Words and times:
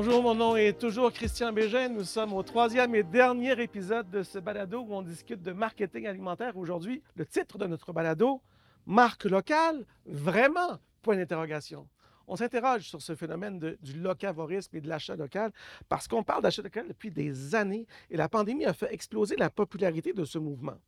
Bonjour, 0.00 0.22
mon 0.22 0.36
nom 0.36 0.54
est 0.54 0.78
toujours 0.78 1.12
Christian 1.12 1.52
Bégin. 1.52 1.88
Nous 1.88 2.04
sommes 2.04 2.32
au 2.32 2.44
troisième 2.44 2.94
et 2.94 3.02
dernier 3.02 3.60
épisode 3.60 4.08
de 4.10 4.22
ce 4.22 4.38
balado 4.38 4.78
où 4.78 4.94
on 4.94 5.02
discute 5.02 5.42
de 5.42 5.50
marketing 5.50 6.06
alimentaire. 6.06 6.56
Aujourd'hui, 6.56 7.02
le 7.16 7.26
titre 7.26 7.58
de 7.58 7.66
notre 7.66 7.92
balado, 7.92 8.40
Marque 8.86 9.24
locale, 9.24 9.84
vraiment? 10.06 10.78
Point 11.02 11.16
d'interrogation 11.16 11.88
on 12.28 12.36
s'interroge 12.36 12.82
sur 12.82 13.02
ce 13.02 13.14
phénomène 13.14 13.58
du 13.58 13.98
locavorisme 13.98 14.76
et 14.76 14.80
de 14.80 14.88
l'achat 14.88 15.16
local 15.16 15.50
parce 15.88 16.06
qu'on 16.06 16.22
parle 16.22 16.42
d'achat 16.42 16.62
local 16.62 16.86
depuis 16.86 17.10
des 17.10 17.54
années 17.54 17.86
et 18.10 18.16
la 18.16 18.28
pandémie 18.28 18.64
a 18.66 18.72
fait 18.72 18.92
exploser 18.92 19.36
la 19.36 19.50
popularité 19.50 20.12
de 20.12 20.24
ce 20.24 20.38
mouvement. 20.38 20.78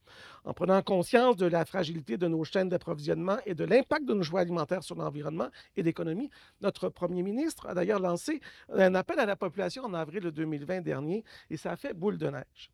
En 0.45 0.55
prenant 0.55 0.81
conscience 0.83 1.37
de 1.37 1.47
la 1.47 1.65
fragilité 1.65 2.17
de 2.17 2.29
nos 2.29 2.45
chaînes 2.45 2.69
d'approvisionnement 2.69 3.39
et 3.47 3.55
de 3.55 3.65
l'impact 3.65 4.05
de 4.05 4.15
nos 4.15 4.23
choix 4.23 4.41
alimentaires 4.41 4.83
sur 4.83 4.95
l'environnement 4.95 5.49
et 5.77 5.83
l'économie, 5.83 6.31
notre 6.61 6.89
premier 6.89 7.23
ministre 7.23 7.67
a 7.67 7.75
d'ailleurs 7.75 8.01
lancé 8.01 8.41
un 8.73 8.95
appel 8.95 9.19
à 9.19 9.27
la 9.27 9.37
population 9.37 9.85
en 9.85 9.95
avril 9.95 10.23
2020 10.31 10.83
dernier 10.83 11.25
et 11.49 11.57
ça 11.57 11.73
a 11.73 11.77
fait 11.77 11.95
boule 11.95 12.19
de 12.19 12.29
neige 12.29 12.71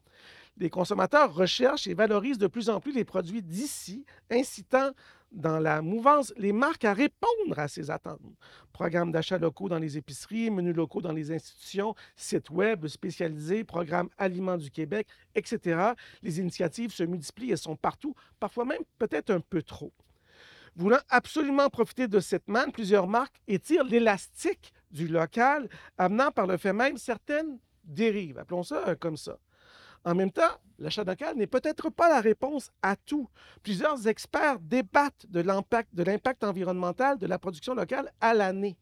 les 0.59 0.71
consommateurs 0.71 1.35
recherchent 1.35 1.87
et 1.87 1.95
valorisent 1.95 2.39
de 2.39 2.47
plus 2.47 2.71
en 2.71 2.81
plus 2.81 2.93
les 2.93 3.05
produits 3.05 3.43
d'ici, 3.43 4.05
incitant 4.31 4.91
dans 5.33 5.59
la 5.59 5.83
mouvance 5.83 6.33
les 6.37 6.53
marques 6.53 6.85
à 6.85 6.93
répondre 6.93 7.59
à 7.59 7.69
ces 7.69 7.91
attentes. 7.91 8.21
Programmes 8.73 9.13
d'achat 9.13 9.39
locaux 9.39 9.69
dans 9.69 9.79
les 9.79 9.97
épiceries, 9.99 10.51
menus 10.51 10.75
locaux 10.75 11.01
dans 11.01 11.13
les 11.13 11.33
institutions, 11.33 11.95
sites 12.17 12.51
web 12.51 12.87
spécialisés, 12.87 13.65
programmes 13.65 14.09
Aliments 14.19 14.57
du 14.57 14.71
Québec, 14.71 15.09
etc. 15.35 15.93
Les 16.23 16.41
initiatives 16.41 16.93
se 16.93 17.03
multiplient 17.03 17.53
et 17.53 17.57
sont 17.57 17.77
partout, 17.77 18.15
parfois 18.39 18.65
même 18.65 18.83
peut-être 18.99 19.31
un 19.31 19.41
peu 19.41 19.63
trop. 19.63 19.93
Voulant 20.77 21.01
absolument 21.09 21.71
profiter 21.71 22.07
de 22.07 22.21
cette 22.21 22.49
manne, 22.49 22.71
plusieurs 22.71 23.09
marques 23.09 23.41
étirent 23.49 23.85
l'élastique 23.85 24.75
du 24.91 25.09
local, 25.09 25.69
amenant 25.97 26.31
par 26.31 26.47
le 26.47 26.59
fait 26.59 26.75
même 26.75 26.99
certaines 26.99 27.59
dérives, 27.85 28.39
appelons 28.39 28.63
ça 28.63 28.95
comme 28.97 29.17
ça. 29.17 29.39
En 30.07 30.15
même 30.15 30.31
temps, 30.31 30.43
l'achat 30.79 31.03
local 31.03 31.37
n'est 31.37 31.49
peut-être 31.49 31.91
pas 31.91 32.09
la 32.09 32.21
réponse 32.21 32.71
à 32.81 32.95
tout. 32.95 33.29
Plusieurs 33.65 34.07
experts 34.07 34.61
débattent 34.61 35.27
de 35.29 35.41
l'impact 35.41 36.45
environnemental 36.45 37.19
de 37.19 37.27
la 37.27 37.41
production 37.41 37.75
locale 37.75 38.13
à 38.21 38.33
l'année 38.33 38.79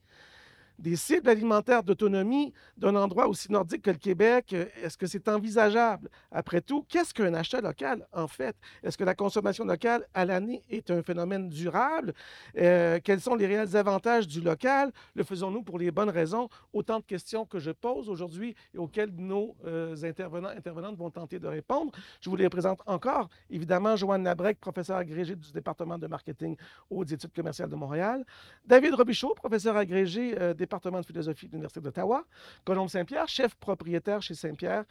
des 0.78 0.96
cibles 0.96 1.28
alimentaires 1.28 1.82
d'autonomie 1.82 2.52
d'un 2.76 2.96
endroit 2.96 3.28
aussi 3.28 3.50
nordique 3.50 3.82
que 3.82 3.90
le 3.90 3.96
Québec, 3.96 4.52
euh, 4.52 4.66
est-ce 4.82 4.98
que 4.98 5.06
c'est 5.06 5.28
envisageable? 5.28 6.08
Après 6.30 6.60
tout, 6.60 6.84
qu'est-ce 6.88 7.14
qu'un 7.14 7.34
achat 7.34 7.60
local, 7.60 8.06
en 8.12 8.26
fait? 8.26 8.56
Est-ce 8.82 8.98
que 8.98 9.04
la 9.04 9.14
consommation 9.14 9.64
locale 9.64 10.06
à 10.14 10.24
l'année 10.24 10.62
est 10.70 10.90
un 10.90 11.02
phénomène 11.02 11.48
durable? 11.48 12.12
Euh, 12.58 12.98
quels 13.02 13.20
sont 13.20 13.34
les 13.34 13.46
réels 13.46 13.76
avantages 13.76 14.26
du 14.26 14.40
local? 14.40 14.92
Le 15.14 15.22
faisons-nous 15.22 15.62
pour 15.62 15.78
les 15.78 15.90
bonnes 15.90 16.10
raisons? 16.10 16.48
Autant 16.72 16.98
de 16.98 17.04
questions 17.04 17.46
que 17.46 17.58
je 17.58 17.70
pose 17.70 18.08
aujourd'hui 18.08 18.54
et 18.74 18.78
auxquelles 18.78 19.12
nos 19.16 19.56
euh, 19.66 19.94
intervenants 20.02 20.48
intervenantes 20.48 20.96
vont 20.96 21.10
tenter 21.10 21.38
de 21.38 21.46
répondre. 21.46 21.92
Je 22.20 22.28
vous 22.28 22.36
les 22.36 22.48
présente 22.48 22.80
encore. 22.86 23.28
Évidemment, 23.50 23.96
Joanne 23.96 24.24
Labrec, 24.24 24.58
professeur 24.58 24.96
agrégé 24.96 25.36
du 25.36 25.52
département 25.52 25.98
de 25.98 26.06
marketing 26.06 26.56
aux 26.90 27.04
études 27.04 27.32
commerciales 27.32 27.68
de 27.68 27.76
Montréal. 27.76 28.24
David 28.66 28.94
Robichaud, 28.94 29.34
professeur 29.34 29.76
agrégé 29.76 30.34
des 30.54 30.63
département 30.64 31.00
de 31.00 31.06
philosophie 31.06 31.46
de 31.46 31.52
l'Université 31.52 31.80
d'Ottawa. 31.80 32.24
Colombe 32.64 32.88
Saint-Pierre, 32.88 33.28
chef 33.28 33.54
propriétaire 33.54 34.22
chez 34.22 34.34
Saint-Pierre. 34.34 34.84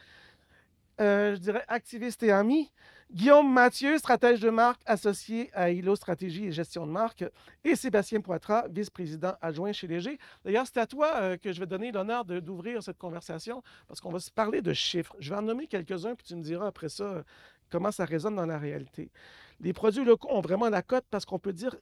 Euh, 1.02 1.36
je 1.36 1.40
dirais 1.40 1.64
activiste 1.68 2.22
et 2.24 2.32
ami. 2.32 2.72
Guillaume 3.12 3.52
Mathieu, 3.52 3.98
stratège 3.98 4.40
de 4.40 4.50
marque 4.50 4.82
associé 4.86 5.50
à 5.54 5.70
ILO 5.70 5.96
Stratégie 5.96 6.46
et 6.46 6.52
Gestion 6.52 6.86
de 6.86 6.92
marque. 6.92 7.24
Et 7.64 7.76
Sébastien 7.76 8.22
Poitras, 8.22 8.68
vice-président 8.70 9.34
adjoint 9.42 9.72
chez 9.72 9.88
Léger. 9.88 10.18
D'ailleurs, 10.46 10.66
c'est 10.66 10.80
à 10.80 10.88
toi 10.88 11.12
euh, 11.16 11.38
que 11.38 11.52
je 11.52 11.60
vais 11.60 11.66
donner 11.66 11.92
l'honneur 11.92 12.26
d'ouvrir 12.26 12.82
cette 12.82 12.98
conversation 12.98 13.64
parce 13.88 14.02
qu'on 14.02 14.12
va 14.12 14.20
se 14.20 14.32
parler 14.32 14.62
de 14.62 14.74
chiffres. 14.74 15.16
Je 15.20 15.30
vais 15.30 15.36
en 15.36 15.44
nommer 15.44 15.68
quelques-uns, 15.68 16.16
puis 16.16 16.26
tu 16.26 16.36
me 16.36 16.42
diras 16.42 16.68
après 16.68 16.90
ça 16.90 17.04
euh, 17.04 17.24
comment 17.70 17.92
ça 17.92 18.06
résonne 18.06 18.36
dans 18.36 18.46
la 18.46 18.58
réalité. 18.60 19.12
Les 19.60 19.74
produits 19.74 20.06
locaux 20.06 20.30
ont 20.32 20.42
vraiment 20.42 20.70
la 20.70 20.82
cote 20.82 21.06
parce 21.10 21.26
qu'on 21.26 21.40
peut 21.40 21.54
dire, 21.54 21.76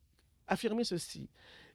affirmer 0.48 0.84
ceci. 0.84 1.30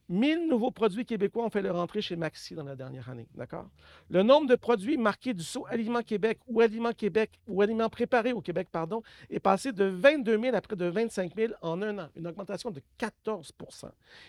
1000 0.09 0.47
nouveaux 0.47 0.71
produits 0.71 1.05
québécois 1.05 1.43
ont 1.45 1.49
fait 1.49 1.61
leur 1.61 1.75
entrée 1.75 2.01
chez 2.01 2.15
Maxi 2.15 2.55
dans 2.55 2.63
la 2.63 2.75
dernière 2.75 3.09
année. 3.09 3.27
D'accord? 3.35 3.69
Le 4.09 4.23
nombre 4.23 4.47
de 4.47 4.55
produits 4.55 4.97
marqués 4.97 5.33
du 5.33 5.43
sceau 5.43 5.65
Aliment 5.67 6.01
Québec 6.01 6.39
ou 6.47 6.61
Aliment 6.61 6.93
Québec 6.93 7.31
ou 7.47 7.61
Aliments 7.61 7.89
préparés 7.89 8.31
au 8.31 8.41
Québec, 8.41 8.69
pardon, 8.71 9.03
est 9.29 9.39
passé 9.39 9.73
de 9.73 9.83
22 9.83 10.39
000 10.39 10.55
à 10.55 10.61
près 10.61 10.75
de 10.75 10.85
25 10.85 11.35
000 11.35 11.53
en 11.61 11.81
un 11.81 11.99
an, 11.99 12.09
une 12.15 12.27
augmentation 12.27 12.71
de 12.71 12.81
14 12.97 13.53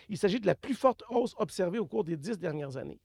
Il 0.09 0.17
s'agit 0.17 0.39
de 0.39 0.47
la 0.47 0.55
plus 0.55 0.73
forte 0.73 1.03
hausse 1.09 1.33
observée 1.37 1.79
au 1.79 1.85
cours 1.85 2.03
des 2.03 2.17
dix 2.17 2.37
dernières 2.37 2.75
années. 2.75 2.99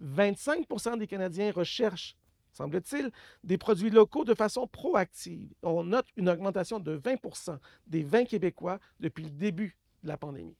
25% 0.00 0.98
des 0.98 1.06
Canadiens 1.06 1.50
recherchent 1.50 2.16
semble-t-il, 2.52 3.10
des 3.44 3.58
produits 3.58 3.90
locaux 3.90 4.24
de 4.24 4.34
façon 4.34 4.66
proactive. 4.66 5.52
On 5.62 5.84
note 5.84 6.06
une 6.16 6.28
augmentation 6.28 6.80
de 6.80 6.98
20% 6.98 7.58
des 7.86 8.02
vins 8.02 8.24
québécois 8.24 8.78
depuis 8.98 9.24
le 9.24 9.30
début 9.30 9.76
de 10.02 10.08
la 10.08 10.16
pandémie. 10.16 10.56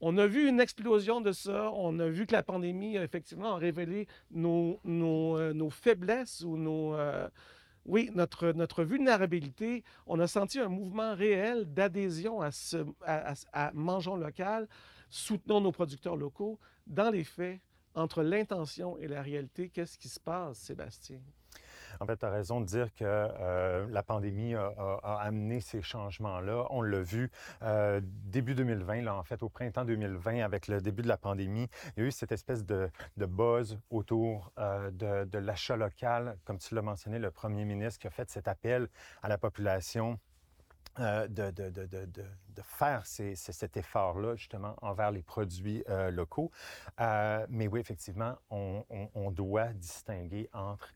On 0.00 0.16
a 0.16 0.26
vu 0.26 0.48
une 0.48 0.60
explosion 0.60 1.20
de 1.20 1.32
ça. 1.32 1.72
On 1.74 1.98
a 1.98 2.08
vu 2.08 2.26
que 2.26 2.32
la 2.32 2.42
pandémie, 2.42 2.96
effectivement, 2.96 3.54
a 3.54 3.58
révélé 3.58 4.06
nos, 4.30 4.80
euh, 4.86 5.70
faiblesses 5.70 6.42
ou 6.42 6.56
nos, 6.56 6.94
euh, 6.94 7.28
oui, 7.84 8.10
notre, 8.14 8.52
notre 8.52 8.84
vulnérabilité. 8.84 9.82
On 10.06 10.20
a 10.20 10.26
senti 10.26 10.60
un 10.60 10.68
mouvement 10.68 11.14
réel 11.14 11.72
d'adhésion 11.72 12.40
à, 12.40 12.52
ce, 12.52 12.84
à 13.04 13.72
Mangeons 13.74 14.16
local, 14.16 14.68
soutenons 15.10 15.60
nos 15.60 15.72
producteurs 15.72 16.16
locaux. 16.16 16.58
Dans 16.86 17.10
les 17.10 17.24
faits, 17.24 17.60
entre 17.94 18.22
l'intention 18.22 18.96
et 18.98 19.08
la 19.08 19.22
réalité, 19.22 19.68
qu'est-ce 19.68 19.98
qui 19.98 20.08
se 20.08 20.20
passe, 20.20 20.58
Sébastien? 20.58 21.20
En 22.00 22.06
fait, 22.06 22.18
tu 22.18 22.26
as 22.26 22.30
raison 22.30 22.60
de 22.60 22.66
dire 22.66 22.94
que 22.94 23.04
euh, 23.04 23.86
la 23.90 24.02
pandémie 24.02 24.54
a, 24.54 25.18
amené 25.20 25.60
ces 25.60 25.82
changements-là. 25.82 26.66
On 26.70 26.82
l'a 26.82 27.00
vu 27.00 27.30
euh, 27.62 28.00
début 28.04 28.54
2020, 28.54 29.02
là, 29.02 29.14
en 29.16 29.24
fait, 29.24 29.42
au 29.42 29.48
printemps 29.48 29.84
2020, 29.84 30.40
avec 30.40 30.68
le 30.68 30.80
début 30.80 31.02
de 31.02 31.08
la 31.08 31.16
pandémie, 31.16 31.68
il 31.96 32.02
y 32.02 32.04
a 32.04 32.08
eu 32.08 32.12
cette 32.12 32.32
espèce 32.32 32.64
de, 32.64 32.90
buzz 33.16 33.78
autour 33.90 34.52
euh, 34.58 34.90
de, 34.90 35.38
l'achat 35.38 35.76
local, 35.76 36.36
comme 36.44 36.58
tu 36.58 36.74
l'as 36.74 36.82
mentionné, 36.82 37.18
le 37.18 37.30
premier 37.30 37.64
ministre 37.64 38.00
qui 38.00 38.06
a 38.06 38.10
fait 38.10 38.30
cet 38.30 38.48
appel 38.48 38.88
à 39.22 39.28
la 39.28 39.38
population 39.38 40.18
de, 40.98 41.52
faire 42.62 43.06
cet 43.06 43.76
effort-là, 43.76 44.34
justement, 44.34 44.74
envers 44.82 45.12
les 45.12 45.22
produits 45.22 45.84
locaux. 46.10 46.50
mais 46.98 47.68
oui, 47.68 47.78
effectivement, 47.78 48.36
on 48.50 49.30
doit 49.30 49.72
distinguer 49.74 50.48
entre 50.52 50.92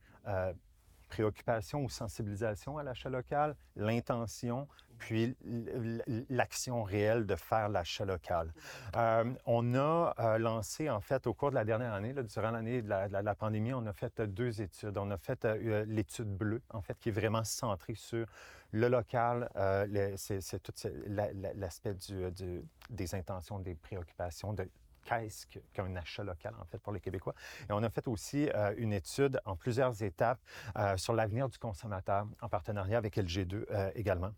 préoccupation 1.13 1.85
ou 1.85 1.91
sensibilisation 1.91 2.79
à 2.79 2.83
l'achat 2.83 3.11
local, 3.11 3.55
l'intention, 3.77 4.67
puis 4.99 5.37
l'action 6.31 6.83
réelle 6.85 7.27
de 7.27 7.37
faire 7.37 7.69
l'achat 7.69 8.07
local. 8.07 8.51
Euh, 8.97 9.25
on 9.45 9.75
a 9.75 10.15
euh, 10.19 10.39
lancé, 10.39 10.89
en 10.89 11.01
fait, 11.01 11.27
au 11.27 11.35
cours 11.35 11.51
de 11.51 11.57
la 11.57 11.65
dernière 11.65 11.93
année, 11.93 12.15
durant 12.15 12.51
l'année 12.51 12.81
de, 12.81 12.89
la, 12.89 13.35
pandémie, 13.35 13.75
on 13.75 13.85
a 13.85 13.93
fait 13.93 14.23
deux 14.23 14.63
études. 14.63 14.97
On 14.97 15.11
a 15.11 15.19
fait 15.19 15.45
euh, 15.45 15.85
l'étude 15.87 16.35
bleue, 16.35 16.63
en 16.71 16.81
fait, 16.81 16.99
qui 16.99 17.11
est 17.11 17.13
vraiment 17.21 17.45
centrée 17.45 17.95
sur 17.95 18.27
le 18.71 18.89
local, 18.89 19.51
c'est 20.17 20.63
tout 20.63 20.73
l'aspect 21.07 21.95
des 22.89 23.15
intentions, 23.15 23.59
des 23.59 23.75
préoccupations, 23.75 24.55
qu'est-ce 25.05 25.47
qu'un 25.73 25.97
achat 25.97 26.25
local, 26.25 26.55
en 26.61 26.65
fait, 26.65 26.79
pour 26.79 26.93
les 26.93 27.01
Québécois. 27.01 27.35
Et 27.69 27.73
on 27.73 27.83
a 27.83 27.91
fait 27.91 28.07
aussi 28.09 28.49
euh, 28.55 28.75
une 28.77 28.93
étude 28.93 29.41
en 29.45 29.57
plusieurs 29.57 30.03
étapes 30.03 30.41
euh, 30.77 30.97
sur 30.97 31.13
l'avenir 31.13 31.49
du 31.49 31.59
consommateur 31.59 32.27
en 32.41 32.49
partenariat 32.49 32.99
avec 32.99 33.17
LG2 33.17 33.65
euh, 33.71 33.91
également. 33.95 34.33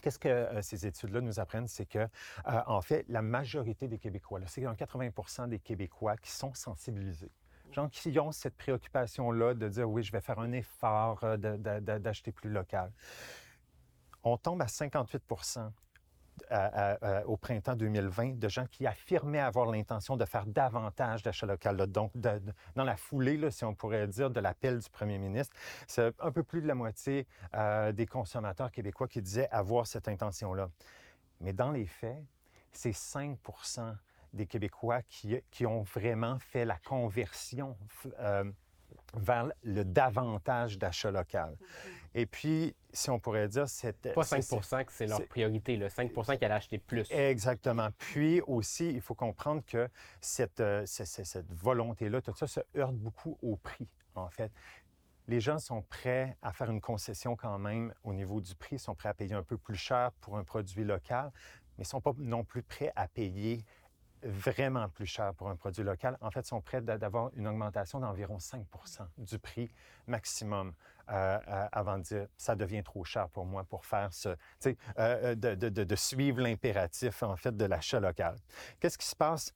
Qu'est-ce 0.00 0.18
que 0.18 0.62
ces 0.62 0.86
études-là 0.86 1.20
nous 1.20 1.40
apprennent? 1.40 1.66
C'est 1.66 1.84
que, 1.84 2.06
en 2.44 2.80
fait, 2.80 3.04
la 3.08 3.20
majorité 3.20 3.88
des 3.88 3.98
Québécois, 3.98 4.38
c'est 4.46 4.62
80% 4.62 5.48
des 5.48 5.58
Québécois 5.58 6.16
qui 6.16 6.30
sont 6.30 6.54
sensibilisés 6.54 7.32
gens 7.72 7.88
qui 7.90 8.18
ont 8.18 8.32
cette 8.32 8.56
préoccupation-là 8.56 9.52
de 9.52 9.68
dire 9.68 9.90
oui, 9.90 10.02
je 10.02 10.10
vais 10.12 10.22
faire 10.22 10.38
un 10.38 10.52
effort 10.52 11.22
d'acheter 11.36 12.32
plus 12.32 12.48
local. 12.48 12.90
On 14.22 14.36
tombe 14.36 14.62
à 14.62 14.68
58 14.68 15.22
au 17.26 17.36
printemps 17.36 17.76
2020 17.76 18.38
de 18.38 18.48
gens 18.48 18.66
qui 18.70 18.86
affirmaient 18.86 19.40
avoir 19.40 19.66
l'intention 19.70 20.16
de 20.16 20.24
faire 20.24 20.46
davantage 20.46 21.22
d'achats 21.22 21.46
locaux. 21.46 21.86
Donc, 21.86 22.12
dans 22.16 22.84
la 22.84 22.96
foulée, 22.96 23.50
si 23.50 23.64
on 23.64 23.74
pourrait 23.74 24.06
dire, 24.06 24.30
de 24.30 24.40
l'appel 24.40 24.78
du 24.78 24.90
premier 24.90 25.18
ministre, 25.18 25.54
c'est 25.86 26.14
un 26.20 26.32
peu 26.32 26.42
plus 26.42 26.62
de 26.62 26.66
la 26.66 26.74
moitié 26.74 27.26
euh, 27.54 27.92
des 27.92 28.06
consommateurs 28.06 28.70
québécois 28.70 29.08
qui 29.08 29.22
disaient 29.22 29.48
avoir 29.50 29.86
cette 29.86 30.08
intention-là. 30.08 30.68
Mais 31.40 31.52
dans 31.52 31.70
les 31.70 31.86
faits, 31.86 32.22
c'est 32.72 32.92
5 32.92 33.38
des 34.32 34.46
Québécois 34.46 35.00
qui, 35.02 35.66
ont 35.66 35.82
vraiment 35.82 36.38
fait 36.38 36.64
la 36.64 36.76
conversion. 36.78 37.76
Euh, 38.20 38.44
vers 39.14 39.50
le 39.62 39.84
davantage 39.84 40.78
d'achat 40.78 41.10
local. 41.10 41.56
Et 42.18 42.26
puis, 42.26 42.74
si 42.92 43.10
on 43.10 43.20
pourrait 43.20 43.46
dire, 43.46 43.68
c'est... 43.68 43.96
Pas 44.12 44.22
5% 44.22 44.84
que 44.84 44.92
c'est 44.92 45.06
leur 45.06 45.24
priorité, 45.28 45.76
le 45.76 45.86
5% 45.86 46.36
qui 46.36 46.44
allait 46.44 46.54
acheter 46.54 46.78
plus. 46.78 47.06
Exactement. 47.12 47.90
Puis 47.96 48.40
aussi, 48.48 48.90
il 48.90 49.00
faut 49.00 49.14
comprendre 49.14 49.62
que 49.64 49.88
cette, 50.20 50.58
euh, 50.58 50.82
cette 50.84 51.52
volonté-là, 51.52 52.20
tout 52.20 52.34
ça 52.34 52.48
se 52.48 52.58
heurte 52.76 52.96
beaucoup 52.96 53.38
au 53.40 53.54
prix, 53.54 53.86
en 54.16 54.28
fait 54.30 54.50
les 55.28 55.40
gens 55.40 55.58
sont 55.58 55.82
prêts 55.82 56.36
à 56.40 56.52
faire 56.54 56.70
une 56.70 56.80
concession 56.80 57.36
quand 57.36 57.58
même 57.58 57.92
au 58.02 58.14
niveau 58.14 58.40
du 58.40 58.54
prix, 58.54 58.78
sont 58.78 58.94
prêts 58.94 59.10
à 59.10 59.14
payer 59.14 59.34
un 59.34 59.42
peu 59.42 59.58
plus 59.58 59.76
cher 59.76 60.10
pour 60.22 60.38
un 60.38 60.42
produit 60.42 60.84
local, 60.84 61.30
mais 61.76 61.82
ne 61.82 61.86
sont 61.86 62.00
pas 62.00 62.12
non 62.16 62.44
plus 62.44 62.62
prêts 62.62 62.92
à 62.96 63.06
payer 63.08 63.62
vraiment 64.22 64.88
plus 64.88 65.06
cher 65.06 65.34
pour 65.34 65.48
un 65.48 65.56
produit 65.56 65.84
local. 65.84 66.16
En 66.20 66.30
fait, 66.30 66.46
sont 66.46 66.60
prêts 66.60 66.80
d'avoir 66.80 67.30
une 67.36 67.46
augmentation 67.46 68.00
d'environ 68.00 68.38
5 68.38 68.64
du 69.18 69.38
prix 69.38 69.70
maximum 70.06 70.72
euh, 71.10 71.38
euh, 71.48 71.66
avant 71.72 71.98
de 71.98 72.02
dire 72.02 72.26
ça 72.36 72.54
devient 72.54 72.82
trop 72.82 73.02
cher 73.02 73.28
pour 73.30 73.46
moi 73.46 73.64
pour 73.64 73.86
faire 73.86 74.12
ce, 74.12 74.36
euh, 74.98 75.34
de, 75.34 75.54
de, 75.54 75.96
suivre 75.96 76.40
l'impératif 76.40 77.22
en 77.22 77.36
fait 77.36 77.56
de 77.56 77.64
l'achat 77.64 77.98
local. 77.98 78.36
Qu'est-ce 78.78 78.98
qui 78.98 79.06
se 79.06 79.16
passe? 79.16 79.54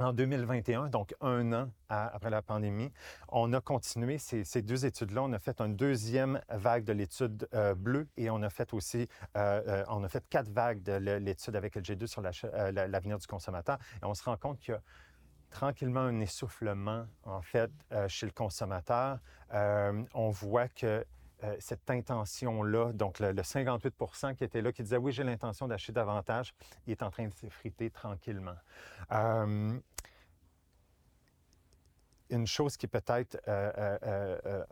En 0.00 0.12
2021, 0.12 0.90
donc 0.90 1.14
un 1.20 1.52
an 1.52 1.70
après 1.88 2.30
la 2.30 2.40
pandémie, 2.40 2.92
on 3.30 3.52
a 3.52 3.60
continué 3.60 4.18
ces, 4.18 4.62
deux 4.62 4.86
études-là. 4.86 5.22
On 5.24 5.32
a 5.32 5.40
fait 5.40 5.60
une 5.60 5.74
deuxième 5.74 6.40
vague 6.50 6.84
de 6.84 6.92
l'étude 6.92 7.48
euh, 7.52 7.74
bleue 7.74 8.06
et 8.16 8.30
on 8.30 8.42
a 8.42 8.50
fait 8.50 8.72
aussi, 8.74 9.08
euh, 9.36 9.62
euh, 9.66 9.84
on 9.88 10.04
a 10.04 10.08
fait 10.08 10.24
quatre 10.28 10.50
vagues 10.50 10.82
de 10.82 10.92
l'étude 10.92 11.56
avec 11.56 11.76
LG2 11.76 12.06
sur 12.06 12.22
l'avenir 12.22 13.18
du 13.18 13.26
consommateur. 13.26 13.78
Et 14.00 14.04
on 14.04 14.14
se 14.14 14.22
rend 14.22 14.36
compte 14.36 14.60
qu'il 14.60 14.74
y 14.74 14.76
a 14.76 14.82
tranquillement 15.50 16.00
un 16.00 16.20
essoufflement, 16.20 17.06
en 17.24 17.42
fait, 17.42 17.70
chez 18.06 18.26
le 18.26 18.32
consommateur. 18.32 19.18
on 19.52 20.30
voit 20.30 20.68
que 20.68 21.04
cette 21.60 21.88
intention-là, 21.88 22.92
donc 22.92 23.20
le, 23.20 23.32
58% 23.32 24.34
qui 24.34 24.44
était 24.44 24.60
là, 24.60 24.72
qui 24.72 24.82
disait 24.82 24.96
oui, 24.96 25.12
j'ai 25.12 25.24
l'intention 25.24 25.66
d'acheter 25.66 25.92
davantage, 25.92 26.54
est 26.86 27.02
en 27.02 27.10
train 27.10 27.26
de 27.26 27.34
s'effriter 27.34 27.90
tranquillement. 27.90 28.56
Une 32.30 32.46
chose 32.46 32.76
qui 32.76 32.86
peut-être, 32.86 33.40
euh, 33.48 34.64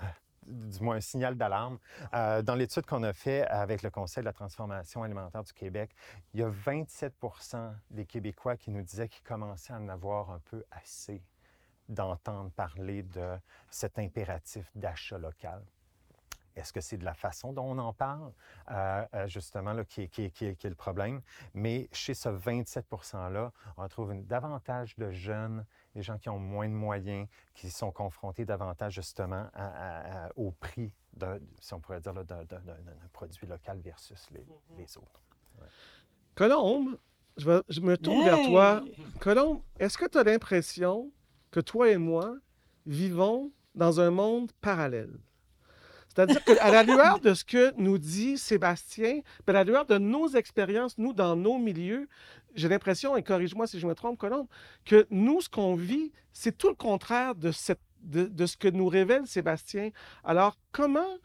du 0.46 0.80
moins 0.80 0.96
un 0.96 1.00
signal 1.00 1.36
d'alarme, 1.36 1.78
dans 2.12 2.54
l'étude 2.56 2.86
qu'on 2.86 3.02
a 3.02 3.12
fait 3.12 3.46
avec 3.46 3.82
le 3.82 3.90
Conseil 3.90 4.22
de 4.22 4.26
la 4.26 4.32
transformation 4.32 5.02
alimentaire 5.02 5.42
du 5.42 5.52
Québec, 5.52 5.94
il 6.32 6.40
y 6.40 6.42
a 6.42 6.50
27% 6.50 7.72
des 7.90 8.06
Québécois 8.06 8.56
qui 8.56 8.70
nous 8.70 8.82
disaient 8.82 9.08
qu'ils 9.08 9.24
commençaient 9.24 9.74
à 9.74 9.76
en 9.76 9.88
avoir 9.88 10.30
un 10.30 10.40
peu 10.40 10.64
assez 10.70 11.22
d'entendre 11.88 12.50
parler 12.50 13.02
de 13.02 13.36
cet 13.70 13.98
impératif 13.98 14.70
d'achat 14.74 15.18
local. 15.18 15.62
Est-ce 16.58 16.72
que 16.72 16.80
c'est 16.80 16.96
de 16.96 17.04
la 17.04 17.14
façon 17.14 17.52
dont 17.52 17.64
on 17.64 17.78
en 17.78 17.92
parle, 17.92 18.32
euh, 18.70 19.04
euh, 19.14 19.28
justement, 19.28 19.72
là, 19.72 19.84
qui, 19.84 20.02
est 20.02 20.64
le 20.64 20.74
problème? 20.74 21.20
Mais 21.54 21.88
chez 21.92 22.14
ce 22.14 22.28
27 22.28 22.86
%-là, 22.90 23.52
on 23.76 23.88
trouve 23.88 24.14
davantage 24.26 24.96
de 24.96 25.10
jeunes, 25.10 25.64
des 25.94 26.02
gens 26.02 26.18
qui 26.18 26.28
ont 26.28 26.38
moins 26.38 26.68
de 26.68 26.74
moyens, 26.74 27.28
qui 27.54 27.70
sont 27.70 27.90
confrontés 27.90 28.44
davantage, 28.44 28.94
justement, 28.94 29.46
au 30.36 30.50
prix, 30.52 30.92
de, 31.14 31.40
si 31.60 31.74
on 31.74 31.80
pourrait 31.80 32.00
dire, 32.00 32.14
d'un 32.14 32.44
produit 33.12 33.46
local 33.46 33.80
versus 33.80 34.28
les, 34.30 34.40
mm-hmm. 34.40 34.98
autres. 34.98 35.20
Colombe, 36.34 36.98
je, 37.36 37.80
me 37.80 37.96
tourne 37.96 38.24
vers 38.24 38.42
toi. 38.46 38.84
Colombe, 39.20 39.62
est-ce 39.78 39.96
que 39.96 40.06
tu 40.06 40.18
as 40.18 40.24
l'impression 40.24 41.10
que 41.50 41.60
toi 41.60 41.90
et 41.90 41.96
moi 41.96 42.36
vivons 42.86 43.52
dans 43.74 44.00
un 44.00 44.10
monde 44.10 44.52
parallèle? 44.60 45.18
C'est-à-dire 46.18 46.42
qu'à 46.42 46.72
la 46.72 46.82
lueur 46.82 47.20
de 47.20 47.32
ce 47.32 47.44
que 47.44 47.72
nous 47.80 47.96
dit 47.96 48.38
Sébastien, 48.38 49.20
à 49.46 49.52
la 49.52 49.62
lueur 49.62 49.86
de 49.86 49.98
nos 49.98 50.26
expériences, 50.30 50.98
nous, 50.98 51.12
dans 51.12 51.36
nos 51.36 51.58
milieux, 51.58 52.08
j'ai 52.56 52.68
l'impression, 52.68 53.16
et 53.16 53.22
corrige-moi 53.22 53.68
si 53.68 53.78
je 53.78 53.86
me 53.86 53.94
trompe, 53.94 54.18
Colombe, 54.18 54.48
que 54.84 55.06
nous, 55.10 55.40
ce 55.40 55.48
qu'on 55.48 55.76
vit, 55.76 56.10
c'est 56.32 56.58
tout 56.58 56.70
le 56.70 56.74
contraire 56.74 57.36
de, 57.36 57.52
de, 58.02 58.46
ce 58.46 58.56
que 58.56 58.66
nous 58.66 58.88
révèle 58.88 59.28
Sébastien. 59.28 59.90
Alors, 60.24 60.58
comment 60.72 61.18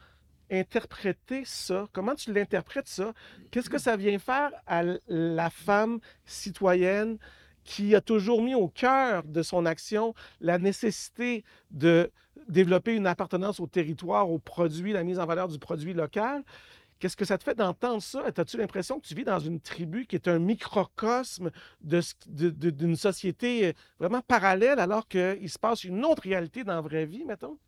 interpréter 0.48 1.42
ça? 1.44 1.88
Comment 1.92 2.14
tu 2.14 2.32
l'interprètes 2.32 2.86
ça? 2.86 3.14
Qu'est-ce 3.50 3.70
que 3.70 3.78
ça 3.78 3.96
vient 3.96 4.20
faire 4.20 4.52
à 4.68 4.84
la 5.08 5.50
femme 5.50 5.98
citoyenne 6.24 7.18
qui 7.64 7.96
a 7.96 8.00
toujours 8.00 8.42
mis 8.42 8.54
au 8.54 8.68
cœur 8.68 9.24
de 9.24 9.42
son 9.42 9.66
action 9.66 10.14
la 10.40 10.58
nécessité 10.58 11.42
de 11.72 12.12
développer 12.48 12.94
une 12.94 13.06
appartenance 13.06 13.60
au 13.60 13.66
territoire, 13.66 14.30
au 14.30 14.38
produit, 14.38 14.92
la 14.92 15.04
mise 15.04 15.18
en 15.18 15.26
valeur 15.26 15.48
du 15.48 15.58
produit 15.58 15.92
local. 15.92 16.42
Qu'est-ce 16.98 17.16
que 17.16 17.24
ça 17.24 17.36
te 17.36 17.44
fait 17.44 17.54
d'entendre 17.54 18.00
ça? 18.00 18.24
As-tu 18.24 18.56
l'impression 18.56 18.98
que 18.98 19.06
tu 19.06 19.14
vis 19.14 19.24
dans 19.24 19.40
une 19.40 19.60
tribu 19.60 20.06
qui 20.06 20.16
est 20.16 20.28
un 20.28 20.38
microcosme 20.38 21.50
d'une 21.80 22.96
société 22.96 23.66
euh, 23.66 23.72
vraiment 23.98 24.22
parallèle 24.22 24.78
alors 24.78 25.08
qu'il 25.08 25.50
se 25.50 25.58
passe 25.58 25.84
une 25.84 26.04
autre 26.04 26.22
réalité 26.22 26.64
dans 26.64 26.74
la 26.74 26.80
vraie 26.80 27.04
vie, 27.04 27.24
mettons? 27.24 27.58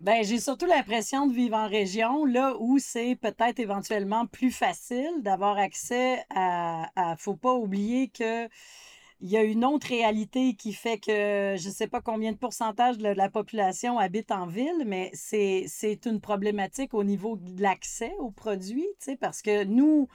Ben, 0.00 0.24
j'ai 0.24 0.40
surtout 0.40 0.66
l'impression 0.66 1.26
de 1.26 1.34
vivre 1.34 1.56
en 1.56 1.68
région, 1.68 2.24
là 2.24 2.56
où 2.58 2.78
c'est 2.78 3.16
peut-être 3.16 3.58
éventuellement 3.58 4.26
plus 4.26 4.50
facile 4.50 5.10
d'avoir 5.20 5.58
accès 5.58 6.24
à, 6.30 6.90
à. 6.96 7.16
Faut 7.16 7.36
pas 7.36 7.52
oublier 7.52 8.08
que 8.08 8.48
il 9.20 9.28
y 9.28 9.36
a 9.36 9.42
une 9.42 9.64
autre 9.64 9.88
réalité 9.88 10.54
qui 10.54 10.72
fait 10.72 10.98
que 10.98 11.56
je 11.58 11.68
ne 11.68 11.72
sais 11.72 11.86
pas 11.86 12.00
combien 12.00 12.32
de 12.32 12.38
pourcentage 12.38 12.98
de 12.98 13.08
la 13.08 13.28
population 13.28 13.98
habite 13.98 14.30
en 14.30 14.46
ville, 14.46 14.84
mais 14.86 15.10
c'est, 15.12 15.66
une 16.06 16.20
problématique 16.20 16.94
au 16.94 17.04
niveau 17.04 17.36
de 17.36 17.62
l'accès 17.62 18.14
aux 18.18 18.30
produits, 18.30 18.88
parce 19.20 19.42
que 19.42 19.64
nous, 19.64 20.08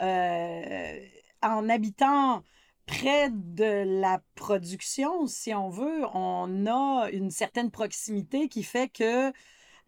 euh, 0.00 1.00
en 1.42 1.68
habitant 1.68 2.42
près 2.86 3.30
de 3.30 4.00
la 4.00 4.20
production, 4.36 5.26
si 5.26 5.52
on 5.54 5.68
veut, 5.68 6.04
on 6.14 6.66
a 6.66 7.10
une 7.10 7.30
certaine 7.30 7.70
proximité 7.70 8.48
qui 8.48 8.62
fait 8.62 8.88
que 8.88 9.32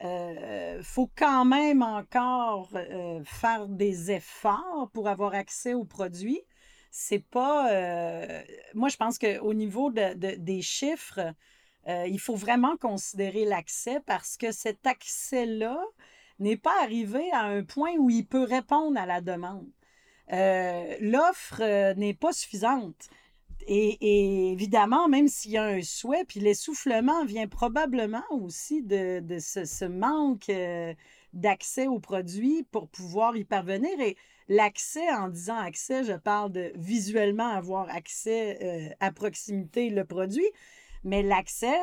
euh, 0.04 0.82
faut 0.82 1.10
quand 1.16 1.44
même 1.44 1.82
encore 1.82 2.68
euh, 2.74 3.20
faire 3.24 3.66
des 3.66 4.10
efforts 4.12 4.90
pour 4.92 5.08
avoir 5.08 5.34
accès 5.34 5.74
aux 5.74 5.84
produits 5.84 6.42
c'est 6.90 7.24
pas. 7.24 7.72
Euh, 7.72 8.42
moi, 8.74 8.88
je 8.88 8.96
pense 8.96 9.18
qu'au 9.18 9.54
niveau 9.54 9.90
de, 9.90 10.36
des 10.36 10.62
chiffres, 10.62 11.34
euh, 11.88 12.06
il 12.06 12.20
faut 12.20 12.34
vraiment 12.34 12.76
considérer 12.76 13.44
l'accès 13.44 14.00
parce 14.06 14.36
que 14.36 14.52
cet 14.52 14.86
accès-là 14.86 15.78
n'est 16.38 16.56
pas 16.56 16.82
arrivé 16.82 17.30
à 17.32 17.42
un 17.42 17.64
point 17.64 17.92
où 17.98 18.10
il 18.10 18.26
peut 18.26 18.44
répondre 18.44 18.98
à 18.98 19.06
la 19.06 19.20
demande. 19.20 19.68
Euh, 20.32 20.96
l'offre 21.00 21.62
n'est 21.94 22.14
pas 22.14 22.32
suffisante. 22.32 23.08
Et, 23.66 24.52
évidemment, 24.52 25.08
même 25.08 25.28
s'il 25.28 25.52
y 25.52 25.58
a 25.58 25.64
un 25.64 25.82
souhait, 25.82 26.24
puis 26.24 26.40
l'essoufflement 26.40 27.24
vient 27.24 27.48
probablement 27.48 28.24
aussi 28.30 28.82
de, 28.82 29.22
ce, 29.40 29.64
ce, 29.64 29.84
manque 29.84 30.50
d'accès 31.34 31.86
aux 31.86 31.98
produits 31.98 32.62
pour 32.70 32.88
pouvoir 32.88 33.36
y 33.36 33.44
parvenir. 33.44 34.00
Et 34.00 34.16
L'accès, 34.48 35.06
en 35.10 35.28
disant 35.28 35.58
accès, 35.58 36.04
je 36.04 36.14
parle 36.14 36.50
de 36.52 36.72
visuellement 36.74 37.48
avoir 37.48 37.88
accès 37.90 38.58
euh, 38.62 38.94
à 39.00 39.12
proximité 39.12 39.90
le 39.90 40.04
produit, 40.04 40.48
mais 41.04 41.22
l'accès 41.22 41.76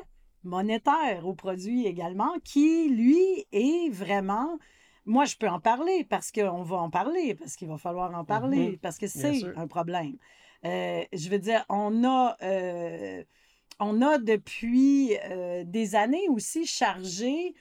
monétaire 0.43 1.27
au 1.27 1.33
produit 1.33 1.85
également, 1.85 2.33
qui, 2.43 2.89
lui, 2.89 3.45
est 3.51 3.89
vraiment... 3.91 4.57
Moi, 5.05 5.25
je 5.25 5.35
peux 5.35 5.47
en 5.47 5.59
parler 5.59 6.03
parce 6.03 6.31
qu'on 6.31 6.63
va 6.63 6.77
en 6.77 6.89
parler, 6.89 7.35
parce 7.35 7.55
qu'il 7.55 7.67
va 7.67 7.77
falloir 7.77 8.15
en 8.15 8.25
parler, 8.25 8.71
mm-hmm. 8.71 8.79
parce 8.79 8.97
que 8.97 9.05
c'est 9.05 9.43
un 9.55 9.67
problème. 9.67 10.17
Euh, 10.65 11.03
je 11.13 11.29
veux 11.29 11.37
dire, 11.37 11.63
on 11.69 12.03
a, 12.03 12.35
euh, 12.41 13.23
on 13.79 14.01
a 14.01 14.17
depuis 14.17 15.11
des 15.65 15.95
années 15.95 16.27
aussi 16.29 16.65
chargé 16.65 17.53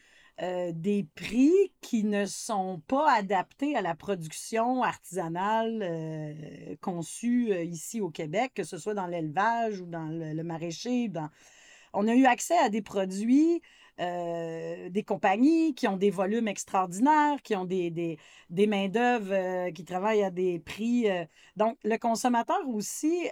euh, 0.43 0.73
des 0.75 1.07
prix 1.15 1.53
qui 1.81 2.03
ne 2.03 2.27
sont 2.27 2.83
pas 2.89 3.09
adaptés 3.13 3.77
à 3.77 3.83
la 3.83 3.95
production 3.95 4.83
artisanale 4.83 5.79
euh, 5.81 6.75
conçue 6.81 7.53
euh, 7.53 7.63
ici 7.63 8.01
au 8.01 8.11
Québec, 8.11 8.51
que 8.53 8.65
ce 8.65 8.77
soit 8.77 8.95
dans 8.95 9.07
l'élevage 9.07 9.81
ou 9.81 9.87
dans 9.87 10.09
le, 10.09 10.43
maraîcher. 10.43 11.09
On 11.93 12.09
a 12.09 12.15
eu 12.15 12.25
accès 12.27 12.59
à 12.59 12.69
des 12.69 12.83
produits, 12.83 13.63
des 13.97 15.05
compagnies 15.07 15.73
qui 15.73 15.87
ont 15.87 15.97
des 15.97 16.11
volumes 16.11 16.49
extraordinaires, 16.49 17.41
qui 17.45 17.55
ont 17.55 17.65
des, 17.65 17.91
des, 17.91 18.19
des 18.51 18.67
main-d'œuvre 18.67 19.71
qui 19.71 19.85
travaillent 19.85 20.25
à 20.25 20.31
des 20.31 20.59
prix. 20.59 21.07
Donc, 21.55 21.79
le 21.85 21.97
consommateur 21.97 22.69
aussi 22.69 23.29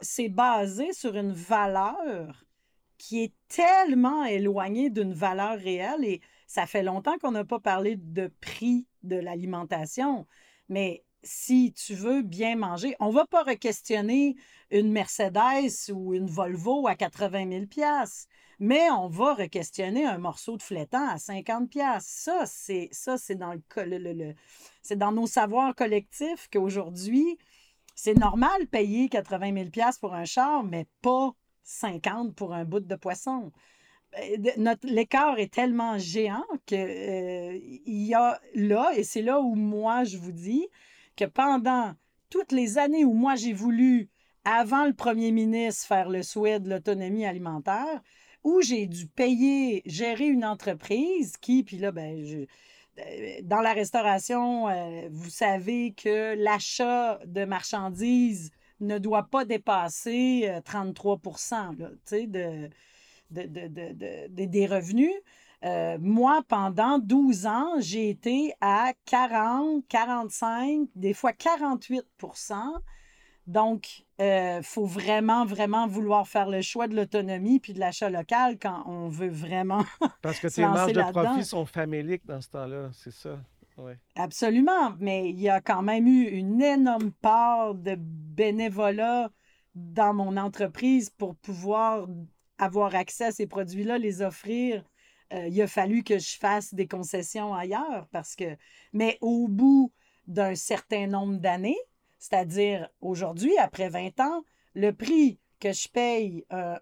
s'est 0.00 0.30
basé 0.30 0.94
sur 0.94 1.16
une 1.16 1.32
valeur 1.32 2.46
qui 3.00 3.22
est 3.22 3.32
tellement 3.48 4.26
éloigné 4.26 4.90
d'une 4.90 5.14
valeur 5.14 5.58
réelle 5.58 6.04
et 6.04 6.20
ça 6.46 6.66
fait 6.66 6.82
longtemps 6.82 7.16
qu'on 7.18 7.30
n'a 7.30 7.46
pas 7.46 7.58
parlé 7.58 7.96
de 7.96 8.30
prix 8.42 8.86
de 9.02 9.16
l'alimentation, 9.16 10.26
mais 10.68 11.02
si 11.22 11.72
tu 11.72 11.94
veux 11.94 12.20
bien 12.20 12.56
manger, 12.56 12.94
on 13.00 13.08
ne 13.08 13.14
va 13.14 13.26
pas 13.26 13.42
re-questionner 13.42 14.36
une 14.70 14.92
Mercedes 14.92 15.90
ou 15.90 16.12
une 16.12 16.26
Volvo 16.26 16.86
à 16.88 16.94
80 16.94 17.66
000 17.78 17.88
Mais 18.58 18.90
on 18.90 19.08
va 19.08 19.34
re-questionner 19.34 20.04
un 20.04 20.18
morceau 20.18 20.58
de 20.58 20.62
flétan 20.62 21.08
à 21.08 21.16
50 21.16 21.70
pièces. 21.70 22.04
Ça, 22.04 22.44
c'est 22.44 22.90
ça, 22.92 23.16
c'est 23.16 23.34
dans 23.34 23.54
le, 23.54 24.34
c'est 24.82 24.96
dans 24.98 25.12
nos 25.12 25.26
savoirs 25.26 25.74
collectifs 25.74 26.48
qu'aujourd'hui, 26.52 27.38
c'est 27.94 28.14
normal 28.14 28.62
de 28.62 28.66
payer 28.66 29.08
80 29.08 29.54
000 29.54 29.70
pièces 29.70 29.98
pour 29.98 30.14
un 30.14 30.24
char, 30.24 30.64
mais 30.64 30.86
pas 31.00 31.34
50 31.62 32.34
pour 32.34 32.54
un 32.54 32.64
bout 32.64 32.80
de 32.80 32.94
poisson. 32.96 33.52
Ben, 34.12 34.42
notre 34.56 34.88
l'écart 34.88 35.38
est 35.38 35.52
tellement 35.52 35.96
géant 35.98 36.44
que 36.66 36.74
euh, 36.74 37.58
y 37.86 38.14
a 38.14 38.40
là 38.54 38.90
et 38.96 39.04
c'est 39.04 39.22
là 39.22 39.40
où 39.40 39.54
moi 39.54 40.02
je 40.02 40.16
vous 40.18 40.32
dis 40.32 40.66
que 41.16 41.24
pendant 41.24 41.92
toutes 42.28 42.50
les 42.50 42.78
années 42.78 43.04
où 43.04 43.12
moi 43.12 43.36
j'ai 43.36 43.52
voulu 43.52 44.08
avant 44.44 44.84
le 44.84 44.94
premier 44.94 45.30
ministre 45.30 45.86
faire 45.86 46.08
le 46.08 46.24
souhait 46.24 46.58
de 46.58 46.68
l'autonomie 46.68 47.24
alimentaire 47.24 48.02
où 48.42 48.60
j'ai 48.62 48.86
dû 48.86 49.06
payer 49.06 49.82
gérer 49.86 50.26
une 50.26 50.44
entreprise 50.44 51.36
qui 51.36 51.62
puis 51.62 51.78
là 51.78 51.92
ben 51.92 52.46
euh, 52.98 53.40
dans 53.44 53.60
la 53.60 53.72
restauration 53.72 54.68
euh, 54.68 55.08
vous 55.12 55.30
savez 55.30 55.92
que 55.92 56.34
l'achat 56.34 57.20
de 57.26 57.44
marchandises 57.44 58.50
ne 58.80 58.98
doit 58.98 59.24
pas 59.24 59.44
dépasser 59.44 60.50
33 60.64 61.20
de 62.26 62.70
des 63.30 64.66
revenus. 64.66 65.12
Euh, 65.62 65.98
moi, 66.00 66.42
pendant 66.48 66.98
12 66.98 67.46
ans, 67.46 67.74
j'ai 67.80 68.08
été 68.08 68.54
à 68.60 68.92
40, 69.04 69.84
45, 69.88 70.88
des 70.94 71.12
fois 71.12 71.32
48% 71.32 72.80
donc, 73.50 74.04
il 74.20 74.24
euh, 74.24 74.62
faut 74.62 74.86
vraiment, 74.86 75.44
vraiment 75.44 75.88
vouloir 75.88 76.28
faire 76.28 76.48
le 76.48 76.62
choix 76.62 76.86
de 76.86 76.94
l'autonomie 76.94 77.58
puis 77.58 77.72
de 77.72 77.80
l'achat 77.80 78.08
local 78.08 78.58
quand 78.60 78.84
on 78.86 79.08
veut 79.08 79.28
vraiment. 79.28 79.84
Parce 80.22 80.38
que 80.38 80.46
tes 80.54 80.62
marges 80.62 80.92
de 80.92 81.02
profit 81.10 81.44
sont 81.44 81.66
faméliques 81.66 82.24
dans 82.26 82.40
ce 82.40 82.48
temps-là, 82.50 82.90
c'est 82.92 83.12
ça? 83.12 83.40
Absolument, 84.16 84.94
mais 84.98 85.30
il 85.30 85.40
y 85.40 85.48
a 85.48 85.60
quand 85.60 85.82
même 85.82 86.06
eu 86.06 86.28
une 86.28 86.62
énorme 86.62 87.12
part 87.12 87.74
de 87.74 87.96
bénévolat 87.98 89.30
dans 89.74 90.14
mon 90.14 90.36
entreprise 90.36 91.10
pour 91.10 91.36
pouvoir 91.36 92.06
avoir 92.58 92.94
accès 92.94 93.26
à 93.26 93.32
ces 93.32 93.46
produits-là, 93.46 93.98
les 93.98 94.22
offrir, 94.22 94.84
euh, 95.32 95.46
il 95.48 95.62
a 95.62 95.66
fallu 95.66 96.02
que 96.02 96.18
je 96.18 96.36
fasse 96.38 96.74
des 96.74 96.88
concessions 96.88 97.54
ailleurs 97.54 98.06
parce 98.10 98.34
que, 98.34 98.56
mais 98.92 99.18
au 99.20 99.48
bout 99.48 99.92
d'un 100.26 100.54
certain 100.54 101.06
nombre 101.06 101.38
d'années, 101.38 101.78
c'est-à-dire 102.18 102.88
aujourd'hui, 103.00 103.56
après 103.58 103.88
20 103.88 104.20
ans, 104.20 104.44
le 104.74 104.92
prix 104.92 105.38
que 105.60 105.72
je 105.72 105.88
paye 105.88 106.44
un, 106.50 106.78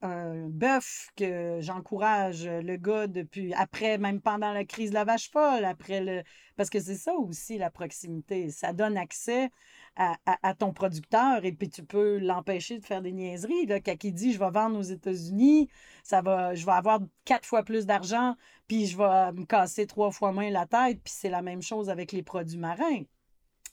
un, 0.00 0.48
bœuf 0.48 1.10
que 1.16 1.58
j'encourage 1.60 2.46
le 2.46 2.76
gars 2.76 3.06
depuis 3.06 3.54
après, 3.54 3.98
même 3.98 4.20
pendant 4.20 4.52
la 4.52 4.64
crise 4.64 4.90
de 4.90 4.94
la 4.94 5.04
vache 5.04 5.30
folle, 5.30 5.64
après 5.64 6.00
le. 6.00 6.22
Parce 6.56 6.68
que 6.68 6.80
c'est 6.80 6.96
ça 6.96 7.14
aussi 7.14 7.58
la 7.58 7.70
proximité. 7.70 8.50
Ça 8.50 8.72
donne 8.72 8.96
accès 8.96 9.50
à, 9.96 10.54
ton 10.54 10.72
producteur 10.72 11.44
et 11.44 11.52
puis 11.52 11.68
tu 11.68 11.84
peux 11.84 12.18
l'empêcher 12.18 12.78
de 12.78 12.84
faire 12.84 13.02
des 13.02 13.12
niaiseries. 13.12 13.66
Là, 13.66 13.80
quand 13.80 14.04
il 14.04 14.12
dit 14.12 14.32
je 14.32 14.38
vais 14.38 14.50
vendre 14.50 14.78
aux 14.78 14.82
États-Unis, 14.82 15.68
ça 16.02 16.22
va, 16.22 16.54
je 16.54 16.64
vais 16.64 16.72
avoir 16.72 17.00
quatre 17.24 17.46
fois 17.46 17.62
plus 17.62 17.86
d'argent, 17.86 18.36
puis 18.68 18.86
je 18.86 18.96
vais 18.96 19.32
me 19.32 19.44
casser 19.44 19.86
trois 19.86 20.10
fois 20.10 20.32
moins 20.32 20.50
la 20.50 20.66
tête, 20.66 21.00
puis 21.02 21.12
c'est 21.14 21.30
la 21.30 21.42
même 21.42 21.62
chose 21.62 21.90
avec 21.90 22.12
les 22.12 22.22
produits 22.22 22.58
marins. 22.58 23.02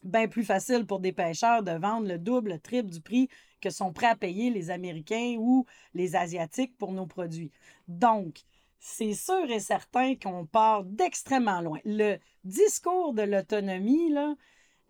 Bien 0.04 0.28
plus 0.28 0.46
facile 0.46 0.86
pour 0.86 1.00
des 1.00 1.12
pêcheurs 1.12 1.62
de 1.62 1.72
vendre 1.72 2.08
le 2.08 2.18
double, 2.18 2.52
le 2.52 2.60
triple 2.60 2.90
du 2.90 3.02
prix 3.02 3.30
que 3.60 3.70
sont 3.70 3.92
prêts 3.92 4.08
à 4.08 4.16
payer 4.16 4.50
les 4.50 4.72
Américains 4.72 5.36
ou 5.38 5.66
les 5.94 6.16
Asiatiques 6.16 6.78
pour 6.78 6.94
nos 6.94 7.06
produits. 7.06 7.52
Donc, 7.88 8.44
c'est 8.80 9.14
sûr 9.14 9.50
et 9.52 9.60
certain 9.60 10.16
qu'on 10.16 10.46
part 10.46 10.86
d'extrêmement 10.86 11.60
loin. 11.62 11.80
Le 11.84 12.18
discours 12.46 13.14
de 13.14 13.24
l'autonomie, 13.24 14.10
là, 14.10 14.36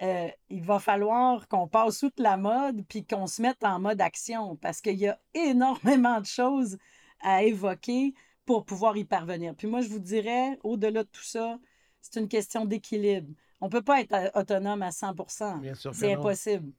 euh, 0.01 0.29
il 0.49 0.61
va 0.63 0.79
falloir 0.79 1.47
qu'on 1.47 1.67
passe 1.67 1.99
toute 1.99 2.19
la 2.19 2.37
mode 2.37 2.85
puis 2.87 3.05
qu'on 3.05 3.27
se 3.27 3.41
mette 3.41 3.63
en 3.63 3.79
mode 3.79 3.99
action 3.99 4.55
parce 4.57 4.79
qu'il 4.79 4.97
y 4.97 5.07
a 5.07 5.19
énormément 5.33 6.21
de 6.21 6.25
choses 6.25 6.77
à 7.21 7.43
évoquer 7.43 8.13
pour 8.45 8.65
pouvoir 8.65 8.95
y 8.95 9.03
parvenir. 9.03 9.55
Puis 9.55 9.67
moi, 9.67 9.81
je 9.81 9.89
vous 9.89 9.99
dirais, 9.99 10.57
au-delà 10.63 11.03
de 11.03 11.09
tout 11.09 11.23
ça, 11.23 11.59
c'est 12.01 12.19
une 12.19 12.29
question 12.29 12.65
d'équilibre. 12.65 13.33
On 13.61 13.65
ne 13.65 13.71
peut 13.71 13.81
pas 13.81 14.01
être 14.01 14.13
euh, 14.13 14.29
autonome 14.39 14.81
à 14.81 14.91
100 14.91 15.13
C'est 15.93 16.13
impossible. 16.13 16.71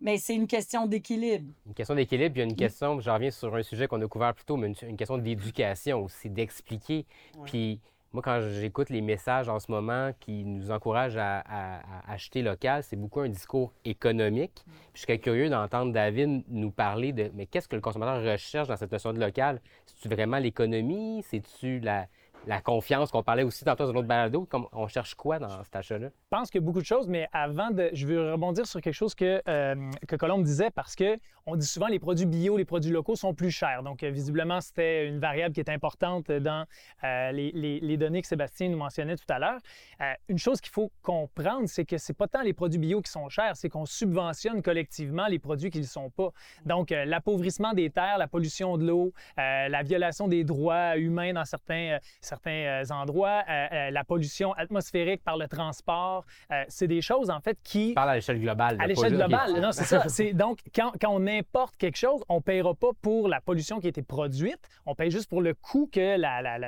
Mais 0.00 0.16
c'est 0.16 0.34
une 0.34 0.46
question 0.46 0.86
d'équilibre. 0.86 1.52
Une 1.66 1.74
question 1.74 1.94
d'équilibre, 1.94 2.32
puis 2.32 2.40
il 2.40 2.44
y 2.44 2.48
a 2.48 2.50
une 2.50 2.56
question, 2.56 3.00
j'en 3.00 3.14
reviens 3.14 3.30
sur 3.30 3.54
un 3.54 3.62
sujet 3.62 3.86
qu'on 3.86 4.00
a 4.00 4.08
couvert 4.08 4.34
plus 4.34 4.46
tôt, 4.46 4.56
mais 4.56 4.68
une, 4.68 4.88
une 4.88 4.96
question 4.96 5.18
d'éducation 5.18 6.04
aussi, 6.04 6.30
d'expliquer. 6.30 7.04
Puis 7.44 7.80
moi, 8.12 8.22
quand 8.24 8.40
j'écoute 8.40 8.90
les 8.90 9.02
messages 9.02 9.48
en 9.48 9.60
ce 9.60 9.70
moment 9.70 10.10
qui 10.18 10.44
nous 10.44 10.72
encouragent 10.72 11.16
à, 11.16 11.80
acheter 12.08 12.42
local, 12.42 12.82
c'est 12.82 12.96
beaucoup 12.96 13.20
un 13.20 13.28
discours 13.28 13.72
économique. 13.84 14.64
je 14.94 15.02
serais 15.02 15.18
curieux 15.18 15.48
d'entendre 15.48 15.92
David 15.92 16.42
nous 16.48 16.72
parler 16.72 17.12
de 17.12 17.30
mais 17.34 17.46
qu'est-ce 17.46 17.68
que 17.68 17.76
le 17.76 17.82
consommateur 17.82 18.20
recherche 18.20 18.66
dans 18.66 18.76
cette 18.76 18.90
notion 18.90 19.12
de 19.12 19.20
local? 19.20 19.60
C'est-tu 19.86 20.08
vraiment 20.08 20.38
l'économie? 20.38 21.22
C'est-tu 21.22 21.78
la, 21.78 22.08
la 22.46 22.60
confiance 22.60 23.10
qu'on 23.10 23.22
parlait 23.22 23.42
aussi 23.42 23.64
tantôt 23.64 23.86
dans 23.86 23.92
notre 23.92 24.08
balado. 24.08 24.48
on 24.72 24.88
cherche 24.88 25.14
quoi 25.14 25.38
dans 25.38 25.62
cet 25.62 25.76
achat-là? 25.76 26.08
Je 26.08 26.28
pense 26.28 26.50
a 26.54 26.60
beaucoup 26.60 26.80
de 26.80 26.86
choses, 26.86 27.08
mais 27.08 27.28
avant 27.32 27.70
de. 27.70 27.90
Je 27.92 28.06
veux 28.06 28.32
rebondir 28.32 28.66
sur 28.66 28.80
quelque 28.80 28.94
chose 28.94 29.14
que, 29.14 29.42
euh, 29.48 29.90
que 30.08 30.16
Colombe 30.16 30.42
disait 30.42 30.70
parce 30.70 30.94
que 30.94 31.18
on 31.46 31.56
dit 31.56 31.66
souvent 31.66 31.88
les 31.88 31.98
produits 31.98 32.26
bio, 32.26 32.56
les 32.56 32.64
produits 32.64 32.90
locaux 32.90 33.16
sont 33.16 33.34
plus 33.34 33.50
chers. 33.50 33.82
Donc, 33.82 34.02
euh, 34.02 34.10
visiblement, 34.10 34.60
c'était 34.60 35.08
une 35.08 35.18
variable 35.18 35.54
qui 35.54 35.60
est 35.60 35.70
importante 35.70 36.30
dans 36.30 36.64
euh, 37.02 37.32
les, 37.32 37.80
les, 37.80 37.96
données 37.96 38.22
que 38.22 38.28
Sébastien 38.28 38.68
nous 38.68 38.78
mentionnait 38.78 39.16
tout 39.16 39.24
à 39.28 39.38
l'heure. 39.38 39.58
une 40.28 40.38
chose 40.38 40.60
qu'il 40.60 40.72
faut 40.72 40.90
comprendre, 41.02 41.66
c'est 41.66 41.84
que 41.84 41.98
c'est 41.98 42.12
pas 42.14 42.28
tant 42.28 42.42
les 42.42 42.52
produits 42.52 42.78
bio 42.78 43.02
qui 43.02 43.10
sont 43.10 43.28
chers, 43.28 43.56
c'est 43.56 43.68
qu'on 43.68 43.86
subventionne 43.86 44.62
collectivement 44.62 45.26
les 45.26 45.38
produits 45.38 45.70
qui 45.70 45.80
ne 45.80 45.84
sont 45.84 46.10
pas. 46.10 46.30
Donc, 46.64 46.90
l'appauvrissement 46.90 47.72
des 47.72 47.90
terres, 47.90 48.18
la 48.18 48.28
pollution 48.28 48.78
de 48.78 48.86
l'eau, 48.86 49.12
la 49.36 49.82
violation 49.82 50.28
des 50.28 50.44
droits 50.44 50.96
humains 50.96 51.32
dans 51.32 51.44
certains 51.44 51.98
certains 52.30 52.50
euh, 52.50 52.84
endroits, 52.90 53.42
euh, 53.48 53.66
euh, 53.72 53.90
la 53.90 54.04
pollution 54.04 54.52
atmosphérique 54.52 55.22
par 55.24 55.36
le 55.36 55.48
transport, 55.48 56.24
c'est 56.68 56.86
des 56.86 57.02
choses 57.02 57.30
en 57.30 57.40
fait 57.40 57.58
qui... 57.62 57.92
Parle 57.94 58.10
à 58.10 58.14
l'échelle 58.14 58.40
globale. 58.40 58.76
À 58.80 58.86
l'échelle 58.86 59.16
globale, 59.16 59.60
non, 59.60 59.72
c'est 59.72 59.84
ça. 59.84 60.04
donc, 60.34 60.60
quand, 60.74 60.92
quand, 61.00 61.10
on 61.10 61.26
importe 61.26 61.76
quelque 61.76 61.96
chose, 61.96 62.22
on 62.28 62.36
ne 62.36 62.40
payera 62.40 62.74
pas 62.74 62.90
pour 63.02 63.28
la 63.28 63.40
pollution 63.40 63.80
qui 63.80 63.86
a 63.86 63.90
été 63.90 64.02
produite, 64.02 64.60
on 64.86 64.94
paye 64.94 65.10
juste 65.10 65.28
pour 65.28 65.42
le 65.42 65.54
coût 65.54 65.88
que 65.92 66.16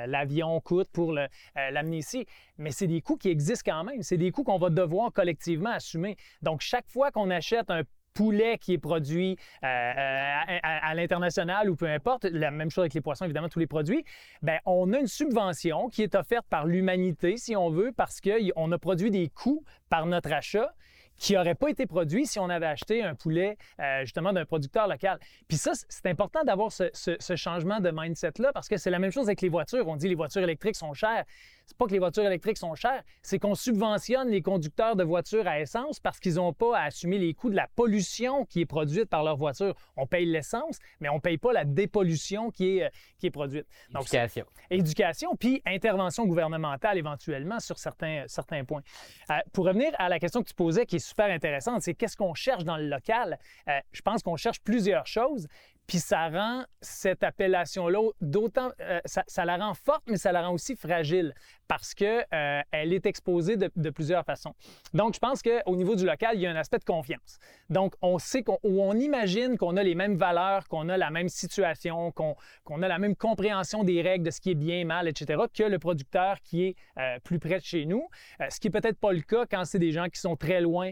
l'avion 0.07 0.59
coûte 0.61 0.89
pour 0.91 1.13
l'amener 1.13 1.97
ici. 1.97 2.25
Mais 2.57 2.71
c'est 2.71 2.87
des 2.87 3.01
coûts 3.01 3.17
qui 3.17 3.29
existent 3.29 3.71
quand 3.71 3.83
même. 3.83 4.01
C'est 4.03 4.17
des 4.17 4.31
coûts 4.31 4.43
qu'on 4.43 4.59
va 4.59 4.69
devoir 4.69 5.11
collectivement 5.11 5.71
assumer. 5.71 6.17
Donc, 6.41 6.61
chaque 6.61 6.87
fois 6.89 7.11
qu'on 7.11 7.29
achète 7.29 7.69
un 7.69 7.83
poulet 8.13 8.57
qui 8.57 8.73
est 8.73 8.77
produit 8.77 9.37
euh, 9.63 9.67
euh, 9.67 10.57
à, 10.61 10.95
l'international 10.95 11.69
ou 11.69 11.75
peu 11.75 11.87
importe, 11.87 12.25
la 12.25 12.51
même 12.51 12.69
chose 12.69 12.83
avec 12.83 12.93
les 12.93 13.01
poissons, 13.01 13.25
évidemment, 13.25 13.49
tous 13.49 13.59
les 13.59 13.67
produits, 13.67 14.03
ben 14.41 14.59
on 14.65 14.93
a 14.93 14.99
une 14.99 15.07
subvention 15.07 15.89
qui 15.89 16.03
est 16.03 16.15
offerte 16.15 16.45
par 16.49 16.65
l'humanité, 16.65 17.37
si 17.37 17.55
on 17.55 17.69
veut, 17.69 17.91
parce 17.91 18.21
qu'on 18.21 18.71
a 18.71 18.77
produit 18.77 19.11
des 19.11 19.29
coûts 19.29 19.63
par 19.89 20.05
notre 20.05 20.31
achat 20.31 20.73
qui 21.17 21.33
n'aurait 21.33 21.55
pas 21.55 21.69
été 21.69 21.85
produit 21.85 22.25
si 22.25 22.39
on 22.39 22.49
avait 22.49 22.65
acheté 22.65 23.03
un 23.03 23.15
poulet 23.15 23.57
euh, 23.79 24.01
justement 24.01 24.33
d'un 24.33 24.45
producteur 24.45 24.87
local. 24.87 25.19
Puis 25.47 25.57
ça, 25.57 25.71
c'est 25.87 26.07
important 26.07 26.43
d'avoir 26.43 26.71
ce, 26.71 26.89
ce, 26.93 27.35
changement 27.35 27.79
de 27.79 27.91
mindset-là 27.93 28.51
parce 28.51 28.67
que 28.67 28.77
c'est 28.77 28.89
la 28.89 28.99
même 28.99 29.11
chose 29.11 29.27
avec 29.27 29.41
les 29.41 29.49
voitures. 29.49 29.87
On 29.87 29.95
dit 29.95 30.07
les 30.07 30.15
voitures 30.15 30.41
électriques 30.41 30.75
sont 30.75 30.93
chères 30.93 31.23
c'est 31.65 31.77
pas 31.77 31.85
que 31.85 31.91
les 31.91 31.99
voitures 31.99 32.25
électriques 32.25 32.57
sont 32.57 32.75
chères, 32.75 33.03
c'est 33.21 33.39
qu'on 33.39 33.55
subventionne 33.55 34.29
les 34.29 34.41
conducteurs 34.41 34.95
de 34.95 35.03
voitures 35.03 35.47
à 35.47 35.59
essence 35.59 35.99
parce 35.99 36.19
qu'ils 36.19 36.35
n'ont 36.35 36.53
pas 36.53 36.77
à 36.77 36.83
assumer 36.83 37.17
les 37.17 37.33
coûts 37.33 37.49
de 37.49 37.55
la 37.55 37.67
pollution 37.75 38.45
qui 38.45 38.61
est 38.61 38.65
produite 38.65 39.05
par 39.05 39.23
leur 39.23 39.37
voiture. 39.37 39.75
On 39.95 40.05
paye 40.05 40.25
l'essence, 40.25 40.79
mais 40.99 41.09
on 41.09 41.15
ne 41.15 41.19
paye 41.19 41.37
pas 41.37 41.53
la 41.53 41.65
dépollution 41.65 42.51
qui 42.51 42.77
est, 42.77 42.85
euh, 42.85 42.89
qui 43.17 43.27
est 43.27 43.31
produite. 43.31 43.65
Donc, 43.91 44.03
éducation. 44.03 44.45
Éducation, 44.69 45.35
puis 45.35 45.61
intervention 45.65 46.25
gouvernementale 46.25 46.97
éventuellement 46.97 47.59
sur 47.59 47.77
certains, 47.77 48.25
certains 48.27 48.63
points. 48.65 48.81
Euh, 49.29 49.35
pour 49.51 49.65
revenir 49.65 49.91
à 49.97 50.09
la 50.09 50.19
question 50.19 50.41
que 50.41 50.49
tu 50.49 50.55
posais 50.55 50.85
qui 50.85 50.97
est 50.97 51.05
super 51.07 51.29
intéressante, 51.29 51.81
c'est 51.81 51.93
qu'est-ce 51.93 52.17
qu'on 52.17 52.33
cherche 52.33 52.63
dans 52.63 52.77
le 52.77 52.87
local? 52.87 53.39
Euh, 53.67 53.79
je 53.91 54.01
pense 54.01 54.21
qu'on 54.23 54.37
cherche 54.37 54.59
plusieurs 54.59 55.07
choses. 55.07 55.47
Puis 55.87 55.99
ça 55.99 56.29
rend 56.29 56.65
cette 56.81 57.23
appellation-là 57.23 58.09
d'autant. 58.21 58.71
ça, 59.05 59.23
ça, 59.27 59.45
la 59.45 59.57
rend 59.57 59.73
forte, 59.73 60.03
mais 60.07 60.17
ça 60.17 60.31
la 60.31 60.41
rend 60.47 60.53
aussi 60.53 60.75
fragile. 60.75 61.33
Parce 61.77 61.95
qu'elle 61.95 62.23
euh, 62.35 62.61
est 62.71 63.05
exposée 63.07 63.57
de, 63.57 63.89
plusieurs 63.89 64.23
façons. 64.23 64.53
Donc, 64.93 65.15
je 65.15 65.19
pense 65.19 65.41
qu'au 65.41 65.75
niveau 65.75 65.95
du 65.95 66.05
local, 66.05 66.35
il 66.35 66.41
y 66.41 66.45
a 66.45 66.51
un 66.51 66.55
aspect 66.55 66.77
de 66.77 66.83
confiance. 66.83 67.39
Donc, 67.71 67.95
on 68.03 68.19
sait 68.19 68.43
qu'on 68.43 68.59
on 68.63 68.95
imagine 68.95 69.57
qu'on 69.57 69.75
a 69.75 69.81
les 69.81 69.95
mêmes 69.95 70.15
valeurs, 70.15 70.67
qu'on 70.67 70.87
a 70.87 70.97
la 70.97 71.09
même 71.09 71.29
situation, 71.29 72.11
qu'on 72.11 72.81
a 72.83 72.87
la 72.87 72.99
même 72.99 73.15
compréhension 73.15 73.83
des 73.83 74.03
règles 74.03 74.23
de 74.23 74.29
ce 74.29 74.39
qui 74.39 74.51
est 74.51 74.55
bien, 74.55 74.85
mal, 74.85 75.07
etc., 75.07 75.41
que 75.51 75.63
le 75.63 75.79
producteur 75.79 76.41
qui 76.41 76.65
est 76.65 76.75
euh, 76.99 77.17
plus 77.23 77.39
près 77.39 77.57
de 77.57 77.63
chez 77.63 77.85
nous. 77.85 78.07
Euh, 78.39 78.45
ce 78.51 78.59
qui 78.59 78.67
n'est 78.67 78.79
peut-être 78.79 78.99
pas 78.99 79.11
le 79.11 79.21
cas 79.21 79.47
quand 79.49 79.65
c'est 79.65 79.79
des 79.79 79.91
gens 79.91 80.09
qui 80.09 80.19
sont 80.19 80.35
très 80.35 80.61
loin, 80.61 80.91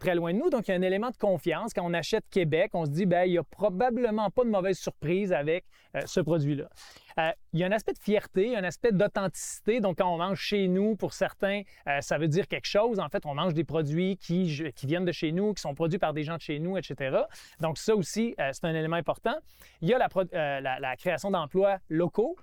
très 0.00 0.14
loin 0.14 0.32
de 0.32 0.38
nous. 0.38 0.48
Donc, 0.48 0.68
il 0.68 0.70
y 0.70 0.74
a 0.74 0.78
un 0.78 0.82
élément 0.82 1.10
de 1.10 1.18
confiance. 1.18 1.74
Quand 1.74 1.84
on 1.84 1.92
achète 1.92 2.24
Québec, 2.30 2.70
on 2.72 2.86
se 2.86 2.90
dit, 2.90 3.04
ben, 3.04 3.24
il 3.24 3.32
n'y 3.32 3.38
a 3.38 3.44
probablement 3.44 4.30
pas 4.30 4.44
de 4.44 4.50
mauvaise 4.50 4.78
surprise 4.78 5.30
avec 5.30 5.66
ce 6.06 6.20
produit-là. 6.20 6.70
Euh, 7.18 7.30
il 7.52 7.60
y 7.60 7.64
a 7.64 7.66
un 7.66 7.72
aspect 7.72 7.92
de 7.92 7.98
fierté, 7.98 8.56
un 8.56 8.64
aspect 8.64 8.92
d'authenticité. 8.92 9.80
Donc, 9.80 9.98
quand 9.98 10.12
on 10.12 10.18
mange 10.18 10.40
chez 10.40 10.68
nous, 10.68 10.96
pour 10.96 11.12
certains, 11.12 11.62
euh, 11.86 12.00
ça 12.00 12.18
veut 12.18 12.28
dire 12.28 12.48
quelque 12.48 12.66
chose. 12.66 12.98
En 13.00 13.08
fait, 13.08 13.26
on 13.26 13.34
mange 13.34 13.54
des 13.54 13.64
produits 13.64 14.16
qui, 14.16 14.62
qui, 14.74 14.86
viennent 14.86 15.04
de 15.04 15.12
chez 15.12 15.32
nous, 15.32 15.54
qui 15.54 15.62
sont 15.62 15.74
produits 15.74 15.98
par 15.98 16.12
des 16.12 16.24
gens 16.24 16.36
de 16.36 16.40
chez 16.40 16.58
nous, 16.58 16.76
etc. 16.76 17.18
Donc, 17.60 17.78
ça 17.78 17.94
aussi, 17.94 18.34
euh, 18.40 18.50
c'est 18.52 18.64
un 18.64 18.74
élément 18.74 18.96
important. 18.96 19.34
Il 19.80 19.88
y 19.88 19.94
a 19.94 19.98
la, 19.98 20.80
la 20.80 20.96
création 20.96 21.30
d'emplois 21.30 21.78
locaux. 21.88 22.36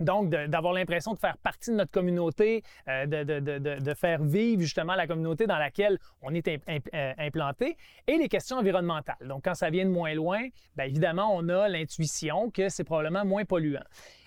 Donc, 0.00 0.30
d'avoir 0.30 0.74
l'impression 0.74 1.12
de 1.14 1.18
faire 1.18 1.36
partie 1.38 1.70
de 1.70 1.76
notre 1.76 1.90
communauté, 1.90 2.62
euh, 2.88 3.06
de, 3.06 3.94
faire 3.94 4.22
vivre 4.22 4.60
justement 4.60 4.94
la 4.94 5.06
communauté 5.06 5.46
dans 5.46 5.58
laquelle 5.58 5.98
on 6.22 6.32
est 6.34 6.48
euh, 6.48 7.12
implanté, 7.18 7.76
et 8.06 8.16
les 8.16 8.28
questions 8.28 8.58
environnementales. 8.58 9.16
Donc, 9.26 9.44
quand 9.44 9.54
ça 9.54 9.70
vient 9.70 9.84
de 9.84 9.90
moins 9.90 10.14
loin, 10.14 10.46
bien 10.76 10.86
évidemment, 10.86 11.34
on 11.34 11.48
a 11.48 11.68
l'intuition 11.68 12.50
que 12.50 12.68
c'est 12.68 12.84
probablement 12.84 13.24
moins 13.24 13.44
polluant. 13.44 13.84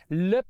Le 0.10 0.42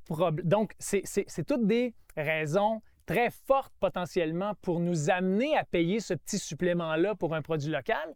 Donc, 0.44 0.74
c'est 0.80 1.46
toutes 1.46 1.68
des 1.68 1.94
raisons 2.18 2.82
très 3.06 3.30
fortes 3.30 3.74
potentiellement 3.80 4.54
pour 4.62 4.80
nous 4.80 5.10
amener 5.10 5.58
à 5.58 5.64
payer 5.64 6.00
ce 6.00 6.14
petit 6.14 6.40
supplément-là 6.40 7.16
pour 7.16 7.36
un 7.36 7.42
produit 7.42 7.70
local. 7.70 8.16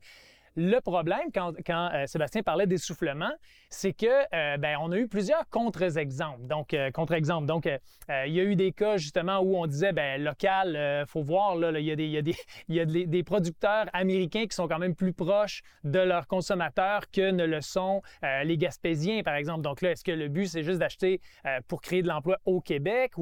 Le 0.57 0.79
problème, 0.79 1.31
quand, 1.33 1.53
euh, 1.69 2.05
Sébastien 2.05 2.41
parlait 2.41 2.65
d'essoufflement, 2.65 3.31
c'est 3.69 3.91
que 3.91 4.05
euh, 4.05 4.57
ben, 4.57 4.77
on 4.79 4.91
a 4.93 4.97
eu 4.97 5.07
plusieurs 5.09 5.50
contre-exemples. 5.50 6.47
Donc, 6.47 6.74
euh, 6.74 6.91
contre-exemples. 6.91 7.45
Donc, 7.45 7.65
il 7.65 8.33
y 8.33 8.39
a 8.39 8.43
eu 8.43 8.55
des 8.55 8.71
cas 8.71 8.95
justement 8.95 9.39
où 9.39 9.57
on 9.57 9.65
disait, 9.67 9.91
ben 9.91 10.24
local, 10.24 11.05
faut 11.07 11.24
voir, 11.24 11.55
il 11.57 11.81
y 11.81 12.79
a, 12.79 12.85
des, 12.85 13.24
producteurs 13.24 13.88
américains 13.93 14.45
qui 14.45 14.55
sont 14.55 14.67
quand 14.67 14.79
même 14.79 14.95
plus 14.95 15.12
proches 15.12 15.62
de 15.83 16.00
leurs 16.00 16.27
consommateurs 16.27 17.09
que 17.12 17.31
ne 17.31 17.45
le 17.45 17.62
sont 17.62 18.01
les 18.43 18.57
Gaspésiens, 18.57 19.24
par 19.24 19.35
exemple. 19.35 19.62
Donc 19.62 19.81
là, 19.81 19.91
est-ce 19.91 20.03
que 20.03 20.12
le 20.12 20.27
but, 20.27 20.45
c'est 20.47 20.63
juste 20.63 20.79
d'acheter 20.79 21.19
pour 21.67 21.81
créer 21.81 22.03
de 22.03 22.07
l'emploi 22.07 22.38
au 22.45 22.62
Québec? 22.62 23.13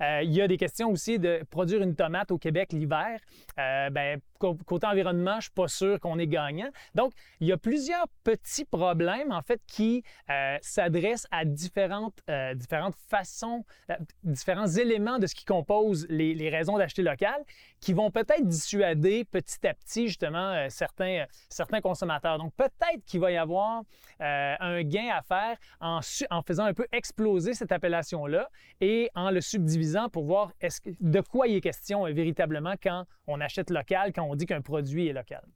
Il 0.00 0.32
y 0.32 0.42
a 0.42 0.48
des 0.48 0.56
questions 0.56 0.90
aussi 0.90 1.18
de 1.18 1.44
produire 1.50 1.82
une 1.82 1.94
tomate 1.94 2.32
au 2.32 2.38
Québec 2.38 2.72
l'hiver. 2.72 3.20
ben, 3.56 4.20
côté 4.64 4.86
environnement, 4.86 5.32
je 5.32 5.36
ne 5.36 5.40
suis 5.42 5.50
pas 5.52 5.68
sûr 5.68 6.00
qu'on 6.00 6.18
est 6.18 6.26
gagnant. 6.26 6.70
Donc, 6.94 7.12
il 7.40 7.48
y 7.48 7.52
a 7.52 7.56
plusieurs 7.56 8.06
petits 8.24 8.64
problèmes, 8.64 9.32
en 9.32 9.42
fait, 9.42 9.60
qui 9.66 10.02
euh, 10.30 10.56
s'adressent 10.60 11.26
à 11.30 11.44
différentes, 11.44 12.18
euh, 12.28 12.54
différentes 12.54 12.96
façons, 13.08 13.64
euh, 13.90 13.94
différents 14.22 14.66
éléments 14.66 15.18
de 15.18 15.26
ce 15.26 15.34
qui 15.34 15.44
compose 15.44 16.06
les, 16.08 16.50
raisons 16.50 16.76
d'acheter 16.76 17.02
local, 17.02 17.42
qui 17.80 17.92
vont 17.92 18.10
peut-être 18.10 18.46
dissuader 18.46 19.24
petit 19.24 19.66
à 19.66 19.74
petit, 19.74 20.08
justement, 20.08 20.68
certains, 20.68 21.24
certains 21.48 21.80
consommateurs. 21.80 22.38
Donc, 22.38 22.52
peut-être 22.54 23.04
qu'il 23.06 23.20
va 23.20 23.30
y 23.30 23.36
avoir 23.36 23.82
un 24.20 24.82
gain 24.82 25.08
à 25.12 25.22
faire 25.22 25.56
en, 25.80 26.00
faisant 26.42 26.64
un 26.64 26.74
peu 26.74 26.86
exploser 26.92 27.54
cette 27.54 27.72
appellation-là 27.72 28.48
et 28.80 29.10
en 29.14 29.30
le 29.30 29.40
subdivisant 29.40 30.08
pour 30.08 30.24
voir 30.24 30.52
de 31.00 31.20
quoi 31.20 31.48
il 31.48 31.56
est 31.56 31.60
question 31.60 32.04
véritablement 32.04 32.74
quand 32.82 33.04
on 33.26 33.40
achète 33.40 33.70
local, 33.70 34.12
quand 34.12 34.24
on 34.24 34.31
dit 34.36 34.46
qu'un 34.46 34.62
produit 34.62 35.08
est 35.08 35.12
local. 35.12 35.46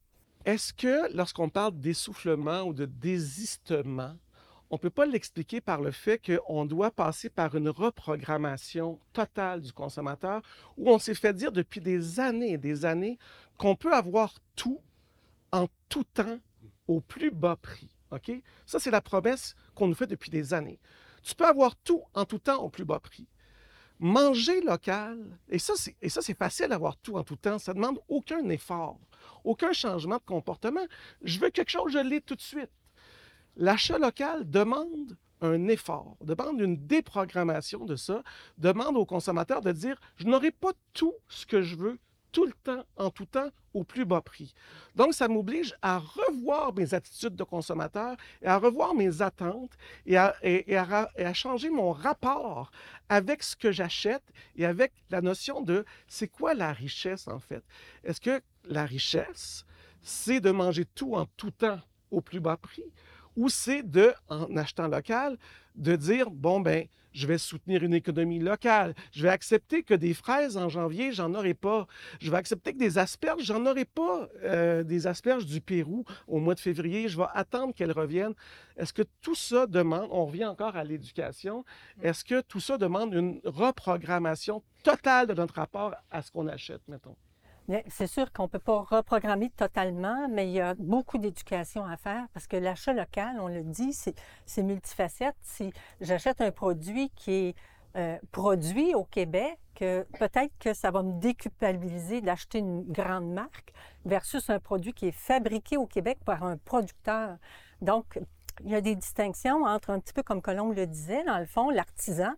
Est-ce 0.44 0.72
que 0.72 1.12
lorsqu'on 1.14 1.48
parle 1.48 1.78
d'essoufflement 1.78 2.62
ou 2.62 2.72
de 2.72 2.86
désistement, 2.86 4.16
on 4.70 4.76
ne 4.76 4.80
peut 4.80 4.90
pas 4.90 5.06
l'expliquer 5.06 5.60
par 5.60 5.80
le 5.80 5.90
fait 5.90 6.20
qu'on 6.20 6.64
doit 6.64 6.90
passer 6.90 7.28
par 7.28 7.54
une 7.54 7.68
reprogrammation 7.68 8.98
totale 9.12 9.60
du 9.60 9.72
consommateur 9.72 10.42
où 10.76 10.90
on 10.90 10.98
s'est 10.98 11.14
fait 11.14 11.32
dire 11.32 11.52
depuis 11.52 11.80
des 11.80 12.20
années 12.20 12.52
et 12.52 12.58
des 12.58 12.84
années 12.84 13.18
qu'on 13.58 13.76
peut 13.76 13.92
avoir 13.92 14.34
tout 14.56 14.80
en 15.52 15.68
tout 15.88 16.04
temps 16.04 16.38
au 16.88 17.00
plus 17.00 17.30
bas 17.30 17.56
prix. 17.56 17.88
Ça, 18.66 18.78
c'est 18.78 18.90
la 18.90 19.00
promesse 19.00 19.54
qu'on 19.74 19.88
nous 19.88 19.94
fait 19.94 20.06
depuis 20.06 20.30
des 20.30 20.54
années. 20.54 20.78
Tu 21.22 21.34
peux 21.34 21.46
avoir 21.46 21.76
tout 21.76 22.02
en 22.14 22.24
tout 22.24 22.38
temps 22.38 22.62
au 22.62 22.70
plus 22.70 22.84
bas 22.84 23.00
prix. 23.00 23.26
Manger 23.98 24.60
local, 24.60 25.38
et 25.48 25.58
ça, 25.58 25.74
c'est 25.76 26.38
facile 26.38 26.68
d'avoir 26.68 26.96
tout 26.96 27.16
en 27.16 27.22
tout 27.22 27.36
temps, 27.36 27.58
ça 27.58 27.72
ne 27.72 27.78
demande 27.78 27.98
aucun 28.08 28.48
effort 28.50 28.98
aucun 29.46 29.72
changement 29.72 30.16
de 30.16 30.22
comportement. 30.24 30.84
Je 31.22 31.38
veux 31.38 31.50
quelque 31.50 31.70
chose, 31.70 31.92
je 31.92 31.98
l'ai 31.98 32.20
tout 32.20 32.34
de 32.34 32.42
suite. 32.42 32.70
L'achat 33.56 33.98
local 33.98 34.48
demande 34.48 35.16
un 35.40 35.68
effort, 35.68 36.16
demande 36.20 36.60
une 36.60 36.86
déprogrammation 36.86 37.84
de 37.84 37.96
ça, 37.96 38.22
demande 38.58 38.96
aux 38.96 39.06
consommateurs 39.06 39.60
de 39.60 39.72
dire, 39.72 39.98
je 40.16 40.26
n'aurai 40.26 40.50
pas 40.50 40.72
tout 40.92 41.14
ce 41.28 41.46
que 41.46 41.62
je 41.62 41.76
veux 41.76 41.98
tout 42.32 42.46
le 42.46 42.52
temps, 42.64 42.84
en 42.96 43.10
tout 43.10 43.26
temps, 43.26 43.50
au 43.74 43.84
plus 43.84 44.04
bas 44.04 44.20
prix. 44.20 44.54
Donc, 44.94 45.14
ça 45.14 45.28
m'oblige 45.28 45.74
à 45.82 45.98
revoir 45.98 46.74
mes 46.74 46.94
attitudes 46.94 47.36
de 47.36 47.44
consommateur 47.44 48.16
et 48.42 48.46
à 48.46 48.58
revoir 48.58 48.94
mes 48.94 49.22
attentes 49.22 49.76
et 50.06 50.16
à, 50.16 51.34
changer 51.34 51.70
mon 51.70 51.92
rapport 51.92 52.70
avec 53.08 53.42
ce 53.42 53.54
que 53.54 53.72
j'achète 53.72 54.24
et 54.56 54.64
avec 54.64 54.92
la 55.10 55.20
notion 55.20 55.60
de 55.60 55.84
c'est 56.08 56.28
quoi 56.28 56.54
la 56.54 56.72
richesse 56.72 57.28
en 57.28 57.38
fait. 57.38 57.62
Est-ce 58.04 58.20
que 58.20 58.40
la 58.64 58.86
richesse, 58.86 59.66
c'est 60.02 60.40
de 60.40 60.50
manger 60.50 60.84
tout 60.84 61.14
en 61.14 61.26
tout 61.36 61.50
temps 61.50 61.80
au 62.10 62.20
plus 62.20 62.40
bas 62.40 62.56
prix 62.56 62.90
ou 63.36 63.48
c'est 63.50 63.82
de, 63.82 64.14
en 64.28 64.56
achetant 64.56 64.88
local, 64.88 65.36
de 65.74 65.94
dire, 65.94 66.30
bon, 66.30 66.60
ben, 66.60 66.86
je 67.16 67.26
vais 67.26 67.38
soutenir 67.38 67.82
une 67.82 67.94
économie 67.94 68.38
locale. 68.38 68.94
Je 69.10 69.22
vais 69.22 69.30
accepter 69.30 69.82
que 69.82 69.94
des 69.94 70.12
fraises 70.12 70.58
en 70.58 70.68
janvier, 70.68 71.12
j'en 71.12 71.34
aurai 71.34 71.54
pas. 71.54 71.86
Je 72.20 72.30
vais 72.30 72.36
accepter 72.36 72.74
que 72.74 72.78
des 72.78 72.98
asperges, 72.98 73.42
j'en 73.42 73.64
aurai 73.64 73.86
pas. 73.86 74.28
Euh, 74.44 74.82
des 74.82 75.06
asperges 75.06 75.46
du 75.46 75.62
Pérou 75.62 76.04
au 76.28 76.38
mois 76.38 76.54
de 76.54 76.60
février, 76.60 77.08
je 77.08 77.16
vais 77.16 77.24
attendre 77.32 77.74
qu'elles 77.74 77.92
reviennent. 77.92 78.34
Est-ce 78.76 78.92
que 78.92 79.02
tout 79.22 79.34
ça 79.34 79.66
demande, 79.66 80.08
on 80.10 80.26
revient 80.26 80.44
encore 80.44 80.76
à 80.76 80.84
l'éducation, 80.84 81.64
mm. 81.96 82.06
est-ce 82.06 82.22
que 82.22 82.42
tout 82.42 82.60
ça 82.60 82.76
demande 82.76 83.14
une 83.14 83.40
reprogrammation 83.44 84.62
totale 84.82 85.26
de 85.26 85.34
notre 85.34 85.54
rapport 85.54 85.94
à 86.10 86.20
ce 86.20 86.30
qu'on 86.30 86.46
achète, 86.48 86.82
mettons? 86.86 87.16
C'est 87.88 88.06
sûr 88.06 88.32
qu'on 88.32 88.44
ne 88.44 88.48
peut 88.48 88.60
pas 88.60 88.82
reprogrammer 88.82 89.50
totalement, 89.50 90.28
mais 90.28 90.48
il 90.48 90.52
y 90.52 90.60
a 90.60 90.74
beaucoup 90.74 91.18
d'éducation 91.18 91.84
à 91.84 91.96
faire 91.96 92.26
parce 92.32 92.46
que 92.46 92.56
l'achat 92.56 92.92
local, 92.92 93.38
on 93.40 93.48
le 93.48 93.64
dit, 93.64 93.92
c'est 93.92 94.62
multifacette. 94.62 95.36
Si 95.42 95.72
j'achète 96.00 96.40
un 96.40 96.52
produit 96.52 97.10
qui 97.16 97.32
est 97.32 97.54
euh, 97.96 98.18
produit 98.30 98.94
au 98.94 99.04
Québec, 99.04 99.58
peut-être 99.74 100.52
que 100.58 100.74
ça 100.74 100.90
va 100.90 101.02
me 101.02 101.20
déculpabiliser 101.20 102.20
d'acheter 102.20 102.58
une 102.58 102.84
grande 102.84 103.30
marque 103.30 103.72
versus 104.04 104.48
un 104.48 104.60
produit 104.60 104.92
qui 104.92 105.08
est 105.08 105.12
fabriqué 105.12 105.76
au 105.76 105.86
Québec 105.86 106.18
par 106.24 106.44
un 106.44 106.56
producteur. 106.56 107.36
Donc, 107.82 108.18
il 108.64 108.70
y 108.70 108.74
a 108.74 108.80
des 108.80 108.96
distinctions 108.96 109.64
entre 109.64 109.90
un 109.90 110.00
petit 110.00 110.12
peu 110.12 110.22
comme 110.22 110.40
Colombe 110.40 110.74
le 110.74 110.86
disait, 110.86 111.24
dans 111.24 111.38
le 111.38 111.46
fond, 111.46 111.70
l'artisan 111.70 112.32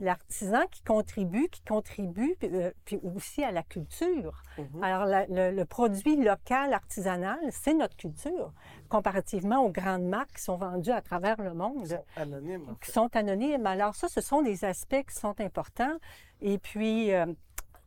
l'artisan 0.00 0.66
qui 0.70 0.82
contribue, 0.82 1.48
qui 1.48 1.62
contribue 1.62 2.36
euh, 2.44 2.70
puis 2.84 2.98
aussi 3.02 3.42
à 3.44 3.50
la 3.50 3.62
culture. 3.62 4.42
Mhm. 4.58 4.82
Alors, 4.82 5.06
le, 5.06 5.64
produit 5.64 6.16
local, 6.16 6.72
artisanal, 6.72 7.38
c'est 7.50 7.74
notre 7.74 7.96
culture, 7.96 8.52
comparativement 8.88 9.64
aux 9.64 9.70
grandes 9.70 10.04
marques 10.04 10.36
qui 10.36 10.42
sont 10.42 10.56
vendues 10.56 10.90
à 10.90 11.00
travers 11.00 11.40
le 11.40 11.54
monde. 11.54 11.84
Qui 11.84 11.90
sont 11.90 12.04
anonymes. 12.16 12.76
Qui 12.80 12.90
sont 12.90 13.16
anonymes. 13.16 13.66
Alors, 13.66 13.94
ça, 13.94 14.08
ce 14.08 14.20
sont 14.20 14.42
des 14.42 14.64
aspects 14.64 15.04
qui 15.08 15.14
sont 15.14 15.40
importants. 15.40 15.96
Et 16.40 16.58
puis, 16.58 17.12
euh, 17.14 17.26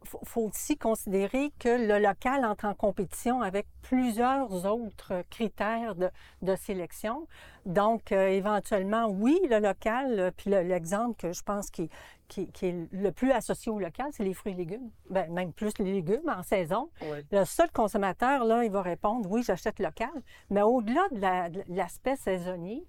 faut 0.06 0.42
aussi 0.42 0.78
considérer 0.78 1.52
que 1.60 1.70
le 1.70 2.00
local 2.00 2.46
entre 2.46 2.66
en 2.66 2.74
compétition 2.74 3.42
avec 3.42 3.68
plusieurs 3.82 4.66
autres 4.66 5.24
critères 5.30 5.96
de, 5.96 6.56
sélection. 6.56 7.28
Donc, 7.66 8.12
euh, 8.12 8.28
éventuellement, 8.28 9.08
oui, 9.08 9.40
le 9.50 9.60
local, 9.60 10.20
euh, 10.20 10.32
puis 10.36 10.50
l'exemple 10.50 11.16
que 11.20 11.34
je 11.34 11.44
pense 11.44 11.70
qui, 11.70 11.90
qui, 12.28 12.50
est 12.62 12.88
le 12.92 13.12
plus 13.12 13.32
associé 13.32 13.72
au 13.72 13.80
local, 13.80 14.08
c'est 14.12 14.24
les 14.24 14.34
fruits 14.34 14.54
et 14.54 14.56
légumes. 14.56 14.90
Ben, 15.10 15.32
même 15.32 15.54
plus 15.54 15.78
les 15.80 15.92
légumes 15.92 16.30
en 16.30 16.44
saison. 16.44 16.90
Le 17.32 17.46
seul 17.46 17.70
consommateur, 17.72 18.46
là, 18.46 18.64
il 18.64 18.72
va 18.72 18.82
répondre, 18.82 19.30
oui, 19.30 19.44
j'achète 19.44 19.80
local. 19.80 20.10
Mais 20.50 20.62
au-delà 20.62 21.08
de 21.12 21.64
l'aspect 21.74 22.16
saisonnier, 22.16 22.86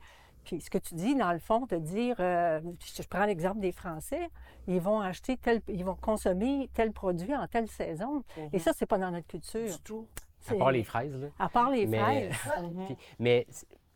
puis 0.47 0.61
ce 0.61 0.71
que 0.71 0.79
tu 0.79 0.95
dis, 0.95 1.17
dans 1.17 1.33
le 1.33 1.41
fond, 1.41 1.67
de 1.67 1.77
dire, 1.77 2.17
euh, 2.21 2.61
je 2.81 3.03
prends 3.03 3.27
l'exemple 3.27 3.59
des 3.59 3.73
Français, 3.73 4.31
ils 4.69 4.81
vont 4.81 5.01
acheter 5.01 5.37
tel, 5.37 5.61
ils 5.69 5.85
vont 5.85 5.97
consommer 5.97 6.71
tel 6.73 6.93
produit 6.93 7.35
en 7.35 7.47
telle 7.49 7.69
saison. 7.69 8.23
Et 8.53 8.57
mhm. 8.57 8.59
ça, 8.61 8.73
c'est 8.73 8.87
pas 8.87 8.99
dans 8.99 9.11
notre 9.11 9.27
culture. 9.27 9.67
Du 9.67 9.83
tout. 9.83 10.07
À 10.49 10.55
part 10.55 10.71
les 10.71 10.85
fraises, 10.85 11.17
là. 11.17 11.27
À 11.41 11.49
part 11.49 11.71
les 11.71 11.87
fraises. 11.89 12.33
mais 13.19 13.47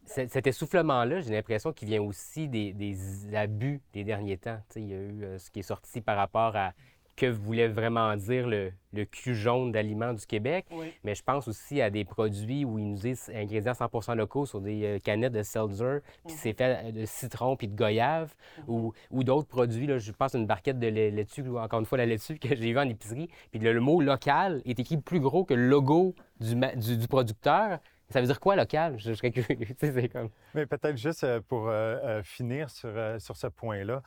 cet 0.05 0.45
essoufflement-là, 0.49 1.21
j'ai 1.21 1.31
l'impression 1.31 1.73
qu'il 1.73 1.87
vient 1.87 2.03
aussi 2.03 2.49
des, 2.49 3.35
abus 3.35 3.81
des 3.93 4.03
derniers 4.03 4.39
temps. 4.39 4.59
il 4.75 4.89
y 4.89 4.93
a 4.93 4.97
eu 4.97 5.23
euh, 5.23 5.39
ce 5.39 5.53
qui 5.53 5.61
est 5.61 5.63
sorti 5.63 6.01
par 6.01 6.17
rapport 6.17 6.57
à 6.57 6.73
que 7.21 7.27
voulait 7.27 7.69
vraiment 7.69 8.17
dire 8.17 8.47
le, 8.49 8.73
le 8.95 9.05
cul 9.05 9.35
jaune 9.35 9.73
d'aliments 9.73 10.15
du 10.15 10.25
Québec. 10.25 10.65
Oui. 10.71 10.87
Mais 11.05 11.15
je 11.15 11.23
pense 11.23 11.47
aussi 11.49 11.83
à 11.83 11.91
des 11.91 12.05
produits 12.05 12.65
où 12.65 12.79
ils 12.79 12.89
nous 12.89 12.97
disent 12.97 13.31
ingrédients 13.35 13.73
100% 13.73 14.17
locaux 14.17 14.47
sur 14.47 14.61
des 14.61 14.85
euh, 14.85 14.99
canettes 14.99 15.35
de 15.35 15.43
seltzer, 15.43 15.99
puis 16.27 16.35
c'est 16.39 16.55
fait 16.55 16.87
euh, 16.87 16.91
de 16.93 17.05
citron 17.05 17.57
puis 17.57 17.69
de 17.69 17.77
goyave, 17.77 18.35
ou, 18.67 18.93
ou 19.11 19.23
d'autres 19.23 19.49
produits. 19.49 19.87
Là, 19.87 19.99
je 19.99 20.11
pense 20.13 20.35
à 20.35 20.39
une 20.39 20.47
barquette 20.47 20.79
de 20.79 20.87
lait- 20.87 21.11
laitue, 21.11 21.43
ou 21.47 21.59
encore 21.59 21.81
une 21.81 21.87
fois 21.87 21.99
la 21.99 22.07
laitue 22.07 22.39
que 22.39 22.49
j'ai 22.57 22.73
vue 22.73 22.79
en 22.79 22.89
épicerie. 22.89 23.29
Puis 23.51 23.61
le, 23.61 23.73
le 23.73 23.81
mot 23.81 24.01
local 24.01 24.63
est 24.65 24.79
écrit 24.81 24.97
plus 24.97 25.21
gros 25.21 25.45
que 25.45 25.53
le 25.55 25.69
logo 25.69 26.15
du, 26.41 26.55
du 26.97 27.07
producteur. 27.07 27.79
Ça 28.11 28.21
veut 28.21 28.27
dire 28.27 28.41
quoi 28.41 28.57
local? 28.57 28.99
Je, 28.99 29.11
je 29.11 29.15
serais 29.15 29.31
curieux. 29.33 30.09
Comme... 30.09 30.31
Mais 30.55 30.67
peut-être 30.67 30.97
juste 30.97 31.23
euh, 31.23 31.41
pour 31.41 31.69
euh, 31.69 31.71
euh, 32.03 32.23
finir 32.25 32.69
sur, 32.69 32.91
sur 33.21 33.37
ce 33.37 33.47
point-là, 33.47 34.03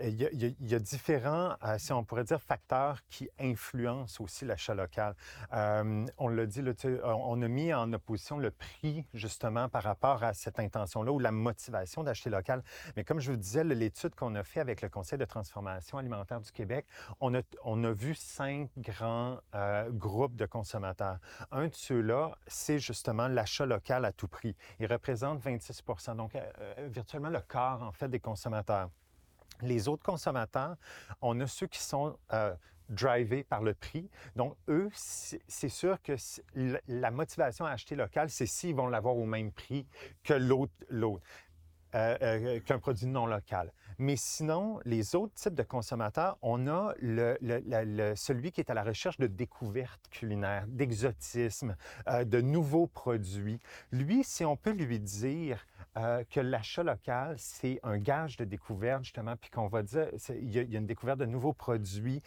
il 0.00 0.54
y, 0.60 0.74
a- 0.74 0.78
différents, 0.78 1.54
si 1.78 1.92
on 1.92 2.04
pourrait 2.04 2.24
dire, 2.24 2.40
facteurs 2.40 3.00
qui 3.08 3.28
influencent 3.38 4.22
aussi 4.22 4.44
l'achat 4.44 4.74
local. 4.74 5.14
On 5.52 6.28
l'a 6.28 6.46
dit, 6.46 6.62
là, 6.62 6.72
on 7.04 7.40
a 7.42 7.48
mis 7.48 7.72
en 7.72 7.92
opposition 7.92 8.38
le 8.38 8.50
prix, 8.50 9.04
justement, 9.14 9.68
par 9.68 9.82
rapport 9.82 10.22
à 10.22 10.34
cette 10.34 10.60
intention-là 10.60 11.10
ou 11.10 11.18
la 11.18 11.30
motivation 11.32 12.02
d'acheter 12.02 12.28
local. 12.30 12.62
Mais 12.96 13.04
comme 13.04 13.20
je 13.20 13.30
vous 13.30 13.36
disais, 13.36 13.64
l'étude 13.64 14.14
qu'on 14.14 14.34
a 14.34 14.42
fait 14.42 14.60
avec 14.60 14.82
le 14.82 14.88
Conseil 14.88 15.18
de 15.18 15.24
transformation 15.24 15.98
alimentaire 15.98 16.40
du 16.40 16.52
Québec, 16.52 16.86
on 17.20 17.34
a, 17.34 17.40
on 17.64 17.82
a 17.84 17.92
vu 17.92 18.14
cinq 18.14 18.68
grands 18.76 19.38
groupes 19.90 20.36
de 20.36 20.46
consommateurs. 20.46 21.18
Un 21.50 21.68
de 21.68 21.74
ceux-là, 21.74 22.32
c'est 22.46 22.78
justement 22.78 23.23
l'achat 23.28 23.66
local 23.66 24.04
à 24.04 24.12
tout 24.12 24.28
prix. 24.28 24.54
Il 24.80 24.86
représente 24.86 25.38
26 25.40 25.82
donc 26.16 26.34
euh, 26.34 26.40
euh, 26.60 26.88
virtuellement 26.90 27.30
le 27.30 27.40
quart, 27.40 27.82
en 27.82 27.92
fait, 27.92 28.08
des 28.08 28.20
consommateurs. 28.20 28.90
Les 29.62 29.88
autres 29.88 30.02
consommateurs, 30.02 30.76
on 31.22 31.38
a 31.40 31.46
ceux 31.46 31.66
qui 31.66 31.80
sont 31.80 32.16
euh, 32.32 32.54
drivés 32.88 33.44
par 33.44 33.62
le 33.62 33.74
prix. 33.74 34.10
Donc, 34.36 34.56
eux, 34.68 34.90
c'est 34.94 35.68
sûr 35.68 36.00
que 36.02 36.14
la- 36.86 37.10
motivation 37.10 37.64
à 37.64 37.70
acheter 37.70 37.94
local, 37.94 38.30
c'est 38.30 38.46
s'ils 38.46 38.74
vont 38.74 38.88
l'avoir 38.88 39.16
au 39.16 39.24
même 39.24 39.52
prix 39.52 39.86
que 40.22 40.34
l'autre, 40.34 40.72
euh, 41.94 42.16
euh, 42.22 42.60
qu'un 42.60 42.78
produit 42.78 43.06
non 43.06 43.26
local. 43.26 43.72
Mais 43.98 44.16
sinon, 44.16 44.80
les 44.84 45.14
autres 45.14 45.34
types 45.34 45.54
de 45.54 45.62
consommateurs, 45.62 46.36
on 46.42 46.66
a 46.66 46.94
celui 48.16 48.50
qui 48.50 48.60
est 48.60 48.70
à 48.70 48.74
la 48.74 48.82
recherche 48.82 49.18
de 49.18 49.26
découvertes 49.28 50.08
culinaires, 50.10 50.66
d'exotisme, 50.66 51.76
euh, 52.08 52.24
de 52.24 52.40
nouveaux 52.40 52.86
produits. 52.88 53.60
Lui, 53.92 54.24
si 54.24 54.44
on 54.44 54.56
peut 54.56 54.72
lui 54.72 54.98
dire 54.98 55.64
que 55.94 56.40
l'achat 56.40 56.82
local, 56.82 57.36
c'est 57.38 57.78
un 57.84 57.98
gage 57.98 58.36
de 58.36 58.44
découverte, 58.44 59.04
justement, 59.04 59.36
puis 59.36 59.48
qu'on 59.50 59.68
va 59.68 59.84
dire, 59.84 60.08
il 60.30 60.50
y, 60.50 60.58
a- 60.58 60.62
une 60.62 60.86
découverte 60.86 61.20
de 61.20 61.26
nouveaux 61.26 61.52
produits, 61.52 62.20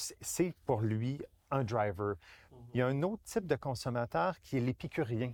c'est 0.00 0.54
pour 0.64 0.80
lui 0.80 1.20
un 1.50 1.62
driver. 1.62 2.14
Il 2.72 2.78
y 2.78 2.82
a 2.82 2.86
un 2.86 3.02
autre 3.02 3.22
type 3.24 3.46
de 3.46 3.56
consommateur 3.56 4.40
qui 4.40 4.56
est 4.56 4.60
l'épicurien. 4.60 5.32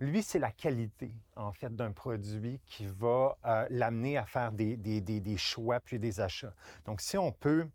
Lui, 0.00 0.22
c'est 0.22 0.38
la 0.38 0.50
qualité, 0.50 1.12
en 1.36 1.52
fait, 1.52 1.74
d'un 1.74 1.92
produit 1.92 2.60
qui 2.66 2.86
va 2.86 3.36
euh, 3.44 3.66
l'amener 3.70 4.16
à 4.16 4.24
faire 4.26 4.52
des, 4.52 5.36
choix 5.36 5.80
puis 5.80 5.98
des 5.98 6.20
achats. 6.20 6.54
Donc, 6.84 7.00
si 7.00 7.16
on 7.18 7.32
peut 7.32 7.66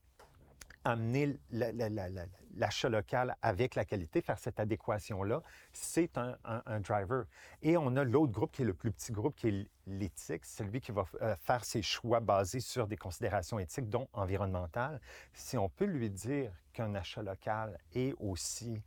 amener 0.84 1.38
la- 1.52 1.72
la- 1.72 1.89
la- 1.89 2.10
la- 2.10 2.26
l'achat 2.58 2.89
local 2.89 3.36
avec 3.41 3.76
la 3.76 3.86
qualité, 3.86 4.22
faire 4.22 4.38
cette 4.38 4.60
adéquation-là, 4.60 5.41
c'est 5.74 6.18
un 6.18 6.80
driver. 6.80 7.26
Et 7.62 7.76
on 7.76 7.96
a 7.96 8.04
l'autre 8.04 8.32
groupe 8.32 8.52
qui 8.52 8.62
est 8.62 8.65
le 8.65 8.74
plus 8.74 8.91
petit 8.91 9.12
groupe, 9.12 9.36
qui 9.36 9.48
est 9.48 9.68
l'éthique, 9.88 10.46
celui 10.46 10.80
qui 10.82 10.91
va 10.91 11.06
euh, 11.22 11.36
faire 11.38 11.65
ses 11.65 11.82
choix 11.82 12.20
basés 12.20 12.60
sur 12.60 12.88
des 12.88 12.98
considérations 12.98 13.60
éthiques, 13.60 13.89
dont 13.89 14.08
environnementales. 14.13 15.02
Si 15.34 15.58
on 15.58 15.70
peut 15.70 15.86
lui 15.86 16.10
dire 16.10 16.52
qu'un 16.72 16.94
achat 16.96 17.24
local 17.24 17.78
est 17.94 18.13
aussi 18.20 18.82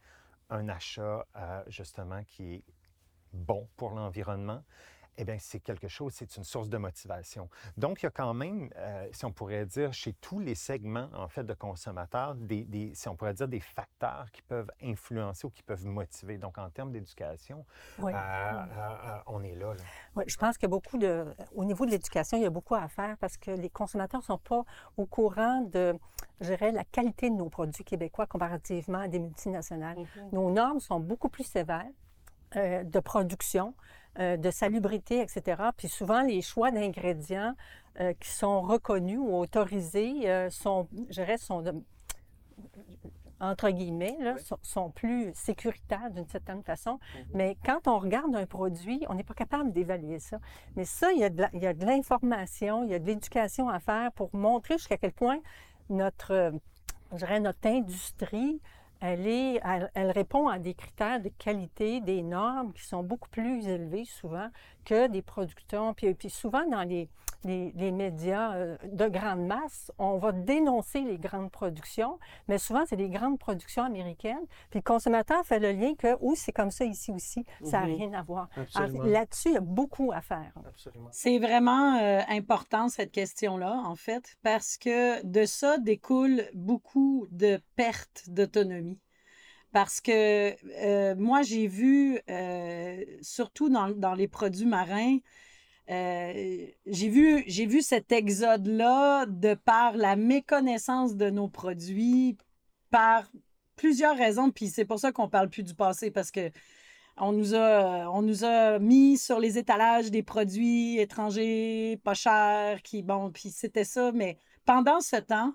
un 0.51 0.69
achat, 0.69 1.27
euh, 1.37 1.63
justement, 1.67 2.23
qui 2.25 2.55
est 2.55 2.63
bon 3.33 3.69
pour 3.77 3.91
l'environnement, 3.91 4.63
eh 5.21 5.25
bien, 5.25 5.37
c'est 5.41 5.59
quelque 5.59 5.89
chose, 5.89 6.13
c'est 6.15 6.37
une 6.37 6.45
source 6.45 6.69
de 6.69 6.77
motivation. 6.79 7.49
Donc, 7.77 8.03
il 8.03 8.07
y 8.07 8.07
a 8.07 8.11
quand 8.11 8.33
même, 8.35 8.71
euh, 8.77 9.09
si 9.11 9.25
on 9.25 9.33
pourrait 9.33 9.67
dire, 9.67 9.93
chez 9.93 10.13
tous 10.13 10.39
les 10.39 10.55
segments, 10.55 11.09
en 11.13 11.27
fait, 11.27 11.43
de 11.43 11.55
consommateurs, 11.55 12.37
des, 12.37 12.65
des- 12.65 12.95
si 12.95 13.09
on 13.09 13.17
pourrait 13.17 13.35
dire, 13.35 13.49
des 13.49 13.59
facteurs 13.59 14.31
qui 14.31 14.43
peuvent 14.43 14.71
influencer 14.81 15.45
ou 15.49 15.51
qui 15.51 15.65
peuvent 15.65 15.85
motiver. 15.85 16.39
Donc, 16.39 16.57
en 16.57 16.71
termes 16.71 16.93
d'éducation, 16.93 17.67
Oui. 17.99 18.13
euh, 18.15 18.17
euh, 18.17 19.19
on 19.27 19.43
est 19.43 19.57
là. 19.57 19.75
là. 19.75 19.83
Oui, 20.15 20.23
je 20.29 20.37
pense 20.37 20.57
qu'il 20.57 20.69
y 20.69 20.71
a 20.71 20.77
beaucoup 20.77 20.99
de. 20.99 21.25
Au 21.57 21.65
niveau 21.65 21.85
de 21.85 21.91
l'éducation, 21.91 22.37
il 22.37 22.45
y 22.45 22.47
a 22.47 22.51
beaucoup 22.51 22.77
à 22.77 22.87
faire 22.87 23.17
parce 23.19 23.37
que 23.37 23.51
les 23.51 23.71
consommateurs 23.71 24.21
ne 24.21 24.25
sont 24.25 24.39
pas 24.39 24.63
au 24.97 25.07
courant 25.07 25.63
de, 25.63 25.99
je 26.41 26.47
dirais, 26.47 26.71
la 26.71 26.85
qualité 26.85 27.29
de 27.29 27.35
nos 27.35 27.49
produits 27.49 27.83
québécois 27.83 28.29
comparativement 28.29 29.01
à 29.01 29.09
des 29.09 29.19
multinationales. 29.19 29.99
Nos 30.31 30.49
normes 30.53 30.79
sont 30.79 31.01
beaucoup 31.01 31.29
plus 31.29 31.43
sévères 31.43 31.91
euh, 32.57 32.83
de 32.85 33.01
production, 33.01 33.75
euh, 34.19 34.37
de 34.37 34.51
salubrité, 34.51 35.21
etc. 35.21 35.63
Puis 35.77 35.89
souvent, 35.89 36.23
les 36.23 36.43
choix 36.43 36.71
d'ingrédients 36.71 37.55
euh, 38.01 38.13
qui 38.19 38.31
sont 38.31 38.61
reconnus 38.63 39.19
ou 39.21 39.37
autorisés 39.37 40.49
sont, 40.51 40.89
je 41.09 41.15
dirais, 41.15 41.39
sont 41.39 41.63
de- 41.63 41.75
entre 43.41 43.71
guillemets, 43.71 44.17
là, 44.21 44.37
sont, 44.39 44.59
sont 44.63 44.91
plus 44.91 45.31
sécuritaires 45.35 46.11
d'une 46.11 46.27
certaine 46.27 46.63
façon. 46.65 46.99
Mais 47.35 47.57
quand 47.65 47.87
on 47.87 47.99
regarde 47.99 48.35
un 48.35 48.47
produit, 48.47 49.05
on 49.09 49.15
n'est 49.15 49.23
pas 49.23 49.35
capable 49.35 49.73
d'évaluer 49.73 50.19
ça. 50.19 50.39
Mais 50.75 50.85
ça, 50.85 51.13
il 51.13 51.19
y 51.21 51.25
a 51.25 51.31
de 51.75 51.87
l'information, 51.87 52.83
il 52.85 52.91
y 52.91 52.95
a 52.95 52.99
de 52.99 53.07
l'éducation 53.07 53.69
à 53.69 53.79
faire 53.79 54.11
pour 54.13 54.35
montrer 54.35 54.75
jusqu'à 54.79 54.97
quel 54.97 55.13
point 55.13 55.39
notre, 55.89 56.53
je 57.13 57.17
dirais, 57.19 57.39
notre 57.41 57.67
industrie, 57.69 58.61
elle, 59.01 60.11
répond 60.11 60.49
à 60.49 60.59
des 60.59 60.75
critères 60.75 61.21
de 61.21 61.31
qualité, 61.39 62.01
des 62.01 62.23
normes 62.23 62.73
qui 62.73 62.85
sont 62.85 63.03
beaucoup 63.03 63.29
plus 63.29 63.67
élevés 63.67 64.05
souvent 64.05 64.49
que 64.85 65.09
des 65.09 65.23
producteurs. 65.23 65.95
Puis 65.95 66.31
souvent, 66.31 66.69
dans 66.69 66.83
les, 66.83 67.09
les, 67.45 67.73
les 67.77 67.93
médias 67.93 68.55
euh, 68.55 68.77
de 68.85 69.07
grande 69.09 69.47
masse, 69.47 69.93
on 69.99 70.19
va 70.19 70.33
dénoncer 70.33 71.03
les 71.03 71.19
grandes 71.19 71.51
productions, 71.51 72.19
mais 72.49 72.59
souvent, 72.59 72.85
c'est 72.87 72.97
des 72.97 73.09
grandes 73.09 73.39
productions 73.39 73.85
américaines. 73.85 74.45
Puis 74.71 74.81
le 74.81 74.83
consommateur 74.83 75.45
fait 75.45 75.59
le 75.61 75.73
lien 75.73 75.95
que, 75.95 76.17
oui, 76.21 76.37
c'est 76.37 76.53
comme 76.53 76.71
ça 76.71 76.85
ici 76.85 77.13
aussi. 77.13 77.45
Ça 77.65 77.81
n'a 77.81 77.87
Mhm. 77.87 77.95
rien 77.97 78.13
à 78.15 78.23
voir. 78.23 78.49
Là-dessus, 79.05 79.49
il 79.51 79.55
y 79.55 79.57
a 79.57 79.61
beaucoup 79.61 80.11
à 80.13 80.21
faire. 80.21 80.53
C'est 81.13 81.39
vraiment 81.39 81.97
euh, 81.99 82.21
important, 82.29 82.89
cette 82.89 83.13
question-là, 83.13 83.83
en 83.85 83.95
fait, 83.95 84.37
parce 84.43 84.77
que 84.77 85.25
de 85.25 85.45
ça 85.45 85.79
découle 85.79 86.43
beaucoup 86.55 87.27
de 87.31 87.61
pertes 87.77 88.25
d'autonomie. 88.29 88.99
Parce 89.73 90.01
que 90.01 90.55
euh, 90.83 91.15
moi, 91.17 91.43
j'ai 91.43 91.67
vu, 91.67 92.19
euh, 92.31 93.05
surtout 93.21 93.69
dans, 93.69 93.89
dans 93.91 94.15
les 94.15 94.27
produits 94.27 94.65
marins, 94.67 95.19
euh, 95.91 96.67
j'ai 96.87 97.09
vu, 97.09 97.45
j'ai 97.47 97.67
vu 97.67 97.83
cet 97.83 98.13
exode-là 98.13 99.27
de 99.27 99.55
par 99.55 99.97
la 99.97 100.17
méconnaissance 100.17 101.17
de 101.17 101.31
nos 101.31 101.49
produits, 101.49 102.37
par 102.91 103.31
plusieurs 103.77 104.17
raisons, 104.17 104.51
puis 104.51 104.69
c'est 104.69 104.85
pour 104.85 104.99
ça 104.99 105.13
qu'on 105.13 105.29
parle 105.29 105.49
plus 105.49 105.63
du 105.63 105.75
passé, 105.75 106.11
parce 106.11 106.31
que 106.31 106.51
on 107.17 107.33
nous 107.33 107.55
a, 107.55 108.09
on 108.11 108.23
nous 108.23 108.45
a 108.45 108.79
mis 108.79 109.19
sur 109.19 109.41
les 109.41 109.59
étalages 109.59 110.11
des 110.11 110.23
produits 110.23 110.99
étrangers 110.99 112.01
pas 112.05 112.15
chers, 112.15 112.83
qui, 112.83 113.03
bon, 113.03 113.31
puis 113.31 113.51
c'était 113.51 113.85
ça, 113.85 114.13
mais 114.13 114.39
pendant 114.65 115.01
ce 115.01 115.17
temps, 115.17 115.55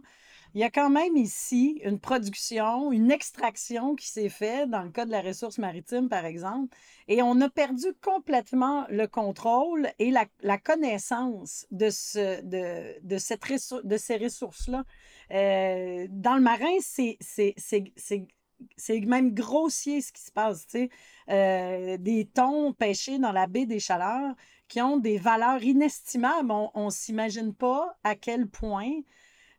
il 0.53 0.61
y 0.61 0.63
a 0.63 0.69
quand 0.69 0.89
même 0.89 1.17
ici 1.17 1.81
une 1.83 1.99
production, 1.99 2.91
une 2.91 3.11
extraction 3.11 3.95
qui 3.95 4.07
s'est 4.07 4.29
faite 4.29 4.69
dans 4.69 4.83
le 4.83 4.91
cas 4.91 5.05
de 5.05 5.11
la 5.11 5.21
ressource 5.21 5.57
maritime, 5.57 6.09
par 6.09 6.25
exemple, 6.25 6.75
et 7.07 7.23
on 7.23 7.41
a 7.41 7.49
perdu 7.49 7.87
complètement 8.01 8.85
le 8.89 9.07
contrôle 9.07 9.89
et 9.97 10.11
la, 10.11 10.57
connaissance 10.59 11.65
de, 11.71 11.89
de, 12.43 13.17
ces 13.97 14.17
ressources-là. 14.17 14.83
Euh, 15.31 16.07
dans 16.11 16.35
le 16.35 16.41
marin, 16.41 16.77
c'est 16.79 17.17
même 19.05 19.33
grossier 19.33 20.01
ce 20.01 20.11
qui 20.11 20.21
se 20.21 20.31
passe. 20.31 20.67
Euh, 21.29 21.97
des 21.97 22.25
thons 22.25 22.73
pêchés 22.73 23.17
dans 23.17 23.31
la 23.31 23.47
baie 23.47 23.65
des 23.65 23.79
Chaleurs 23.79 24.35
qui 24.67 24.81
ont 24.81 24.97
des 24.97 25.17
valeurs 25.17 25.63
inestimables. 25.63 26.51
On 26.51 26.85
ne 26.85 26.91
s'imagine 26.91 27.53
pas 27.55 27.97
à 28.03 28.15
quel 28.15 28.47
point 28.47 29.01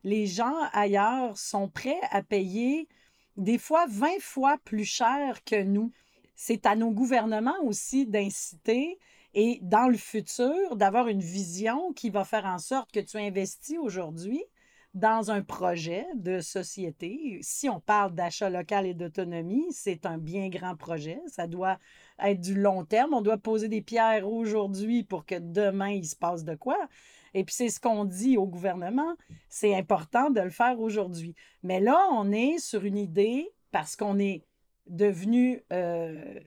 les 0.05 0.27
gens 0.27 0.55
ailleurs 0.73 1.37
sont 1.37 1.69
prêts 1.69 2.01
à 2.11 2.23
payer 2.23 2.89
des 3.37 3.59
fois 3.59 3.87
20 3.89 4.21
fois 4.21 4.59
plus 4.65 4.85
cher 4.85 5.43
que 5.45 5.63
nous. 5.63 5.91
C'est 6.37 6.67
à 6.67 6.77
nos 6.77 6.91
gouvernements 6.91 7.61
aussi 7.65 8.07
d'inciter 8.07 8.99
et 9.35 9.59
dans 9.63 9.89
le 9.89 9.97
futur 9.97 10.77
d'avoir 10.77 11.09
une 11.09 11.21
vision 11.21 11.93
qui 11.93 12.11
va 12.11 12.25
faire 12.25 12.45
en 12.45 12.59
sorte 12.59 12.93
que 12.93 13.01
tu 13.01 13.17
investis 13.17 13.79
aujourd'hui 13.79 14.45
dans 14.95 15.33
un 15.33 15.43
projet 15.43 16.07
de 16.15 16.41
société. 16.41 17.41
Si 17.43 17.69
on 17.69 17.81
parle 17.81 18.15
d'achat 18.15 18.49
local 18.49 18.87
et 18.87 18.95
d'autonomie, 18.95 19.67
c'est 19.73 20.07
un 20.07 20.19
bien 20.19 20.49
grand 20.49 20.77
projet. 20.77 21.21
Ça 21.27 21.49
doit 21.49 21.79
être 22.21 22.41
du 22.41 22.55
long 22.55 22.85
terme. 22.85 23.13
On 23.13 23.21
doit 23.21 23.39
poser 23.39 23.69
des 23.69 23.83
pierres 23.83 24.29
aujourd'hui 24.29 25.03
pour 25.03 25.27
que 25.27 25.35
demain, 25.35 25.91
il 25.91 26.07
se 26.07 26.15
passe 26.15 26.45
de 26.45 26.55
quoi. 26.55 26.79
Et 27.35 27.45
puis 27.45 27.55
c'est 27.55 27.69
ce 27.69 27.81
qu'on 27.81 28.05
dit 28.05 28.37
au 28.37 28.47
gouvernement, 28.47 29.17
c'est 29.49 29.75
important 29.75 30.31
de 30.31 30.41
le 30.41 30.51
faire 30.51 30.81
aujourd'hui. 30.81 31.35
Mais 31.63 31.81
là, 31.81 31.99
on 32.13 32.31
est 32.33 32.59
sur 32.59 32.85
une 32.85 32.97
idée 32.97 33.51
parce 33.73 33.97
qu'on 33.97 34.19
est 34.19 34.45
devenu... 34.87 35.63
Euh, 35.73 36.41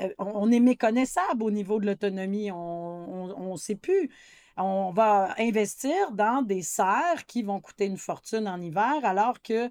euh, 0.00 0.08
on 0.18 0.50
est 0.50 0.60
méconnaissable 0.60 1.42
au 1.42 1.50
niveau 1.50 1.78
de 1.78 1.86
l'autonomie. 1.86 2.50
On 2.50 3.52
ne 3.52 3.56
sait 3.56 3.74
plus. 3.74 4.10
On 4.56 4.90
va 4.90 5.34
investir 5.38 6.12
dans 6.12 6.42
des 6.42 6.62
serres 6.62 7.26
qui 7.26 7.42
vont 7.42 7.60
coûter 7.60 7.86
une 7.86 7.96
fortune 7.96 8.48
en 8.48 8.60
hiver, 8.60 9.00
alors 9.02 9.40
que 9.42 9.70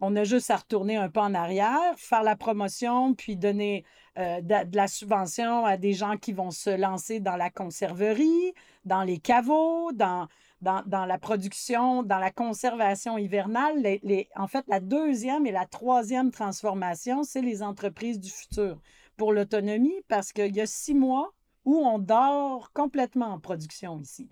on 0.00 0.16
a 0.16 0.24
juste 0.24 0.50
à 0.50 0.56
retourner 0.56 0.96
un 0.96 1.08
peu 1.08 1.20
en 1.20 1.34
arrière, 1.34 1.94
faire 1.96 2.22
la 2.22 2.36
promotion, 2.36 3.14
puis 3.14 3.36
donner 3.36 3.84
euh, 4.18 4.40
de, 4.40 4.76
la 4.76 4.88
subvention 4.88 5.64
à 5.64 5.76
des 5.76 5.92
gens 5.92 6.16
qui 6.16 6.32
vont 6.32 6.50
se 6.50 6.70
lancer 6.70 7.20
dans 7.20 7.36
la 7.36 7.50
conserverie, 7.50 8.54
dans 8.84 9.02
les 9.02 9.18
caveaux, 9.18 9.92
dans, 9.92 10.26
dans, 10.62 11.06
la 11.06 11.18
production, 11.18 12.02
dans 12.02 12.18
la 12.18 12.30
conservation 12.30 13.18
hivernale. 13.18 13.98
en 14.36 14.46
fait, 14.46 14.64
la 14.68 14.80
deuxième 14.80 15.46
et 15.46 15.52
la 15.52 15.66
troisième 15.66 16.30
transformation, 16.30 17.22
c'est 17.22 17.42
les 17.42 17.62
entreprises 17.62 18.20
du 18.20 18.30
futur 18.30 18.80
pour 19.16 19.32
l'autonomie 19.32 20.02
parce 20.08 20.32
qu'il 20.32 20.54
y 20.56 20.60
a 20.60 20.66
six 20.66 20.94
mois 20.94 21.32
où 21.64 21.76
on 21.76 21.98
dort 21.98 22.72
complètement 22.72 23.28
en 23.28 23.38
production 23.38 24.00
ici. 24.00 24.28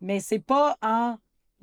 Mais 0.00 0.20
ce 0.20 0.34
n'est 0.34 0.40
pas 0.40 0.76
en 0.82 1.16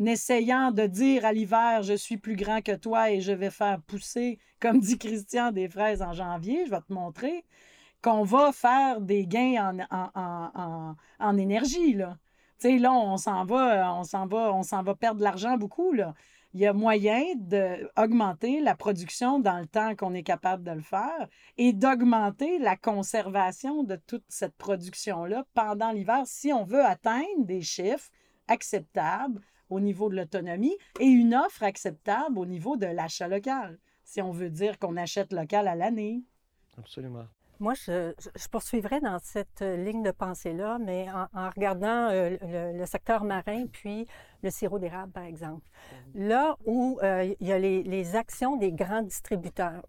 essayant 0.04 0.72
de 0.72 0.86
dire 0.88 1.26
à 1.26 1.34
l'hiver, 1.34 1.84
je 1.84 1.94
suis 1.94 2.18
plus 2.18 2.36
grand 2.36 2.62
que 2.62 2.76
toi 2.76 3.12
et 3.12 3.22
je 3.22 3.32
vais 3.32 3.50
faire 3.50 3.80
pousser, 3.82 4.40
comme 4.60 4.80
dit 4.80 4.98
Christian, 4.98 5.52
des 5.52 5.70
fraises 5.70 6.02
en 6.02 6.14
janvier, 6.14 6.66
je 6.66 6.72
vais 6.72 6.82
te 6.82 6.94
montrer, 6.94 7.46
qu'on 8.02 8.24
va 8.24 8.52
faire 8.52 9.02
des 9.02 9.26
gains 9.26 9.86
en, 9.92 10.96
en, 11.20 11.38
énergie. 11.38 11.94
Là. 11.94 12.18
Tu 12.60 12.70
sais, 12.70 12.78
là, 12.78 12.94
on 12.94 13.18
s'en 13.18 13.46
va, 13.46 13.94
on 13.94 14.04
s'en 14.04 14.28
va, 14.28 14.54
on 14.54 14.64
s'en 14.64 14.84
va 14.84 14.96
perdre 14.96 15.20
de 15.20 15.24
l'argent 15.24 15.58
beaucoup. 15.58 15.92
Là 15.92 16.14
il 16.56 16.62
y 16.62 16.68
a 16.68 16.72
moyen 16.72 17.22
d'augmenter 17.36 18.62
la 18.62 18.76
production 18.76 19.40
dans 19.40 19.60
le 19.60 19.66
temps 19.66 19.94
qu'on 19.94 20.14
est 20.14 20.24
capable 20.24 20.64
de 20.64 20.72
le 20.72 20.82
faire 20.82 21.28
et 21.58 21.74
d'augmenter 21.74 22.60
la 22.60 22.78
conservation 22.78 23.84
de 23.84 23.98
toute 24.08 24.24
cette 24.30 24.56
production-là 24.56 25.46
pendant 25.54 25.92
l'hiver 25.92 26.22
si 26.24 26.54
on 26.54 26.64
veut 26.64 26.86
atteindre 26.86 27.44
des 27.44 27.62
chiffres 27.62 28.10
acceptables 28.48 29.42
au 29.70 29.80
niveau 29.80 30.10
de 30.10 30.16
l'autonomie 30.16 30.76
et 31.00 31.06
une 31.06 31.36
offre 31.36 31.64
acceptable 31.64 32.38
au 32.38 32.46
niveau 32.46 32.78
de 32.78 32.86
l'achat 32.86 33.28
local, 33.28 33.80
si 34.04 34.22
on 34.22 34.32
veut 34.32 34.50
dire 34.50 34.80
qu'on 34.80 34.98
achète 34.98 35.34
local 35.34 35.68
à 35.68 35.76
l'année. 35.76 36.24
Absolument. 36.78 37.26
Moi, 37.60 37.74
je, 37.74 38.14
je, 38.36 38.48
poursuivrai 38.50 39.00
dans 39.00 39.18
cette 39.20 39.62
euh, 39.62 39.78
ligne 39.78 40.04
de 40.04 40.12
pensée-là, 40.12 40.78
mais 40.78 41.08
en, 41.10 41.50
regardant 41.50 42.10
euh, 42.10 42.74
le, 42.74 42.86
secteur 42.86 43.24
marin, 43.24 43.66
puis 43.72 44.06
le 44.44 44.50
sirop 44.50 44.78
d'érable, 44.78 45.14
par 45.14 45.24
exemple. 45.24 45.66
Mhm. 46.16 46.28
Là 46.28 46.58
où 46.66 47.00
euh, 47.02 47.34
il 47.40 47.48
y 47.48 47.54
a 47.54 47.60
les, 47.60 47.84
les, 47.84 48.16
actions 48.18 48.58
des 48.58 48.74
grands 48.74 49.04
distributeurs, 49.04 49.86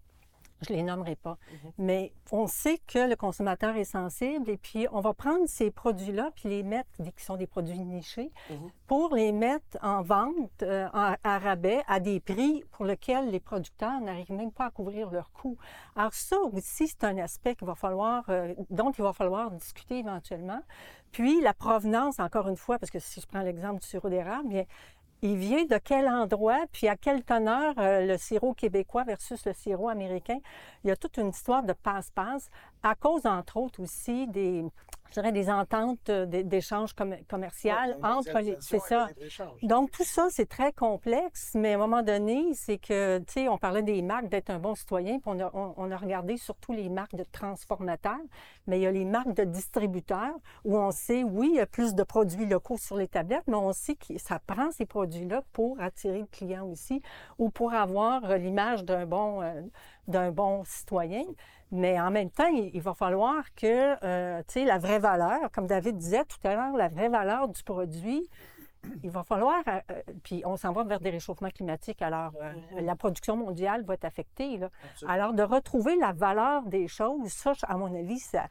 je 0.61 0.73
les 0.73 0.83
nommerai 0.83 1.15
pas. 1.15 1.37
Mhm. 1.51 1.71
Mais 1.77 2.13
on 2.31 2.47
sait 2.47 2.79
que 2.87 3.07
le 3.09 3.15
consommateur 3.15 3.75
est 3.75 3.83
sensible 3.83 4.49
et 4.49 4.57
puis 4.57 4.87
on 4.91 4.99
va 4.99 5.13
prendre 5.13 5.47
ces 5.47 5.71
produits-là 5.71 6.31
puis 6.35 6.49
les 6.49 6.63
mettre, 6.63 6.89
qui 7.15 7.23
sont 7.23 7.37
des 7.37 7.47
produits 7.47 7.79
nichés, 7.79 8.31
mhm. 8.49 8.71
pour 8.87 9.13
les 9.13 9.31
mettre 9.31 9.77
en 9.81 10.01
vente 10.01 10.63
euh, 10.63 10.87
à 10.93 11.39
rabais 11.39 11.81
à 11.87 11.99
des 11.99 12.19
prix 12.19 12.63
pour 12.71 12.85
lesquels 12.85 13.29
les 13.29 13.39
producteurs 13.39 13.99
n'arrivent 14.01 14.33
même 14.33 14.51
pas 14.51 14.65
à 14.65 14.71
couvrir 14.71 15.09
leurs 15.11 15.31
coûts. 15.31 15.57
Alors 15.95 16.13
ça 16.13 16.37
aussi, 16.37 16.87
c'est 16.87 17.03
un 17.03 17.17
aspect 17.17 17.55
qu'il 17.55 17.67
va 17.67 17.75
falloir, 17.75 18.23
euh, 18.29 18.53
dont 18.69 18.91
il 18.91 19.03
va 19.03 19.13
falloir 19.13 19.51
discuter 19.51 19.99
éventuellement. 19.99 20.61
Puis 21.11 21.41
la 21.41 21.53
provenance, 21.53 22.19
encore 22.19 22.47
une 22.47 22.57
fois, 22.57 22.77
parce 22.79 22.91
que 22.91 22.99
si 22.99 23.21
je 23.21 23.25
prends 23.25 23.41
l'exemple 23.41 23.81
du 23.81 23.87
sirop 23.87 24.09
d'érable, 24.09 24.49
bien, 24.49 24.65
il 25.21 25.35
vient 25.37 25.65
de 25.65 25.77
quel 25.77 26.07
endroit, 26.07 26.65
puis 26.71 26.87
à 26.87 26.95
quelle 26.95 27.23
teneur 27.23 27.73
euh, 27.79 28.05
le 28.05 28.17
sirop 28.17 28.53
québécois 28.53 29.03
versus 29.03 29.45
le 29.45 29.53
sirop 29.53 29.89
américain? 29.89 30.37
Il 30.83 30.87
y 30.87 30.91
a 30.91 30.95
toute 30.95 31.17
une 31.17 31.29
histoire 31.29 31.63
de 31.63 31.73
passe-passe, 31.73 32.49
à 32.83 32.95
cause, 32.95 33.25
entre 33.25 33.57
autres, 33.57 33.81
aussi 33.81 34.27
des, 34.27 34.63
je 35.09 35.13
dirais, 35.13 35.31
des 35.31 35.49
ententes 35.49 36.09
euh, 36.09 36.25
d'échanges 36.25 36.93
commerciaux 37.27 37.71
entre 38.03 38.39
les. 38.39 38.57
C'est 38.59 38.79
ça. 38.79 39.07
Donc, 39.63 39.91
tout 39.91 40.03
ça, 40.03 40.27
c'est 40.29 40.47
très 40.47 40.71
complexe, 40.71 41.51
mais 41.55 41.73
à 41.73 41.75
un 41.75 41.79
moment 41.79 42.03
donné, 42.03 42.53
c'est 42.53 42.77
que, 42.77 43.19
tu 43.19 43.33
sais, 43.33 43.47
on 43.49 43.57
parlait 43.57 43.83
des 43.83 44.01
marques 44.01 44.29
d'être 44.29 44.49
un 44.49 44.59
bon 44.59 44.75
citoyen, 44.75 45.19
puis 45.19 45.31
on 45.33 45.39
a, 45.39 45.51
on, 45.53 45.91
a, 45.91 45.97
regardé 45.97 46.37
surtout 46.37 46.73
les 46.73 46.89
marques 46.89 47.15
de 47.15 47.25
transformateurs, 47.31 48.17
mais 48.67 48.79
il 48.79 48.83
y 48.83 48.87
a 48.87 48.91
les 48.91 49.05
marques 49.05 49.33
de 49.33 49.43
distributeurs 49.43 50.35
où 50.63 50.77
on 50.77 50.91
sait, 50.91 51.23
oui, 51.23 51.49
il 51.51 51.55
y 51.55 51.59
a 51.59 51.65
plus 51.65 51.95
de 51.95 52.03
produits 52.03 52.45
locaux 52.45 52.77
sur 52.77 52.97
les 52.97 53.07
tablettes, 53.07 53.47
mais 53.47 53.55
on 53.55 53.73
sait 53.73 53.95
que 53.95 54.17
ça 54.17 54.39
prend 54.39 54.71
ces 54.71 54.85
produits-là 54.85 55.43
pour 55.53 55.79
attirer 55.79 56.19
le 56.19 56.25
client 56.25 56.65
aussi 56.67 57.01
ou 57.37 57.49
pour 57.49 57.73
avoir 57.73 58.23
euh, 58.25 58.37
l'image 58.37 58.83
d'un 58.83 59.05
bon, 59.05 59.41
euh, 59.41 59.61
d'un 60.07 60.31
bon 60.31 60.63
citoyen. 60.65 61.23
Mais 61.71 61.99
en 61.99 62.11
même 62.11 62.29
temps, 62.29 62.47
il, 62.47 62.81
va 62.81 62.93
falloir 62.93 63.43
que, 63.55 63.95
euh, 64.03 64.41
tu 64.47 64.53
sais, 64.53 64.65
la 64.65 64.77
vraie 64.77 64.99
valeur, 64.99 65.51
comme 65.51 65.67
David 65.67 65.97
disait 65.97 66.23
tout 66.23 66.47
à 66.47 66.55
l'heure, 66.55 66.77
la 66.77 66.87
vraie 66.87 67.09
valeur 67.09 67.49
du 67.49 67.61
produit, 67.63 68.29
il 69.03 69.09
va 69.09 69.23
falloir, 69.23 69.61
euh, 69.67 69.79
euh, 69.91 70.01
puis 70.23 70.43
on 70.45 70.55
s'en 70.55 70.71
va 70.71 70.85
vers 70.85 71.01
des 71.01 71.09
réchauffements 71.09 71.49
climatiques, 71.49 72.01
alors 72.01 72.31
mm-hmm. 72.31 72.85
la 72.85 72.95
production 72.95 73.35
mondiale 73.35 73.83
va 73.83 73.95
être 73.95 74.05
affectée. 74.05 74.59
Alors 75.07 75.33
de 75.33 75.43
retrouver 75.43 75.97
la 75.97 76.13
valeur 76.13 76.63
des 76.63 76.87
choses, 76.87 77.27
ça, 77.27 77.51
à 77.63 77.75
mon 77.75 77.93
avis, 77.93 78.19
ça, 78.19 78.47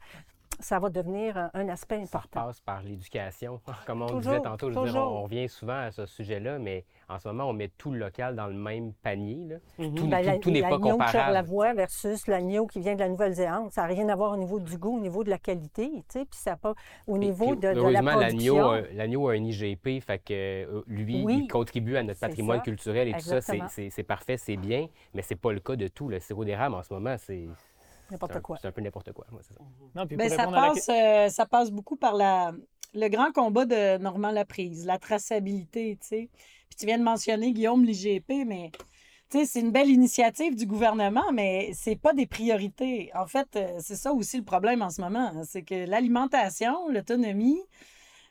ça 0.59 0.79
va 0.79 0.89
devenir 0.89 1.49
un 1.53 1.69
aspect 1.69 1.95
important. 1.95 2.39
Ça 2.39 2.45
passe 2.45 2.59
par 2.61 2.81
l'éducation. 2.83 3.61
Comme 3.85 4.01
on 4.01 4.19
disait 4.19 4.41
tantôt, 4.41 4.71
je 4.71 4.79
veux 4.79 4.89
dire, 4.89 5.01
on, 5.01 5.23
revient 5.23 5.47
souvent 5.49 5.79
à 5.79 5.91
ce 5.91 6.05
sujet-là, 6.05 6.59
mais 6.59 6.85
en 7.09 7.19
ce 7.19 7.27
moment, 7.27 7.45
on 7.45 7.53
met 7.53 7.69
tout 7.77 7.91
le 7.91 7.99
local 7.99 8.35
dans 8.35 8.47
le 8.47 8.53
même 8.53 8.93
panier. 8.93 9.45
Là. 9.47 9.55
Mhm. 9.77 9.95
Tout, 9.95 10.07
ben, 10.07 10.39
n'est 10.45 10.61
pas 10.61 10.79
comparable. 10.79 11.33
la 11.33 11.41
voix 11.41 11.73
versus 11.73 12.27
l'agneau 12.27 12.67
qui 12.67 12.79
vient 12.79 12.95
de 12.95 12.99
la 12.99 13.09
Nouvelle-Zélande, 13.09 13.71
ça 13.71 13.81
n'a 13.81 13.87
rien 13.87 14.09
à 14.09 14.15
voir 14.15 14.33
au 14.33 14.37
niveau 14.37 14.59
du 14.59 14.77
goût, 14.77 14.97
au 14.97 15.01
niveau 15.01 15.23
de 15.23 15.29
la 15.29 15.37
qualité, 15.37 15.89
tu 15.91 16.19
sais, 16.19 16.25
puis 16.25 16.39
ça 16.39 16.55
pas 16.57 16.73
au 17.05 17.17
niveau 17.17 17.55
de, 17.55 17.73
de, 17.73 17.89
la 17.89 18.01
production. 18.01 18.71
l'agneau 18.93 19.29
a 19.29 19.33
un 19.33 19.43
IGP, 19.43 20.01
fait 20.01 20.19
que 20.19 20.33
euh, 20.33 20.81
lui, 20.87 21.23
il 21.27 21.47
contribue 21.47 21.97
à 21.97 22.03
notre 22.03 22.19
patrimoine 22.19 22.61
culturel 22.61 23.09
et 23.09 23.13
tout 23.13 23.19
ça, 23.19 23.41
c'est 23.41 24.03
parfait, 24.03 24.37
c'est 24.37 24.57
bien, 24.57 24.87
mais 25.13 25.21
c'est 25.21 25.35
pas 25.35 25.51
le 25.51 25.59
cas 25.59 25.75
de 25.75 25.87
tout. 25.87 26.09
Le 26.09 26.19
sirop 26.19 26.45
d'érable, 26.45 26.75
en 26.75 26.83
ce 26.83 26.93
moment, 26.93 27.15
c'est 27.17 27.47
N'importe 28.11 28.41
quoi. 28.41 28.57
C'est 28.61 28.67
un 28.67 28.71
peu 28.71 28.81
n'importe 28.81 29.11
quoi. 29.11 29.25
ça. 29.41 29.55
Non, 29.95 30.07
puis 30.07 30.15
ben, 30.15 30.29
ça, 30.29 30.47
passe, 30.47 30.89
euh, 30.89 31.29
ça 31.29 31.45
passe 31.45 31.71
beaucoup 31.71 31.95
par 31.95 32.15
la, 32.15 32.53
le 32.93 33.07
grand 33.09 33.31
combat 33.31 33.65
de 33.65 33.97
Normand 33.97 34.31
Laprise, 34.31 34.85
la 34.85 34.97
traçabilité, 34.97 35.97
tu 36.01 36.07
sais. 36.07 36.29
Puis 36.69 36.77
tu 36.77 36.85
viens 36.85 36.97
de 36.97 37.03
mentionner 37.03 37.53
Guillaume 37.53 37.83
l'IGP, 37.83 38.45
mais 38.45 38.71
tu 39.29 39.39
sais, 39.39 39.45
c'est 39.45 39.59
une 39.59 39.71
belle 39.71 39.89
initiative 39.89 40.55
du 40.55 40.65
gouvernement, 40.65 41.31
mais 41.33 41.71
c'est 41.73 41.95
pas 41.95 42.13
des 42.13 42.27
priorités. 42.27 43.11
En 43.13 43.27
fait, 43.27 43.47
euh, 43.55 43.77
c'est 43.79 43.95
ça 43.95 44.13
aussi 44.13 44.37
le 44.37 44.43
problème 44.43 44.81
en 44.81 44.89
ce 44.89 45.01
moment, 45.01 45.31
hein, 45.33 45.43
c'est 45.43 45.63
que 45.63 45.85
l'alimentation, 45.85 46.87
l'autonomie, 46.89 47.59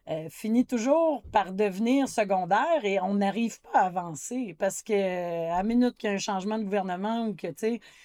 euh, 0.08 0.28
finit 0.30 0.64
toujours 0.64 1.24
par 1.32 1.52
devenir 1.52 2.08
secondaire 2.08 2.84
et 2.84 3.00
on 3.00 3.14
n'arrive 3.14 3.60
pas 3.60 3.80
à 3.80 3.86
avancer 3.86 4.54
parce 4.56 4.84
que 4.84 5.50
à 5.50 5.60
minute 5.64 5.96
qu'il 5.96 6.08
y 6.08 6.12
a 6.12 6.14
un 6.14 6.18
changement 6.18 6.58
de 6.58 6.62
gouvernement 6.62 7.26
ou 7.26 7.34
que 7.34 7.48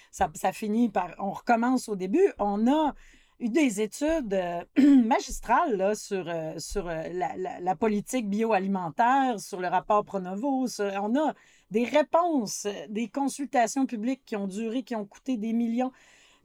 ça, 0.10 0.28
ça 0.34 0.52
finit 0.52 0.90
par 0.90 1.14
on 1.20 1.30
recommence 1.30 1.90
au 1.90 1.96
début, 1.96 2.34
on 2.40 2.66
a 2.66 2.96
eu 3.40 3.50
des 3.50 3.82
études 3.82 4.34
euh, 4.34 4.64
magistrales 5.06 5.78
là, 5.78 5.94
sur, 5.94 6.28
euh, 6.28 6.58
sur 6.58 6.86
la, 6.86 7.60
la, 7.60 7.76
politique 7.76 8.28
bioalimentaire, 8.28 9.40
sur 9.40 9.60
le 9.60 9.68
rapport 9.68 10.04
Pronovo. 10.04 10.66
on 10.80 11.16
a 11.16 11.36
des 11.70 11.84
réponses, 11.84 12.66
des 12.90 13.10
consultations 13.10 13.86
publiques 13.86 14.24
qui 14.26 14.36
ont 14.36 14.48
duré, 14.48 14.82
qui 14.82 14.96
ont 14.96 15.06
coûté 15.06 15.38
des 15.38 15.54
millions. 15.54 15.92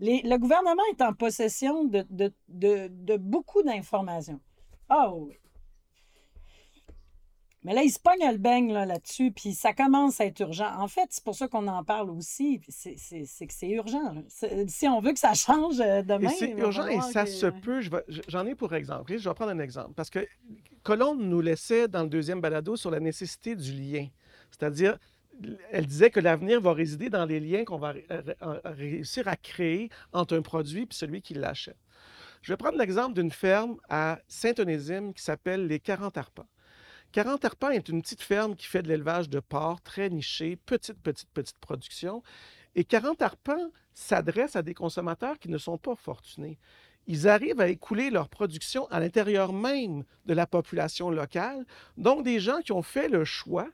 le 0.01 0.37
gouvernement 0.37 0.83
est 0.93 1.01
en 1.01 1.15
possession 1.15 1.85
de, 1.85 2.07
de, 2.11 2.31
de, 2.49 3.17
beaucoup 3.17 3.63
d'informations. 3.63 4.41
Oui. 4.91 5.39
Mais 7.67 7.75
là, 7.75 7.83
il 7.83 7.91
se 7.91 7.99
pogne 7.99 8.25
le 8.31 8.39
beigne 8.39 8.73
là-dessus, 8.73 9.33
puis 9.33 9.53
ça 9.53 9.73
commence 9.73 10.21
à 10.21 10.27
être 10.27 10.39
urgent. 10.39 10.73
En 10.79 10.87
fait, 10.87 11.09
c'est 11.11 11.25
pour 11.25 11.35
ça 11.35 11.49
qu'on 11.49 11.67
en 11.67 11.83
parle 11.83 12.11
aussi, 12.11 12.61
c'est 12.69 12.95
que 12.95 13.53
c'est 13.53 13.69
urgent. 13.71 14.15
Si 14.69 14.87
on 14.87 15.01
veut 15.01 15.13
que 15.13 15.19
ça 15.19 15.35
change 15.35 15.81
euh, 15.81 16.03
demain... 16.03 16.29
C'est 16.29 16.53
urgent 16.53 16.87
et 16.87 17.01
ça 17.01 17.27
se 17.27 17.47
peut. 17.47 17.81
J'en 18.29 18.47
ai 18.47 18.55
pour 18.55 18.73
exemple. 18.73 19.19
Je 19.19 19.29
vais 19.29 19.35
prendre 19.35 19.51
un 19.51 19.59
exemple. 19.59 19.95
Parce 19.97 20.11
que 20.11 20.25
Colombe 20.85 21.21
nous 21.21 21.41
laissait 21.41 21.89
dans 21.89 22.05
le 22.05 22.09
deuxième 22.09 22.41
balado 22.41 22.77
sur 22.77 22.93
la 22.93 23.01
nécessité 23.01 23.57
du 23.57 23.73
lien. 23.73 24.07
C'est-à-dire, 24.53 24.97
elle 25.73 25.87
disait 25.87 26.11
que 26.11 26.21
l'avenir 26.21 26.61
va 26.61 26.73
résider 26.73 27.11
dans 27.11 27.25
les 27.25 27.41
liens 27.41 27.65
qu'on 27.65 27.79
va 27.79 27.95
réussir 28.65 29.27
à 29.27 29.35
créer 29.35 29.91
entre 30.13 30.37
un 30.37 30.43
produit 30.43 30.83
et 30.83 30.89
celui 30.91 31.21
qui 31.21 31.35
l'achète. 31.35 31.77
Je 32.43 32.53
vais 32.53 32.57
prendre 32.57 32.79
l'exemple 32.79 33.15
d'une 33.15 33.33
ferme 33.33 33.77
à 33.89 34.21
Saint-Onésime 34.29 35.13
qui 35.13 35.23
s'appelle 35.25 35.67
les 35.67 35.81
40 35.81 36.17
Arpents. 36.17 36.47
40 37.17 37.47
Arpents 37.47 37.71
est 37.71 37.89
une 37.89 38.03
petite 38.03 38.21
ferme 38.21 38.55
qui 38.55 38.67
fait 38.67 38.83
de 38.83 38.89
l'élevage 38.89 39.31
de 39.31 39.41
porcs 39.41 39.81
très 39.81 40.11
niché, 40.11 40.57
petite, 40.67 41.01
petite, 41.01 41.31
petite 41.31 41.57
production. 41.57 42.23
Et 42.75 42.85
40 42.85 43.23
Arpents 43.23 43.71
s'adresse 43.95 44.55
à 44.55 44.61
des 44.61 44.75
consommateurs 44.75 45.39
qui 45.39 45.49
ne 45.49 45.57
sont 45.57 45.79
pas 45.79 45.95
fortunés. 45.95 46.59
ils 47.07 47.27
arrivent 47.27 47.63
à 47.63 47.69
écouler 47.69 48.11
leur 48.11 48.29
production 48.29 48.87
à 48.89 49.01
l'intérieur 49.01 49.55
même 49.55 50.05
de 50.27 50.35
la 50.35 50.47
population 50.47 51.09
locale. 51.09 51.65
Donc, 51.97 52.23
des 52.23 52.39
gens 52.39 52.61
qui 52.61 52.73
ont 52.73 52.83
fait 52.83 53.09
le 53.09 53.25
choix 53.25 53.71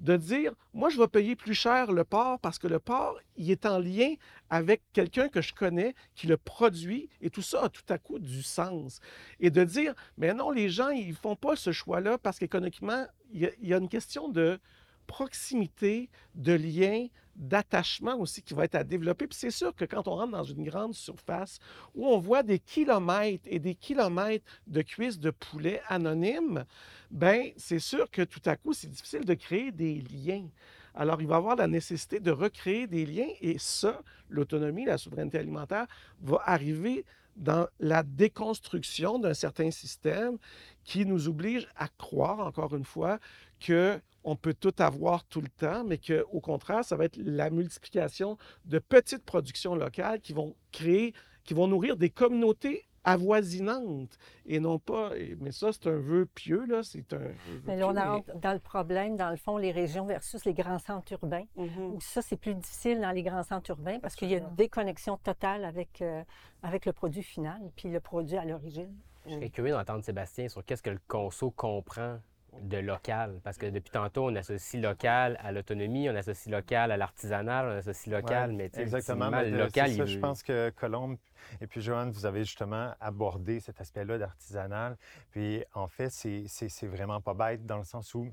de 0.00 0.16
dire, 0.16 0.52
moi, 0.72 0.88
je 0.88 0.98
vais 0.98 1.08
payer 1.08 1.36
plus 1.36 1.54
cher 1.54 1.92
le 1.92 2.04
porc 2.04 2.40
parce 2.40 2.58
que 2.58 2.66
le 2.66 2.78
porc, 2.78 3.18
il 3.36 3.50
est 3.50 3.66
en 3.66 3.78
lien 3.78 4.14
avec 4.48 4.82
quelqu'un 4.92 5.28
que 5.28 5.42
je 5.42 5.52
connais 5.52 5.94
qui 6.14 6.26
le 6.26 6.38
produit 6.38 7.10
et 7.20 7.28
tout 7.28 7.42
ça 7.42 7.64
a 7.64 7.68
tout 7.68 7.84
à 7.90 7.98
coup 7.98 8.18
du 8.18 8.42
sens. 8.42 9.00
Et 9.38 9.50
de 9.50 9.62
dire, 9.62 9.94
mais 10.16 10.32
non, 10.32 10.50
les 10.50 10.70
gens, 10.70 10.88
ils 10.88 11.14
font 11.14 11.36
pas 11.36 11.54
ce 11.54 11.70
choix-là 11.70 12.16
parce 12.16 12.38
qu'économiquement, 12.38 13.06
il 13.32 13.52
y, 13.60 13.74
a 13.74 13.76
une 13.76 13.88
question 13.88 14.28
de 14.28 14.58
proximité, 15.06 16.08
de 16.34 16.54
lien, 16.54 17.06
d'attachement 17.40 18.16
aussi 18.16 18.42
qui 18.42 18.54
va 18.54 18.64
être 18.64 18.74
à 18.74 18.84
développer. 18.84 19.26
Puis 19.26 19.38
c'est 19.38 19.50
sûr 19.50 19.74
que 19.74 19.84
quand 19.84 20.06
on 20.06 20.14
rentre 20.14 20.32
dans 20.32 20.44
une 20.44 20.62
grande 20.62 20.94
surface 20.94 21.58
où 21.94 22.06
on 22.06 22.18
voit 22.18 22.42
des 22.42 22.58
kilomètres 22.58 23.44
et 23.46 23.58
des 23.58 23.74
kilomètres 23.74 24.44
de 24.66 24.82
cuisses 24.82 25.18
de 25.18 25.30
poulet 25.30 25.80
anonymes, 25.88 26.64
ben 27.10 27.50
c'est 27.56 27.78
sûr 27.78 28.10
que 28.10 28.22
tout 28.22 28.42
à 28.44 28.56
coup, 28.56 28.74
c'est 28.74 28.90
difficile 28.90 29.24
de 29.24 29.34
créer 29.34 29.72
des 29.72 30.02
liens. 30.02 30.48
Alors, 30.94 31.20
il 31.22 31.28
va 31.28 31.36
y 31.36 31.38
avoir 31.38 31.56
la 31.56 31.66
nécessité 31.66 32.20
de 32.20 32.30
recréer 32.30 32.86
des 32.86 33.06
liens 33.06 33.28
et 33.40 33.58
ça, 33.58 34.02
l'autonomie, 34.28 34.84
la 34.84 34.98
souveraineté 34.98 35.38
alimentaire, 35.38 35.86
va 36.20 36.42
arriver 36.44 37.04
dans 37.36 37.66
la 37.78 38.02
déconstruction 38.02 39.18
d'un 39.18 39.34
certain 39.34 39.70
système 39.70 40.36
qui 40.84 41.06
nous 41.06 41.28
oblige 41.28 41.68
à 41.76 41.88
croire, 41.88 42.40
encore 42.40 42.74
une 42.74 42.84
fois, 42.84 43.18
que 43.60 44.00
on 44.24 44.36
peut 44.36 44.54
tout 44.54 44.74
avoir 44.78 45.24
tout 45.24 45.40
le 45.40 45.48
temps, 45.48 45.84
mais 45.84 45.98
qu'au 45.98 46.40
contraire, 46.40 46.84
ça 46.84 46.96
va 46.96 47.04
être 47.04 47.16
la 47.16 47.50
multiplication 47.50 48.36
de 48.64 48.78
petites 48.78 49.24
productions 49.24 49.74
locales 49.74 50.20
qui 50.20 50.32
vont 50.32 50.54
créer, 50.72 51.14
qui 51.44 51.54
vont 51.54 51.66
nourrir 51.66 51.96
des 51.96 52.10
communautés 52.10 52.86
avoisinantes 53.04 54.18
et 54.46 54.60
non 54.60 54.78
pas. 54.78 55.12
Mais 55.40 55.52
ça, 55.52 55.72
c'est 55.72 55.86
un 55.86 55.96
vœu 55.96 56.26
pieux, 56.26 56.64
là. 56.66 56.82
C'est 56.82 57.12
un. 57.12 57.32
Mais 57.64 57.76
là, 57.76 57.88
on 57.88 57.94
rentre 57.94 58.36
dans 58.36 58.52
le 58.52 58.58
problème, 58.58 59.16
dans 59.16 59.30
le 59.30 59.36
fond, 59.36 59.56
les 59.56 59.72
régions 59.72 60.04
versus 60.04 60.44
les 60.44 60.54
grands 60.54 60.78
centres 60.78 61.12
urbains, 61.12 61.44
mm-hmm. 61.56 61.94
où 61.94 62.00
ça, 62.00 62.22
c'est 62.22 62.36
plus 62.36 62.54
difficile 62.54 63.00
dans 63.00 63.10
les 63.10 63.22
grands 63.22 63.42
centres 63.42 63.70
urbains 63.70 63.98
parce 64.00 64.14
qu'il 64.16 64.30
y 64.30 64.34
a 64.34 64.38
une 64.38 64.54
déconnexion 64.54 65.16
totale 65.18 65.64
avec, 65.64 66.02
euh, 66.02 66.22
avec 66.62 66.86
le 66.86 66.92
produit 66.92 67.22
final, 67.22 67.60
puis 67.76 67.90
le 67.90 68.00
produit 68.00 68.36
à 68.36 68.44
l'origine. 68.44 68.94
Je 69.26 69.34
serais 69.34 69.50
curieux 69.50 69.72
d'entendre 69.74 70.02
Sébastien 70.02 70.48
sur 70.48 70.64
qu'est-ce 70.64 70.82
que 70.82 70.90
le 70.90 71.00
conso 71.06 71.50
comprend 71.50 72.18
de 72.62 72.78
local. 72.78 73.40
Parce 73.42 73.58
que 73.58 73.66
depuis 73.66 73.90
tantôt, 73.90 74.28
on 74.28 74.36
associe 74.36 74.82
local 74.82 75.38
à 75.40 75.52
l'autonomie, 75.52 76.08
on 76.10 76.16
associe 76.16 76.52
local 76.52 76.90
à 76.90 76.96
l'artisanal, 76.96 77.66
on 77.66 77.78
associe 77.78 78.12
local, 78.14 78.52
mais 78.52 78.70
exactement. 78.74 79.30
le 79.30 79.56
local, 79.56 79.90
Je 80.06 80.18
pense 80.18 80.42
que 80.42 80.70
Colombe 80.70 81.16
et 81.60 81.66
puis 81.66 81.80
Joanne, 81.80 82.10
vous 82.10 82.26
avez 82.26 82.44
justement 82.44 82.94
abordé 83.00 83.60
cet 83.60 83.80
aspect-là 83.80 84.18
d'artisanal. 84.18 84.96
Puis 85.30 85.64
en 85.74 85.88
fait, 85.88 86.10
c'est 86.10 86.86
vraiment 86.86 87.20
pas 87.20 87.34
bête 87.34 87.66
dans 87.66 87.78
le 87.78 87.84
sens 87.84 88.14
où 88.14 88.28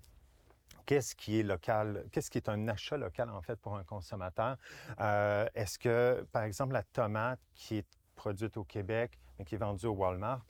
qu'est-ce 0.86 1.15
qui 1.15 1.39
est 1.39 1.43
local, 1.43 2.06
qu'est-ce 2.12 2.32
qui 2.32 2.38
est 2.38 2.49
un 2.49 2.67
achat 2.67 2.97
local 2.97 3.30
en 3.30 3.41
fait 3.41 3.56
pour 3.58 3.75
un 3.75 3.84
consommateur? 3.84 4.58
Euh, 4.99 5.47
est-ce 5.56 5.80
que, 5.80 6.25
par 6.32 6.43
exemple, 6.43 6.73
la 6.73 6.84
tomate 6.84 7.39
qui 7.56 7.77
est 7.77 7.88
produite 8.15 8.58
au 8.58 8.63
Québec 8.63 9.19
mais 9.38 9.45
qui 9.45 9.56
est 9.56 9.60
vendue 9.60 9.86
au 9.86 9.91
Walmart 9.91 10.43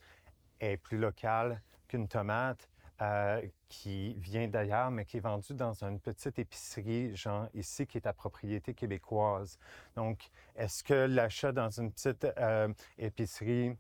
est 0.60 0.78
plus 0.78 0.98
locale 0.98 1.62
qu'une 1.88 2.08
tomate? 2.08 2.70
Euh, 3.00 3.46
qui 3.70 4.16
vient 4.16 4.48
d'ailleurs, 4.48 4.90
mais 4.90 5.06
qui 5.06 5.18
est 5.18 5.20
vendu 5.20 5.54
dans 5.54 5.84
une 5.84 6.00
petite 6.00 6.40
épicerie, 6.40 7.16
genre 7.16 7.48
ici, 7.54 7.86
qui 7.86 8.00
est 8.00 8.08
à 8.08 8.14
propriété 8.14 8.74
québécoise. 8.74 9.60
Donc, 9.96 10.32
est-ce 10.56 10.84
que 10.84 11.06
l'achat 11.06 11.52
dans 11.52 11.70
une 11.70 11.92
petite 11.92 12.26
euh, 12.26 12.74
épicerie 12.98 13.78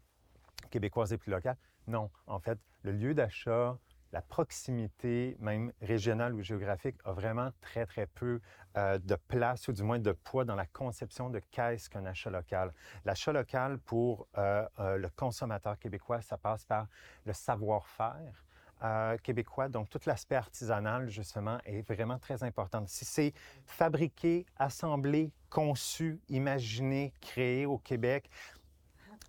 québécoise 0.69 1.13
est 1.13 1.17
plus 1.17 1.31
local? 1.31 1.57
Non. 1.87 2.11
En 2.27 2.39
fait, 2.39 2.59
le 2.83 2.91
lieu 2.91 3.15
d'achat, 3.15 3.77
la 4.11 4.21
proximité, 4.21 5.35
même 5.39 5.71
régionale 5.81 6.35
ou 6.35 6.43
géographique, 6.43 6.97
a 7.03 7.11
vraiment 7.11 7.49
très, 7.59 7.87
très 7.87 8.05
peu 8.05 8.39
euh, 8.77 8.99
de 8.99 9.15
place 9.15 9.67
ou 9.67 9.73
du 9.73 9.81
moins 9.81 9.99
de 9.99 10.11
poids 10.11 10.45
dans 10.45 10.55
la 10.55 10.67
conception 10.67 11.31
de 11.31 11.39
qu'est-ce 11.49 11.89
qu'un 11.89 12.05
achat 12.05 12.29
local. 12.29 12.71
L'achat 13.03 13.31
local 13.31 13.79
pour 13.79 14.27
le 14.35 15.07
consommateur 15.15 15.79
québécois, 15.79 16.21
ça 16.21 16.37
passe 16.37 16.65
par 16.65 16.87
le 17.25 17.33
savoir-faire, 17.33 18.43
euh, 18.83 19.17
québécois. 19.17 19.69
Donc, 19.69 19.89
tout 19.89 19.99
l'aspect 20.05 20.35
artisanal, 20.35 21.09
justement, 21.09 21.57
est 21.65 21.81
vraiment 21.81 22.19
très 22.19 22.43
important. 22.43 22.83
Si 22.87 23.05
c'est 23.05 23.33
fabriqué, 23.65 24.45
assemblé, 24.57 25.31
conçu, 25.49 26.19
imaginé, 26.29 27.13
créé 27.19 27.65
au 27.65 27.79
Québec, 27.79 28.29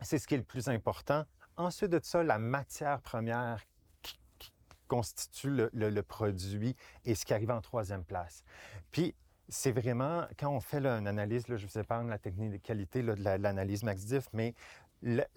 c'est 0.03 0.19
ce 0.19 0.27
qui 0.27 0.35
est 0.35 0.39
le 0.39 0.45
plus 0.45 0.69
important. 0.69 1.25
Ensuite 1.57 1.91
de 1.91 2.01
ça, 2.03 2.23
la 2.23 2.39
matière 2.39 3.01
première 3.01 3.65
qui, 4.03 4.19
constitue 4.87 5.51
le, 5.73 6.03
produit 6.03 6.75
et 7.05 7.15
ce 7.15 7.25
qui 7.25 7.35
arrive 7.35 7.51
en 7.51 7.61
troisième 7.61 8.05
place. 8.05 8.45
Puis, 8.91 9.15
c'est 9.49 9.73
vraiment, 9.73 10.27
quand 10.39 10.51
on 10.51 10.61
fait 10.61 10.85
une 10.85 11.07
analyse, 11.07 11.49
là, 11.49 11.57
je 11.57 11.67
vous 11.67 11.79
épargne 11.79 12.09
la 12.09 12.19
technique 12.19 12.53
de 12.53 12.57
qualité 12.59 13.03
de 13.03 13.13
l'analyse 13.13 13.83
MaxDiff, 13.83 14.29
mais 14.33 14.55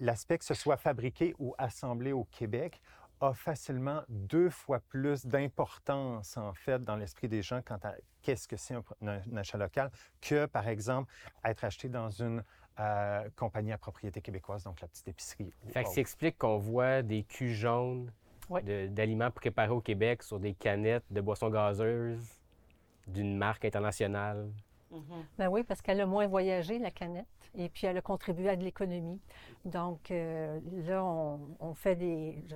l'aspect 0.00 0.38
que 0.38 0.44
ce 0.44 0.54
soit 0.54 0.76
fabriqué 0.76 1.34
ou 1.38 1.54
assemblé 1.58 2.12
au 2.12 2.24
Québec, 2.24 2.80
a 3.22 3.34
facilement 3.34 4.02
deux 4.08 4.50
fois 4.50 4.80
plus 4.80 5.24
d'importance, 5.24 6.36
en 6.36 6.52
fait, 6.52 6.82
dans 6.82 6.96
l'esprit 6.96 7.28
des 7.28 7.40
gens 7.40 7.60
quant 7.62 7.78
à 7.84 7.94
qu'est-ce 8.20 8.48
que 8.48 8.56
c'est 8.56 8.74
un, 8.74 9.36
achat 9.36 9.58
local 9.58 9.90
que, 10.20 10.46
par 10.46 10.68
exemple, 10.68 11.12
être 11.44 11.64
acheté 11.64 11.88
dans 11.88 12.10
une 12.10 12.42
euh, 12.80 13.28
compagnie 13.36 13.72
à 13.72 13.78
propriété 13.78 14.20
québécoise, 14.20 14.64
donc 14.64 14.80
la 14.80 14.88
petite 14.88 15.08
épicerie. 15.08 15.52
Fait 15.68 15.84
que 15.84 15.90
ça 15.90 16.00
explique 16.00 16.38
qu'on 16.38 16.58
voit 16.58 17.02
des 17.02 17.22
culs 17.22 17.54
jaunes 17.54 18.10
d'aliments 18.50 19.30
préparés 19.30 19.70
au 19.70 19.80
Québec 19.80 20.22
sur 20.22 20.40
des 20.40 20.54
canettes 20.54 21.04
de 21.10 21.20
boissons 21.20 21.48
gazeuses 21.48 22.40
d'une 23.06 23.36
marque 23.36 23.64
internationale. 23.64 24.50
Mm-hmm. 24.92 25.24
Ben 25.38 25.48
oui, 25.48 25.62
parce 25.62 25.80
qu'elle 25.80 26.00
a 26.00 26.06
moins 26.06 26.26
voyagé, 26.26 26.78
la 26.78 26.90
canette, 26.90 27.26
et 27.56 27.68
puis 27.68 27.86
elle 27.86 27.96
a 27.96 28.02
contribué 28.02 28.48
à 28.48 28.56
de 28.56 28.62
l'économie. 28.62 29.20
Donc 29.64 30.10
euh, 30.10 30.60
là, 30.86 31.02
on, 31.04 31.74
fait 31.74 31.96
des, 31.96 32.44
je 32.48 32.54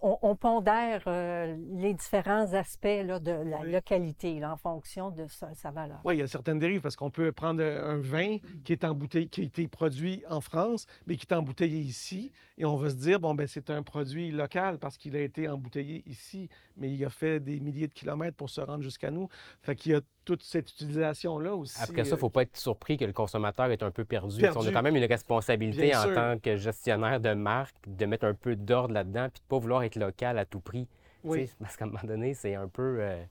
on, 0.00 0.36
pondère 0.36 1.02
euh, 1.06 1.56
les 1.72 1.94
différents 1.94 2.52
aspects 2.52 2.86
de 2.86 3.30
la 3.30 3.64
localité 3.64 4.44
en 4.44 4.56
fonction 4.56 5.10
de 5.10 5.26
sa, 5.26 5.70
valeur. 5.70 6.00
Oui, 6.04 6.16
il 6.16 6.20
y 6.20 6.22
a 6.22 6.26
certaines 6.26 6.58
dérives 6.58 6.80
parce 6.80 6.96
qu'on 6.96 7.10
peut 7.10 7.32
prendre 7.32 7.62
un 7.62 7.98
vin 7.98 8.38
qui 8.64 8.72
est 8.72 8.84
embouteillé, 8.84 9.28
qui 9.28 9.42
a 9.42 9.44
été 9.44 9.68
produit 9.68 10.22
en 10.28 10.40
France, 10.40 10.86
mais 11.06 11.16
qui 11.16 11.26
est 11.28 11.34
embouteillé 11.34 11.78
ici, 11.78 12.32
et 12.56 12.64
on 12.64 12.76
va 12.76 12.90
se 12.90 12.96
dire 12.96 13.20
bon 13.20 13.34
ben 13.34 13.46
c'est 13.46 13.70
un 13.70 13.82
produit 13.82 14.30
local 14.30 14.78
parce 14.78 14.98
qu'il 14.98 15.14
a 15.16 15.20
été 15.20 15.48
embouteillé 15.48 16.02
ici, 16.06 16.48
mais 16.76 16.90
il 16.90 17.04
a 17.04 17.10
fait 17.10 17.40
des 17.40 17.60
milliers 17.60 17.88
de 17.88 17.92
kilomètres 17.92 18.36
pour 18.36 18.50
se 18.50 18.60
rendre 18.60 18.82
jusqu'à 18.82 19.10
nous. 19.10 19.28
Fait 19.62 19.76
qu'il 19.76 19.92
y 19.92 19.94
a 19.94 20.00
toute 20.24 20.42
cette 20.42 20.70
utilisation-là 20.72 21.54
aussi. 21.54 21.80
Après 21.80 22.04
ça, 22.04 22.10
il 22.10 22.12
ne 22.12 22.16
faut 22.18 22.26
euh, 22.26 22.30
pas 22.30 22.42
être 22.42 22.56
surpris 22.56 22.98
que 22.98 23.04
le 23.06 23.14
consommateur 23.14 23.70
est 23.70 23.82
un 23.82 23.90
peu 23.90 24.04
perdu. 24.04 24.44
On 24.54 24.66
a 24.66 24.72
quand 24.72 24.82
même 24.82 24.96
une 24.96 25.04
responsabilité 25.04 25.96
en 25.96 26.12
tant 26.12 26.38
que 26.38 26.56
gestionnaire 26.56 27.18
de 27.18 27.32
marque 27.32 27.76
de 27.86 28.04
mettre 28.04 28.26
un 28.26 28.34
peu 28.34 28.54
d'ordre 28.54 28.92
là-dedans 28.92 29.28
puis 29.32 29.40
de 29.40 29.44
ne 29.44 29.48
pas 29.48 29.58
vouloir 29.68 29.82
être 29.82 29.96
local 29.96 30.38
à 30.38 30.46
tout 30.46 30.60
prix. 30.60 30.88
Oui. 31.24 31.50
Parce 31.60 31.76
qu'à 31.76 31.84
un 31.84 31.88
moment 31.88 32.00
donné, 32.04 32.32
c'est 32.32 32.54
un 32.54 32.68
peu. 32.68 32.98
Euh, 33.00 33.22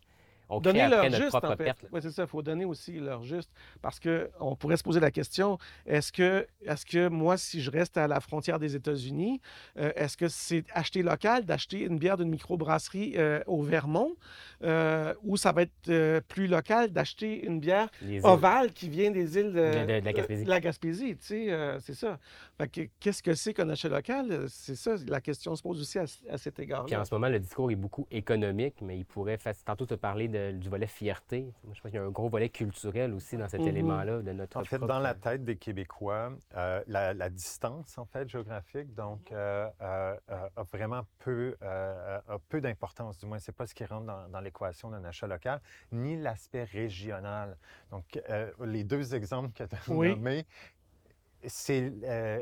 on 0.50 0.60
donner 0.60 0.88
leur 0.88 1.10
juste, 1.12 1.36
en 1.36 1.56
fait. 1.56 1.76
Oui, 1.92 2.00
c'est 2.02 2.12
ça. 2.12 2.24
Il 2.24 2.28
faut 2.28 2.42
donner 2.42 2.66
aussi 2.66 3.00
leur 3.00 3.24
juste. 3.24 3.52
Parce 3.82 4.00
qu'on 4.00 4.56
pourrait 4.56 4.78
se 4.78 4.84
poser 4.84 5.00
la 5.00 5.12
question 5.12 5.58
est-ce 5.86 6.12
que, 6.12 6.48
est 6.66 6.86
que 6.86 7.08
moi, 7.10 7.38
si 7.38 7.62
je 7.62 7.72
reste 7.72 7.98
à 7.98 8.08
la 8.08 8.20
frontière 8.20 8.60
des 8.60 8.76
États-Unis, 8.76 9.42
euh, 9.78 9.92
est-ce 9.96 10.18
que 10.18 10.28
c'est 10.28 10.64
acheter 10.74 11.04
local 11.04 11.46
d'acheter 11.46 11.82
une 11.82 11.98
bière 11.98 12.18
d'une 12.18 12.30
microbrasserie 12.30 13.14
euh, 13.18 13.42
au 13.48 13.62
Vermont 13.62 14.16
euh, 14.64 15.14
ou 15.24 15.38
ça 15.38 15.52
va 15.52 15.64
être 15.64 16.20
plus 16.28 16.48
local 16.48 16.92
d'acheter 16.92 17.46
une 17.46 17.60
bière 17.60 17.90
ovale 18.24 18.72
qui 18.72 18.90
vient 18.90 19.12
des 19.12 19.38
îles 19.38 19.54
de, 19.54 20.46
la 20.48 20.60
Gaspésie? 20.60 21.18
tu 21.18 21.26
sais, 21.26 21.78
c'est 21.80 21.94
ça. 21.94 22.20
qu'est-ce 23.00 23.24
que 23.24 23.34
c'est 23.34 23.54
qu'un 23.54 23.70
achat 23.70 23.90
local? 23.90 24.46
C'est 24.48 24.76
ça, 24.76 24.96
la 25.08 25.22
question 25.22 25.56
se 25.56 25.62
pose 25.62 25.80
aussi 25.80 26.00
à, 26.00 26.38
cet 26.38 26.60
égard-là. 26.60 26.86
Puis 26.86 26.96
en 26.96 27.06
ce 27.06 27.14
moment, 27.14 27.30
le 27.30 27.40
discours 27.40 27.72
est 27.72 27.76
beaucoup 27.76 28.08
économique, 28.12 28.76
mais 28.82 28.98
il 28.98 29.06
pourrait 29.06 29.38
tantôt 29.66 29.86
te 29.86 29.96
parler 29.96 30.28
de 30.28 30.37
du 30.54 30.70
volet 30.70 30.88
fierté. 30.88 31.54
Moi, 31.64 31.74
je 31.74 31.82
pense 31.82 31.92
qu'il 31.92 32.00
y 32.00 32.04
a 32.04 32.06
un 32.06 32.10
gros 32.10 32.30
volet 32.30 32.50
culturel 32.50 33.14
aussi 33.14 33.38
dans 33.38 33.48
cet 33.48 33.62
mhm. 33.62 33.68
élément-là 33.68 34.22
de 34.22 34.32
notre. 34.32 34.58
En 34.58 34.64
fait, 34.64 34.80
dans 34.80 35.00
la 35.00 35.14
tête 35.14 35.44
des 35.44 35.58
Québécois, 35.58 36.34
euh, 36.56 36.84
la, 36.88 37.30
distance 37.30 37.98
en 37.98 38.06
fait 38.06 38.30
géographique, 38.30 38.94
donc, 38.94 39.32
euh, 39.32 39.70
euh, 39.82 40.18
a 40.30 40.64
vraiment 40.64 41.04
peu, 41.20 41.56
peu 42.50 42.62
d'importance. 42.62 43.18
Du 43.18 43.26
moins, 43.26 43.40
c'est 43.40 43.52
pas 43.52 43.68
ce 43.68 43.76
qui 43.76 43.86
rentre 43.86 44.06
dans, 44.06 44.40
l'équation 44.40 44.90
d'un 44.90 45.04
achat 45.04 45.28
local, 45.28 45.62
ni 45.92 46.16
l'aspect 46.18 46.64
régional. 46.64 47.58
Donc, 47.92 48.20
les 48.64 48.84
deux 48.84 49.16
exemples 49.16 49.52
que 49.54 49.64
tu 49.64 49.76
as 49.76 49.94
nommés, 49.94 50.46
c'est 51.46 51.92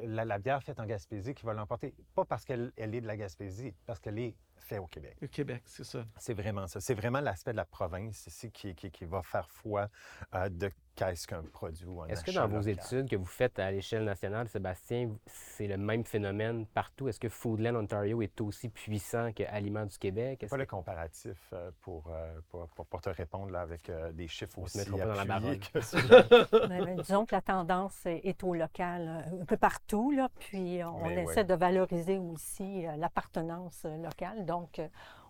la, 0.04 0.40
bière 0.40 0.64
faite 0.64 0.80
en 0.80 0.86
Gaspésie 0.86 1.34
qui 1.34 1.46
va 1.46 1.54
l'emporter. 1.54 1.94
Pas 2.14 2.26
parce 2.26 2.46
qu'elle 2.46 2.72
est 2.78 3.02
de 3.02 3.08
la 3.08 3.18
Gaspésie, 3.18 3.74
parce 3.86 4.00
qu'elle 4.00 4.20
est 4.20 4.36
fait 4.66 4.80
au 4.80 4.88
Québec. 4.88 5.18
Au 5.22 5.28
Québec, 5.28 5.64
c'est 5.66 5.84
ça. 5.84 6.06
C'est 6.18 6.34
vraiment 6.34 6.68
ça. 6.68 6.82
C'est 6.82 6.96
vraiment 6.96 7.22
l'aspect 7.22 7.52
de 7.52 7.58
la 7.58 7.66
province 7.66 8.28
ici 8.28 8.52
qui, 8.52 8.76
qui, 8.76 9.06
va 9.06 9.22
faire 9.22 9.50
foi 9.50 9.90
euh, 10.34 10.50
de 10.50 10.70
qu'est-ce 10.96 11.28
qu'un 11.28 11.44
produit 11.44 11.86
ou 11.86 12.02
un 12.02 12.08
Est-ce 12.08 12.24
que 12.24 12.32
dans 12.32 12.48
vos 12.48 12.58
local? 12.58 12.70
études 12.74 13.10
que 13.10 13.16
vous 13.16 13.26
faites 13.26 13.60
à 13.60 13.70
l'échelle 13.72 14.04
nationale, 14.04 14.48
Sébastien, 14.50 15.12
c'est 15.28 15.68
le 15.68 15.78
même 15.78 16.04
phénomène 16.06 16.66
partout? 16.68 17.08
Est-ce 17.08 17.20
que 17.20 17.30
Foodland 17.30 17.76
Ontario 17.76 18.22
est 18.22 18.40
aussi 18.42 18.70
puissant 18.70 19.32
que 19.34 19.44
Aliments 19.44 19.86
du 19.86 19.98
Québec? 19.98 20.44
Est-ce 20.44 20.50
Pas 20.50 20.56
que- 20.56 20.62
le 20.62 20.66
comparatif 20.68 21.38
euh, 21.54 21.72
pour, 21.82 22.10
euh, 22.12 22.40
pour, 22.50 22.68
pour- 22.70 22.86
pour 22.86 23.02
te 23.02 23.10
répondre 23.10 23.52
là, 23.52 23.62
avec 23.62 23.90
euh, 23.90 24.12
des 24.12 24.28
chiffres 24.28 24.58
On 24.58 24.66
se 24.68 24.80
aussi 24.80 24.90
pas 24.92 25.06
dans 25.06 25.14
la 25.14 25.26
baronne. 25.26 25.60
que 25.60 25.82
ceux-là. 25.82 26.24
Mais- 26.70 26.82
mais 26.82 26.96
disons 27.04 27.26
que 27.26 27.36
la 27.36 27.42
tendance 27.42 28.06
est 28.06 28.22
est 28.26 28.44
au 28.44 28.54
local, 28.54 29.26
un 29.42 29.46
peu 29.46 29.58
partout, 29.58 30.12
là, 30.12 30.30
puis 30.40 30.82
on 30.84 31.06
Mais 31.08 31.24
essaie 31.24 31.38
ouais. 31.38 31.44
de 31.44 31.54
valoriser 31.54 32.18
aussi 32.18 32.84
l'appartenance 32.98 33.86
locale. 34.02 34.46
Donc, 34.46 34.82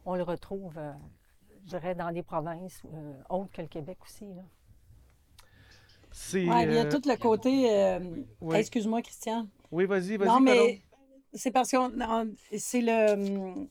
on 0.05 0.15
le 0.15 0.23
retrouve, 0.23 0.79
je 1.63 1.69
dirais, 1.69 1.95
dans 1.95 2.09
les 2.09 2.21
provinces 2.23 2.83
autres 3.29 3.51
que 3.51 3.61
le 3.61 3.67
Québec 3.67 3.97
aussi. 4.03 4.25
là. 4.33 4.43
C'est, 6.17 6.45
Ouais, 6.47 6.63
il 6.63 6.73
y 6.73 6.77
a 6.77 6.85
euh, 6.85 6.89
tout 6.89 7.01
le 7.05 7.17
côté. 7.17 7.69
euh, 7.69 7.99
oui. 8.39 8.55
Excuse-moi, 8.55 9.01
Christian. 9.01 9.47
Oui, 9.69 9.85
vas-y, 9.85 10.15
vas-y. 10.15 10.29
Non, 10.29 10.39
mais 10.39 10.81
c'est 11.33 11.51
parce 11.51 11.69
que 11.69 11.77
c'est 12.57 12.79
le. 12.81 13.67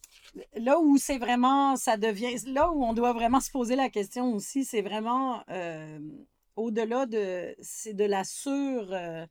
Là 0.55 0.79
où 0.79 0.99
c'est 0.99 1.17
vraiment. 1.17 1.77
Ça 1.77 1.97
devient. 1.97 2.37
Là 2.47 2.71
où 2.71 2.85
on 2.85 2.93
doit 2.93 3.15
vraiment 3.15 3.41
se 3.41 3.51
poser 3.51 3.77
la 3.77 3.89
question 3.89 4.35
aussi, 4.35 4.65
c'est 4.65 4.83
vraiment. 4.83 5.43
euh, 5.49 5.99
Au-delà 6.57 7.07
de. 7.07 7.55
C'est 7.63 7.95
de 7.95 8.05
la 8.05 8.25
sur. 8.25 8.93
euh, 8.93 9.25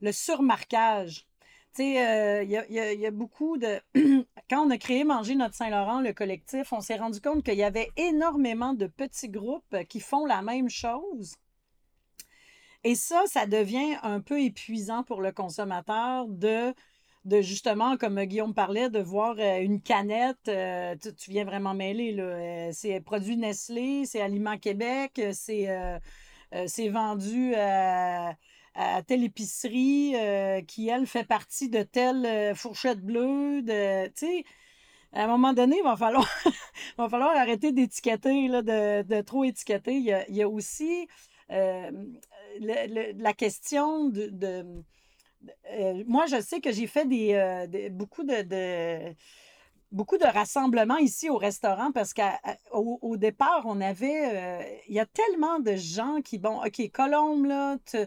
le 0.00 0.12
surmarquage. 0.12 1.26
Tu 1.74 1.82
sais, 1.82 2.06
euh, 2.06 2.42
il 2.44 2.50
y, 2.50 3.00
y 3.00 3.06
a 3.06 3.10
beaucoup 3.10 3.56
de. 3.56 3.80
Quand 4.50 4.66
on 4.66 4.70
a 4.70 4.78
créé 4.78 5.02
Manger 5.04 5.34
notre 5.34 5.54
Saint-Laurent, 5.56 6.00
le 6.00 6.12
collectif, 6.12 6.72
on 6.72 6.80
s'est 6.80 6.96
rendu 6.96 7.20
compte 7.20 7.42
qu'il 7.44 7.54
y 7.54 7.62
avait 7.64 7.90
énormément 7.96 8.72
de 8.74 8.86
petits 8.86 9.28
groupes 9.30 9.76
qui 9.88 9.98
font 10.00 10.26
la 10.26 10.42
même 10.42 10.68
chose. 10.70 11.34
Et 12.84 12.94
ça, 12.96 13.22
ça 13.26 13.46
devient 13.46 13.96
un 14.02 14.20
peu 14.20 14.40
épuisant 14.42 15.04
pour 15.04 15.20
le 15.20 15.30
consommateur 15.32 16.26
de, 16.28 16.74
de 17.24 17.40
justement, 17.40 17.96
comme 17.96 18.22
Guillaume 18.24 18.54
parlait, 18.54 18.90
de 18.90 18.98
voir 19.00 19.36
euh, 19.38 19.60
une 19.60 19.80
canette. 19.80 20.48
euh, 20.48 20.96
tu, 21.16 21.30
viens 21.30 21.44
vraiment 21.44 21.74
mêler, 21.74 22.12
là. 22.12 22.24
euh, 22.24 22.70
c'est 22.72 23.00
produit 23.00 23.36
Nestlé, 23.36 24.04
c'est 24.06 24.20
Aliment 24.20 24.58
Québec, 24.58 25.12
euh, 25.20 25.30
c'est 25.32 25.70
euh, 25.70 25.98
euh, 26.54 26.66
vendu 26.90 27.54
à, 27.54 28.34
à 28.74 29.02
telle 29.02 29.22
épicerie 29.24 30.14
euh, 30.16 30.60
qui, 30.62 30.88
elle, 30.88 31.06
fait 31.06 31.24
partie 31.24 31.68
de 31.68 31.82
telle 31.84 32.26
euh, 32.26 32.54
fourchette 32.54 33.00
bleue. 33.00 33.62
Tu 33.64 34.26
sais, 34.26 34.44
à 35.12 35.24
un 35.24 35.26
moment 35.26 35.52
donné, 35.52 35.76
il 35.78 35.84
va 35.84 35.96
falloir, 35.96 36.28
il 36.46 36.52
va 36.98 37.08
falloir 37.08 37.36
arrêter 37.36 37.72
d'étiqueter, 37.72 38.48
de, 38.48 39.02
de 39.02 39.20
trop 39.22 39.44
étiqueter. 39.44 39.96
Il 39.96 40.34
y 40.36 40.42
a, 40.42 40.48
aussi 40.48 41.06
euh, 41.50 41.90
la 42.60 43.32
question 43.34 44.08
de... 44.08 44.82
euh, 45.72 46.04
moi, 46.06 46.26
je 46.26 46.40
sais 46.40 46.60
que 46.60 46.72
j'ai 46.72 46.86
fait 46.86 47.06
des, 47.06 47.34
euh, 47.34 47.88
beaucoup 47.90 48.24
de, 48.24 48.42
de- 48.42 49.14
beaucoup 49.90 50.18
de 50.18 50.24
rassemblements 50.24 50.98
ici 50.98 51.30
au 51.30 51.36
restaurant 51.36 51.92
parce 51.92 52.14
qu'au 52.14 52.98
au 53.02 53.16
départ, 53.16 53.62
on 53.66 53.80
avait... 53.80 54.36
euh, 54.36 54.62
Il 54.88 54.94
y 54.94 55.00
a 55.00 55.06
tellement 55.06 55.58
de 55.60 55.76
gens 55.76 56.20
qui... 56.22 56.38
Bon, 56.38 56.62
OK, 56.64 56.90
Colombe, 56.92 57.46
là, 57.46 57.78
te- 57.84 58.06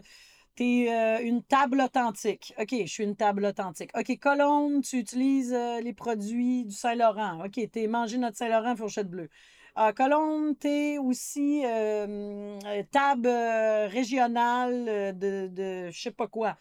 T'es 0.56 0.88
euh, 0.90 1.20
une 1.22 1.42
table 1.42 1.80
authentique. 1.82 2.54
OK, 2.58 2.70
je 2.72 2.86
suis 2.86 3.04
une 3.04 3.16
table 3.16 3.44
authentique. 3.46 3.90
OK, 3.96 4.18
Colombe, 4.18 4.82
tu 4.82 4.98
utilises 4.98 5.52
les 5.82 5.92
produits 5.92 6.64
du 6.64 6.74
Saint-Laurent. 6.74 7.44
OK, 7.44 7.60
t'es 7.70 7.86
mangé 7.88 8.18
notre 8.18 8.38
Saint-Laurent 8.38 8.74
fourchette 8.76 9.08
bleue. 9.08 9.30
À 9.78 9.92
Colombe, 9.92 10.56
t'es 10.58 10.96
aussi 10.96 11.60
euh, 11.66 12.58
euh, 12.64 12.82
table 12.90 13.28
euh, 13.28 13.86
régionale 13.88 14.86
euh, 14.88 15.12
de, 15.12 15.48
de 15.52 15.90
je 15.90 16.00
sais 16.00 16.10
pas 16.10 16.28
quoi. 16.28 16.56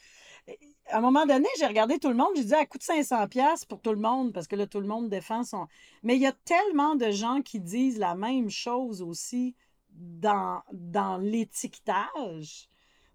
À 0.87 0.97
un 0.97 1.01
moment 1.01 1.25
donné, 1.25 1.47
j'ai 1.57 1.65
regardé 1.65 1.97
tout 1.97 2.09
le 2.09 2.15
monde, 2.15 2.31
j'ai 2.35 2.43
dit, 2.43 2.53
à 2.53 2.65
coûte 2.65 2.83
500 2.83 3.29
pièces 3.29 3.63
pour 3.63 3.79
tout 3.79 3.91
le 3.91 4.01
monde, 4.01 4.33
parce 4.33 4.47
que 4.47 4.57
là, 4.57 4.67
tout 4.67 4.81
le 4.81 4.87
monde 4.87 5.09
défend 5.09 5.45
son... 5.45 5.65
Mais 6.03 6.17
il 6.17 6.21
y 6.23 6.27
a 6.27 6.33
tellement 6.43 6.95
de 6.95 7.09
gens 7.09 7.41
qui 7.41 7.61
disent 7.61 7.99
la 7.99 8.15
même 8.15 8.49
chose 8.49 9.01
aussi 9.01 9.55
dans, 9.91 10.61
dans 10.73 11.15
l'étiquetage. 11.15 12.67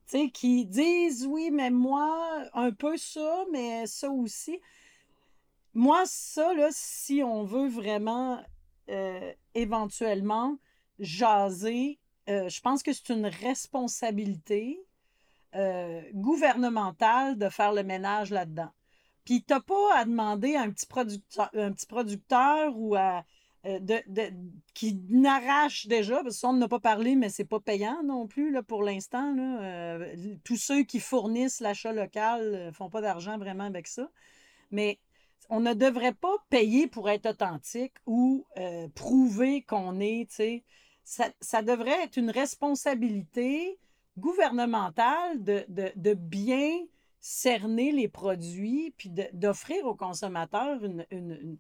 Tu 0.09 0.19
sais, 0.19 0.31
qui 0.31 0.65
disent, 0.65 1.27
oui, 1.27 1.51
mais 1.53 1.71
moi, 1.71 2.47
un 2.55 2.73
peu 2.73 2.97
ça, 2.97 3.45
mais 3.53 3.87
ça 3.87 4.11
aussi. 4.11 4.61
Moi, 5.75 6.05
ça, 6.07 6.55
là, 6.55 6.69
si 6.73 7.23
on 7.23 7.45
veut 7.45 7.69
vraiment 7.69 8.41
euh, 8.89 9.33
éventuellement 9.55 10.57
jaser, 10.99 11.99
euh, 12.29 12.49
je 12.49 12.61
pense 12.61 12.83
que 12.83 12.93
c'est 12.93 13.11
une 13.11 13.27
responsabilité 13.27 14.81
euh, 15.55 16.03
gouvernementale 16.15 17.39
de 17.39 17.49
faire 17.49 17.73
le 17.73 17.83
ménage 17.83 18.31
là-dedans. 18.31 18.71
Puis 19.25 19.43
t'as 19.43 19.61
pas 19.61 19.97
à 19.97 20.05
demander 20.05 20.57
à 20.57 20.63
un 20.63 20.71
petit 20.71 20.87
producteur, 20.87 21.51
un 21.55 21.73
petit 21.73 21.87
producteur 21.87 22.73
ou 22.77 22.95
à 22.97 23.25
de, 23.63 24.01
de- 24.07 24.33
qui 24.73 24.95
n'arrache 25.11 25.87
déjà, 25.87 26.23
parce 26.23 26.41
qu'on 26.41 26.55
n'a 26.55 26.67
pas 26.67 26.81
parlé, 26.81 27.15
mais 27.15 27.29
c'est 27.29 27.45
pas 27.45 27.61
payant 27.61 28.03
non 28.03 28.27
plus 28.27 28.51
là, 28.51 28.63
pour 28.63 28.83
l'instant. 28.83 29.37
tous 30.45 30.57
ceux 30.57 30.83
qui 30.85 30.99
fournissent 30.99 31.61
l'achat 31.61 31.93
local 31.93 32.69
ne 32.69 32.71
font 32.73 32.89
pas 32.89 33.03
d'argent 33.03 33.37
vraiment 33.37 33.65
avec 33.65 33.87
ça. 33.87 34.09
Mais 34.71 34.99
on 35.51 35.61
ne 35.61 35.75
devrait 35.75 36.15
pas 36.15 36.37
payer 36.49 36.87
pour 36.87 37.11
être 37.11 37.27
authentique 37.27 37.95
ou 38.07 38.47
euh, 38.57 38.89
prouver 38.95 39.63
qu'on 39.63 39.99
est. 40.01 40.63
Ça, 41.05 41.63
devrait 41.63 42.05
être 42.05 42.17
une 42.17 42.31
responsabilité 42.31 43.79
gouvernementale 44.17 45.43
de, 45.43 46.15
bien 46.15 46.71
cerner 47.21 47.91
les 47.91 48.09
produits 48.09 48.95
puis 48.97 49.11
d'offrir 49.33 49.85
aux 49.87 49.97
consommateurs 49.97 50.81
une, 51.11 51.57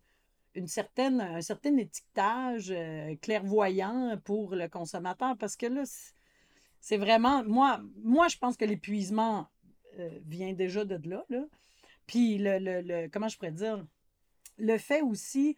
certaine, 0.66 1.20
un 1.20 1.43
certain 1.43 1.76
étiquetage 1.76 2.70
euh, 2.70 3.16
clairvoyant 3.16 4.16
pour 4.24 4.55
le 4.55 4.68
consommateur 4.68 5.36
parce 5.36 5.57
que 5.57 5.66
là, 5.66 5.82
c'est- 6.80 6.97
vraiment. 6.97 7.45
Moi, 7.45 7.80
moi, 8.03 8.28
je 8.28 8.38
pense 8.38 8.57
que 8.57 8.64
l'épuisement 8.64 9.49
euh, 9.99 10.09
vient 10.26 10.53
déjà 10.53 10.84
de 10.84 11.01
là. 11.09 11.24
Puis, 12.11 12.38
le, 12.38 12.58
le- 12.58 12.80
le- 12.80 13.08
comment 13.08 13.28
je 13.28 13.36
pourrais 13.38 13.52
dire, 13.52 13.86
le 14.58 14.78
fait 14.78 15.00
aussi 15.00 15.54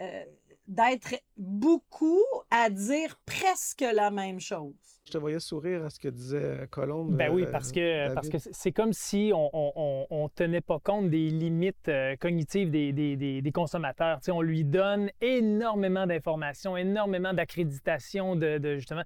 euh, 0.00 0.24
d'être 0.66 1.14
beaucoup 1.36 2.18
à 2.50 2.68
dire 2.68 3.16
presque 3.24 3.82
la 3.94 4.10
même 4.10 4.40
chose. 4.40 4.74
Je 5.06 5.12
te 5.12 5.18
voyais 5.18 5.38
sourire 5.38 5.84
à 5.84 5.90
ce 5.90 6.00
que 6.00 6.08
disait 6.08 6.66
Colombe. 6.72 7.14
Ben 7.16 7.30
oui, 7.32 7.44
euh, 7.44 7.52
parce 7.52 7.70
que 7.70 8.12
parce 8.12 8.28
que 8.28 8.38
c'est 8.38 8.72
comme 8.72 8.92
si 8.92 9.30
on 9.32 9.50
on, 9.52 10.06
on- 10.10 10.28
tenait 10.30 10.62
pas 10.62 10.80
compte 10.80 11.10
des 11.10 11.28
limites 11.28 11.88
euh, 11.88 12.16
cognitives 12.16 12.72
des, 12.72 12.92
des- 12.92 13.16
des- 13.16 13.40
des 13.40 13.52
consommateurs. 13.52 14.18
Tu 14.18 14.24
sais, 14.26 14.30
on 14.32 14.40
lui 14.42 14.64
donne 14.64 15.10
énormément 15.20 16.06
d'informations, 16.08 16.76
énormément 16.76 17.32
d'accréditation 17.32 18.34
de, 18.34 18.58
de, 18.58 18.74
justement. 18.76 19.02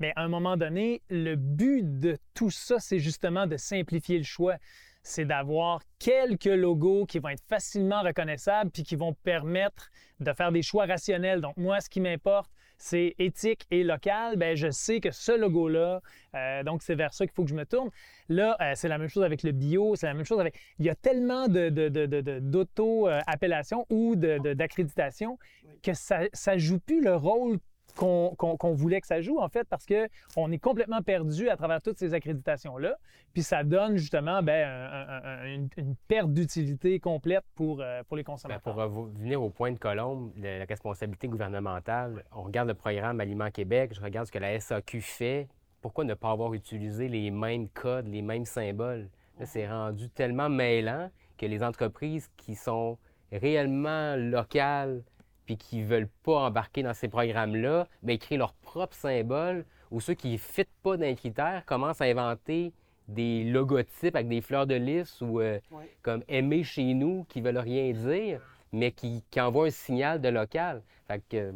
Mais 0.00 0.12
à 0.16 0.22
un 0.24 0.28
moment 0.28 0.56
donné, 0.56 1.02
le 1.08 1.36
but 1.36 2.00
de 2.00 2.16
tout 2.34 2.50
ça, 2.50 2.80
c'est 2.80 2.98
justement 2.98 3.46
de 3.46 3.56
simplifier 3.56 4.18
le 4.18 4.24
choix. 4.24 4.56
C'est 5.02 5.24
d'avoir 5.24 5.80
quelques 5.98 6.44
logos 6.44 7.06
qui 7.06 7.18
vont 7.18 7.30
être 7.30 7.42
facilement 7.48 8.02
reconnaissables 8.02 8.70
puis 8.70 8.84
qui 8.84 8.96
vont 8.96 9.14
permettre 9.14 9.90
de 10.20 10.32
faire 10.32 10.52
des 10.52 10.62
choix 10.62 10.86
rationnels. 10.86 11.40
Donc 11.40 11.56
moi, 11.56 11.80
ce 11.80 11.90
qui 11.90 12.00
m'importe, 12.00 12.50
c'est 12.78 13.14
éthique 13.18 13.66
et 13.70 13.84
local. 13.84 14.36
Ben, 14.36 14.56
je 14.56 14.70
sais 14.70 15.00
que 15.00 15.10
ce 15.10 15.32
logo-là, 15.32 16.00
euh, 16.34 16.62
donc 16.64 16.82
c'est 16.82 16.94
vers 16.94 17.12
ça 17.14 17.26
qu'il 17.26 17.34
faut 17.34 17.44
que 17.44 17.50
je 17.50 17.54
me 17.54 17.64
tourne. 17.64 17.90
Là, 18.28 18.56
euh, 18.60 18.72
c'est 18.74 18.88
la 18.88 18.98
même 18.98 19.08
chose 19.08 19.24
avec 19.24 19.42
le 19.42 19.52
bio, 19.52 19.94
c'est 19.96 20.06
la 20.06 20.14
même 20.14 20.24
chose 20.24 20.40
avec... 20.40 20.58
Il 20.78 20.86
y 20.86 20.90
a 20.90 20.94
tellement 20.94 21.48
de, 21.48 21.68
de- 21.68 21.88
de- 21.88 22.06
de- 22.06 22.38
d'auto-appellation 22.40 23.86
ou 23.90 24.16
de- 24.16 24.38
de- 24.38 24.54
d'accréditation 24.54 25.38
que 25.82 25.94
ça 25.94 26.28
ne 26.54 26.58
joue 26.58 26.78
plus 26.78 27.02
le 27.02 27.14
rôle 27.16 27.58
qu'on 27.96 28.74
voulait 28.74 29.00
que 29.00 29.06
ça 29.06 29.20
joue, 29.20 29.38
en 29.40 29.48
fait, 29.48 29.64
parce 29.68 29.86
qu'on 29.86 30.50
est 30.52 30.58
complètement 30.58 31.02
perdu 31.02 31.48
à 31.48 31.56
travers 31.56 31.80
toutes 31.82 31.98
ces 31.98 32.14
accréditations-là. 32.14 32.96
Puis 33.32 33.42
ça 33.42 33.64
donne 33.64 33.96
justement 33.96 34.42
ben, 34.42 34.68
un- 34.68 35.08
un- 35.08 35.42
un- 35.42 35.68
une, 35.76 35.94
perte 36.08 36.32
d'utilité 36.32 36.98
complète 37.00 37.44
pour, 37.54 37.80
euh, 37.80 38.02
pour 38.08 38.16
les 38.16 38.22
Ben, 38.22 38.32
consommateurs. 38.32 38.62
pour 38.62 38.74
revenir 38.74 39.42
au 39.42 39.50
point 39.50 39.72
de 39.72 39.78
Colombe, 39.78 40.32
le- 40.36 40.58
la 40.58 40.64
responsabilité 40.64 41.28
gouvernementale, 41.28 42.24
on 42.32 42.42
regarde 42.42 42.68
le 42.68 42.74
programme 42.74 43.20
Aliment 43.20 43.50
Québec, 43.50 43.92
je 43.94 44.00
regarde 44.00 44.26
ce 44.26 44.32
que 44.32 44.38
la 44.38 44.52
SAQ 44.60 45.00
fait. 45.00 45.48
Pourquoi 45.80 46.04
ne 46.04 46.14
pas 46.14 46.30
avoir 46.30 46.54
utilisé 46.54 47.08
les 47.08 47.30
mêmes 47.30 47.68
codes, 47.68 48.06
les 48.06 48.22
mêmes 48.22 48.44
symboles? 48.44 49.08
C'est 49.44 49.66
rendu 49.68 50.08
tellement 50.10 50.48
mêlant 50.48 51.10
que 51.38 51.46
les 51.46 51.62
entreprises 51.64 52.30
qui 52.36 52.54
sont 52.54 52.98
réellement 53.32 54.14
locales 54.16 55.02
puis 55.46 55.56
qui 55.56 55.78
ne 55.78 55.86
veulent 55.86 56.08
pas 56.22 56.40
embarquer 56.46 56.82
dans 56.82 56.94
ces 56.94 57.08
programmes-là, 57.08 57.86
bien, 58.02 58.16
créent 58.16 58.36
leurs 58.36 58.54
propres 58.54 58.94
symboles 58.96 59.64
ou 59.90 60.00
ceux 60.00 60.14
qui 60.14 60.32
ne 60.32 60.36
fitent 60.38 60.68
pas 60.82 60.96
dans 60.96 61.04
les 61.04 61.16
critères 61.16 61.64
commencent 61.66 62.00
à 62.00 62.04
inventer 62.04 62.72
des 63.08 63.44
logotypes 63.44 64.14
avec 64.14 64.28
des 64.28 64.40
fleurs 64.40 64.66
de 64.66 64.74
lys 64.76 65.20
ou 65.20 65.40
euh, 65.40 65.58
comme 66.02 66.22
aimer 66.28 66.62
chez 66.64 66.94
nous 66.94 67.24
qui 67.28 67.40
veulent 67.40 67.58
rien 67.58 67.92
dire. 67.92 68.40
mais 68.72 68.90
qui, 68.90 69.22
qui 69.30 69.40
envoie 69.40 69.66
un 69.66 69.70
signal 69.70 70.20
de 70.20 70.28
local. 70.30 70.82
Fait 71.06 71.22
que 71.28 71.36
euh, 71.36 71.52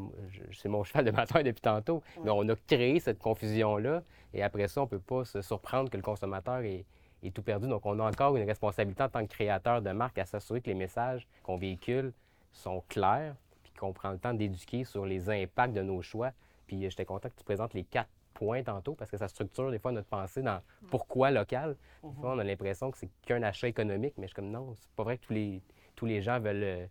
c'est 0.53 0.68
mon 0.68 0.84
cheval 0.84 1.07
de 1.07 1.11
bataille 1.12 1.45
depuis 1.45 1.62
tantôt. 1.62 2.03
Mais 2.24 2.30
on 2.30 2.47
a 2.49 2.55
créé 2.66 3.01
cette 3.01 3.18
confusion-là. 3.18 4.03
Et 4.34 4.43
après 4.43 4.68
ça, 4.68 4.82
on 4.82 4.84
ne 4.84 4.91
peut 4.91 4.99
pas 4.99 5.24
se 5.24 5.41
surprendre 5.41 5.89
que 5.89 5.97
le 5.97 6.03
consommateur 6.03 6.59
est, 6.59 6.84
est 7.22 7.30
tout 7.34 7.43
perdu. 7.43 7.68
Donc, 7.68 7.87
on 7.87 7.99
a 8.01 8.05
encore 8.05 8.37
une 8.37 8.47
responsabilité 8.47 9.03
en 9.03 9.09
tant 9.09 9.22
que 9.24 9.32
créateur 9.32 9.80
de 9.80 9.91
marque 9.93 10.18
à 10.18 10.26
s'assurer 10.26 10.61
que 10.61 10.68
les 10.68 10.74
messages 10.74 11.26
qu'on 11.43 11.57
véhicule 11.57 12.12
sont 12.53 12.82
clairs, 12.89 13.34
qu'on 13.77 13.93
prend 13.93 14.11
le 14.11 14.18
temps 14.18 14.35
d'éduquer 14.35 14.85
sur 14.85 15.07
les 15.07 15.31
impacts 15.31 15.74
de 15.74 15.83
nos 15.83 16.03
choix. 16.03 16.33
Puis 16.66 16.85
euh, 16.85 16.91
j'étais 16.91 17.05
content 17.05 17.29
que 17.29 17.37
tu 17.37 17.45
présentes 17.45 17.74
les 17.74 17.85
quatre 17.85 18.11
points 18.35 18.62
tantôt, 18.62 18.95
parce 18.95 19.11
que 19.11 19.16
ça 19.16 19.29
structure 19.29 19.70
des 19.70 19.79
fois 19.79 19.93
notre 19.93 20.09
pensée 20.09 20.43
dans 20.43 20.61
pourquoi 20.91 21.31
local. 21.31 21.77
Des 22.05 22.20
fois, 22.20 22.35
on 22.35 22.39
a 22.39 22.45
l'impression 22.45 22.91
que 22.91 22.99
c'est 22.99 23.09
qu'un 23.22 23.43
achat 23.43 23.68
économique, 23.68 24.14
mais 24.18 24.24
je 24.24 24.29
suis 24.29 24.35
comme 24.35 24.51
non, 24.51 24.74
c'est 24.77 24.91
pas 24.91 25.05
vrai 25.05 25.16
que 25.16 25.24
tous 25.24 25.33
les, 25.33 25.62
tous 25.95 26.07
les 26.07 26.20
gens 26.20 26.39
veulent 26.39 26.62
euh, 26.62 26.87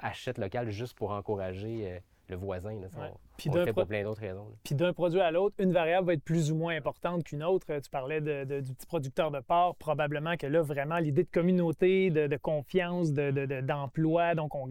achètent 0.00 0.38
local 0.38 0.70
juste 0.70 0.96
pour 0.96 1.12
encourager 1.12 1.92
euh, 1.92 2.00
le 2.32 2.38
voisin. 2.38 2.72
là. 2.80 2.88
Ça, 2.88 2.98
Ouais. 3.00 3.08
On, 3.12 3.18
Puis 3.36 3.48
on 3.50 3.54
le 3.54 3.58
d'un 3.60 3.64
fait 3.66 3.72
pro- 3.72 3.80
pour 3.82 3.88
plein 3.88 4.02
d'autres 4.02 4.20
raisons. 4.20 4.44
là. 4.48 4.54
Puis 4.64 4.74
d'un 4.74 4.92
produit 4.92 5.20
à 5.20 5.30
l'autre, 5.30 5.54
une 5.58 5.72
variable 5.72 6.06
va 6.08 6.12
être 6.14 6.24
plus 6.24 6.50
ou 6.50 6.56
moins 6.56 6.76
importante 6.76 7.24
qu'une 7.24 7.42
autre. 7.44 7.66
Tu 7.80 7.90
parlais 7.90 8.20
de- 8.20 8.44
de- 8.44 8.60
du 8.60 8.72
petit 8.74 8.86
producteur 8.86 9.30
de 9.30 9.40
porc. 9.40 9.76
Probablement 9.76 10.36
que 10.36 10.46
là, 10.46 10.60
vraiment, 10.62 10.98
l'idée 10.98 11.22
de 11.24 11.30
communauté, 11.30 12.10
de, 12.10 12.26
de 12.26 12.36
confiance, 12.36 13.12
de- 13.12 13.30
de- 13.30 13.46
de- 13.46 13.60
d'emploi, 13.60 14.34
donc 14.34 14.54
on, 14.54 14.68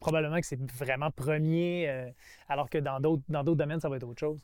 probablement 0.00 0.38
que 0.40 0.46
c'est 0.46 0.60
vraiment 0.72 1.10
premier, 1.10 1.88
euh, 1.88 2.08
alors 2.48 2.68
que 2.70 2.78
dans 2.78 3.00
d'autres 3.00 3.22
dans 3.28 3.42
d'autres 3.42 3.58
domaines, 3.58 3.80
ça 3.80 3.88
va 3.88 3.96
être 3.96 4.06
autre 4.08 4.20
chose. 4.20 4.40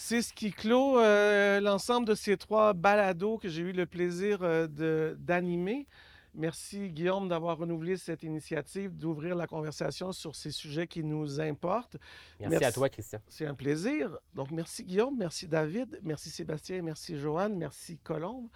C'est 0.00 0.22
ce 0.22 0.32
qui 0.32 0.52
clôt 0.52 0.98
euh, 1.00 1.60
l'ensemble 1.60 2.06
de 2.06 2.14
ces 2.14 2.36
trois 2.36 2.72
balados 2.72 3.36
que 3.38 3.48
j'ai 3.48 3.62
eu 3.62 3.72
le 3.72 3.84
plaisir 3.84 4.38
euh, 4.42 4.68
de- 4.68 5.16
d'animer. 5.18 5.86
Merci 6.34 6.90
Guillaume 6.90 7.28
d'avoir 7.28 7.58
renouvelé 7.58 7.96
cette 7.96 8.22
initiative, 8.22 8.96
d'ouvrir 8.96 9.34
la 9.34 9.46
conversation 9.46 10.12
sur 10.12 10.36
ces 10.36 10.50
sujets 10.50 10.86
qui 10.86 11.02
nous 11.02 11.40
importent. 11.40 11.96
Merci, 12.38 12.64
à 12.64 12.72
toi, 12.72 12.88
Christian. 12.88 13.20
C'est 13.28 13.46
un 13.46 13.54
plaisir. 13.54 14.16
Donc 14.34 14.50
merci 14.50 14.84
Guillaume, 14.84 15.16
merci 15.16 15.48
David, 15.48 15.98
merci 16.02 16.30
Sébastien, 16.30 16.82
merci 16.82 17.18
Joanne, 17.18 17.56
merci 17.56 17.98
Colombe. 17.98 18.48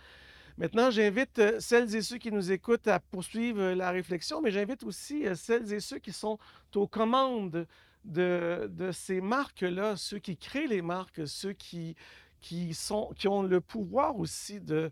Maintenant, 0.58 0.90
j'invite 0.90 1.38
euh, 1.38 1.60
celles 1.60 1.94
et 1.96 2.02
ceux 2.02 2.18
qui 2.18 2.30
nous 2.30 2.52
écoutent 2.52 2.86
à 2.86 3.00
poursuivre 3.00 3.60
euh, 3.60 3.74
la 3.74 3.90
réflexion, 3.90 4.42
mais 4.42 4.50
j'invite 4.50 4.82
aussi 4.82 5.26
euh, 5.26 5.34
celles 5.34 5.72
et 5.72 5.80
ceux 5.80 5.98
qui 5.98 6.12
sont 6.12 6.38
aux 6.74 6.86
commandes 6.86 7.66
de, 8.04 8.70
de 8.70 8.92
ces 8.92 9.20
marques-là, 9.20 9.96
ceux 9.96 10.18
qui 10.18 10.36
créent 10.36 10.66
les 10.66 10.82
marques, 10.82 11.26
ceux 11.26 11.54
qui, 11.54 11.96
qui, 12.40 12.74
sont, 12.74 13.12
qui 13.16 13.28
ont 13.28 13.42
le 13.42 13.60
pouvoir 13.60 14.18
aussi 14.18 14.60
de, 14.60 14.90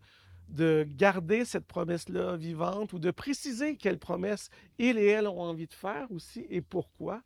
de 0.50 0.86
garder 0.96 1.44
cette 1.44 1.66
promesse-là 1.66 2.36
vivante 2.36 2.92
ou 2.92 2.98
de 2.98 3.10
préciser 3.10 3.76
quelles 3.76 3.98
promesses 3.98 4.50
ils 4.78 4.98
et 4.98 5.06
elles 5.06 5.28
ont 5.28 5.40
envie 5.40 5.66
de 5.66 5.74
faire 5.74 6.10
aussi 6.10 6.46
et 6.50 6.60
pourquoi. 6.60 7.22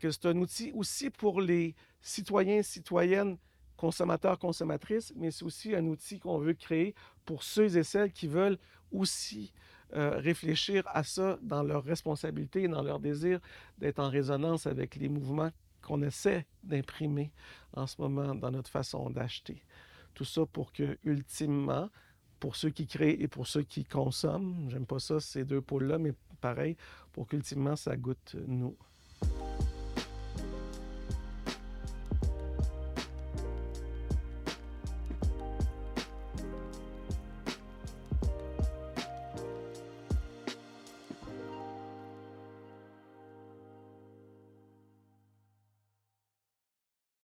C'est 0.00 0.26
un 0.26 0.36
outil 0.36 0.72
aussi 0.72 1.10
pour 1.10 1.40
les 1.40 1.74
citoyens, 2.00 2.62
citoyennes, 2.62 3.38
consommateurs, 3.76 4.38
consommatrices, 4.38 5.12
mais 5.16 5.30
c'est 5.30 5.44
aussi 5.44 5.74
un 5.74 5.86
outil 5.86 6.18
qu'on 6.18 6.38
veut 6.38 6.54
créer 6.54 6.94
pour 7.24 7.42
ceux 7.42 7.76
et 7.76 7.82
celles 7.82 8.12
qui 8.12 8.26
veulent 8.26 8.58
aussi 8.92 9.52
euh, 9.94 10.18
réfléchir 10.18 10.84
à 10.86 11.02
ça 11.02 11.38
dans 11.42 11.62
leur 11.62 11.82
responsabilité 11.82 12.64
et 12.64 12.68
dans 12.68 12.82
leur 12.82 13.00
désir 13.00 13.40
d'être 13.78 13.98
en 13.98 14.08
résonance 14.08 14.66
avec 14.66 14.96
les 14.96 15.08
mouvements 15.08 15.50
qu'on 15.82 16.02
essaie 16.02 16.46
d'imprimer 16.62 17.32
en 17.72 17.86
ce 17.86 18.00
moment 18.00 18.34
dans 18.34 18.50
notre 18.50 18.70
façon 18.70 19.08
d'acheter. 19.10 19.64
Tout 20.14 20.24
ça 20.24 20.44
pour 20.46 20.72
que, 20.72 20.98
ultimement, 21.04 21.88
pour 22.40 22.56
ceux 22.56 22.70
qui 22.70 22.86
créent 22.86 23.20
et 23.20 23.28
pour 23.28 23.46
ceux 23.46 23.62
qui 23.62 23.84
consomment. 23.84 24.68
J'aime 24.70 24.86
pas 24.86 24.98
ça, 24.98 25.20
ces 25.20 25.44
deux 25.44 25.60
pôles-là, 25.60 25.98
mais 25.98 26.14
pareil, 26.40 26.76
pour 27.12 27.28
qu'ultimement, 27.28 27.76
ça 27.76 27.96
goûte 27.96 28.34
nous. 28.48 28.74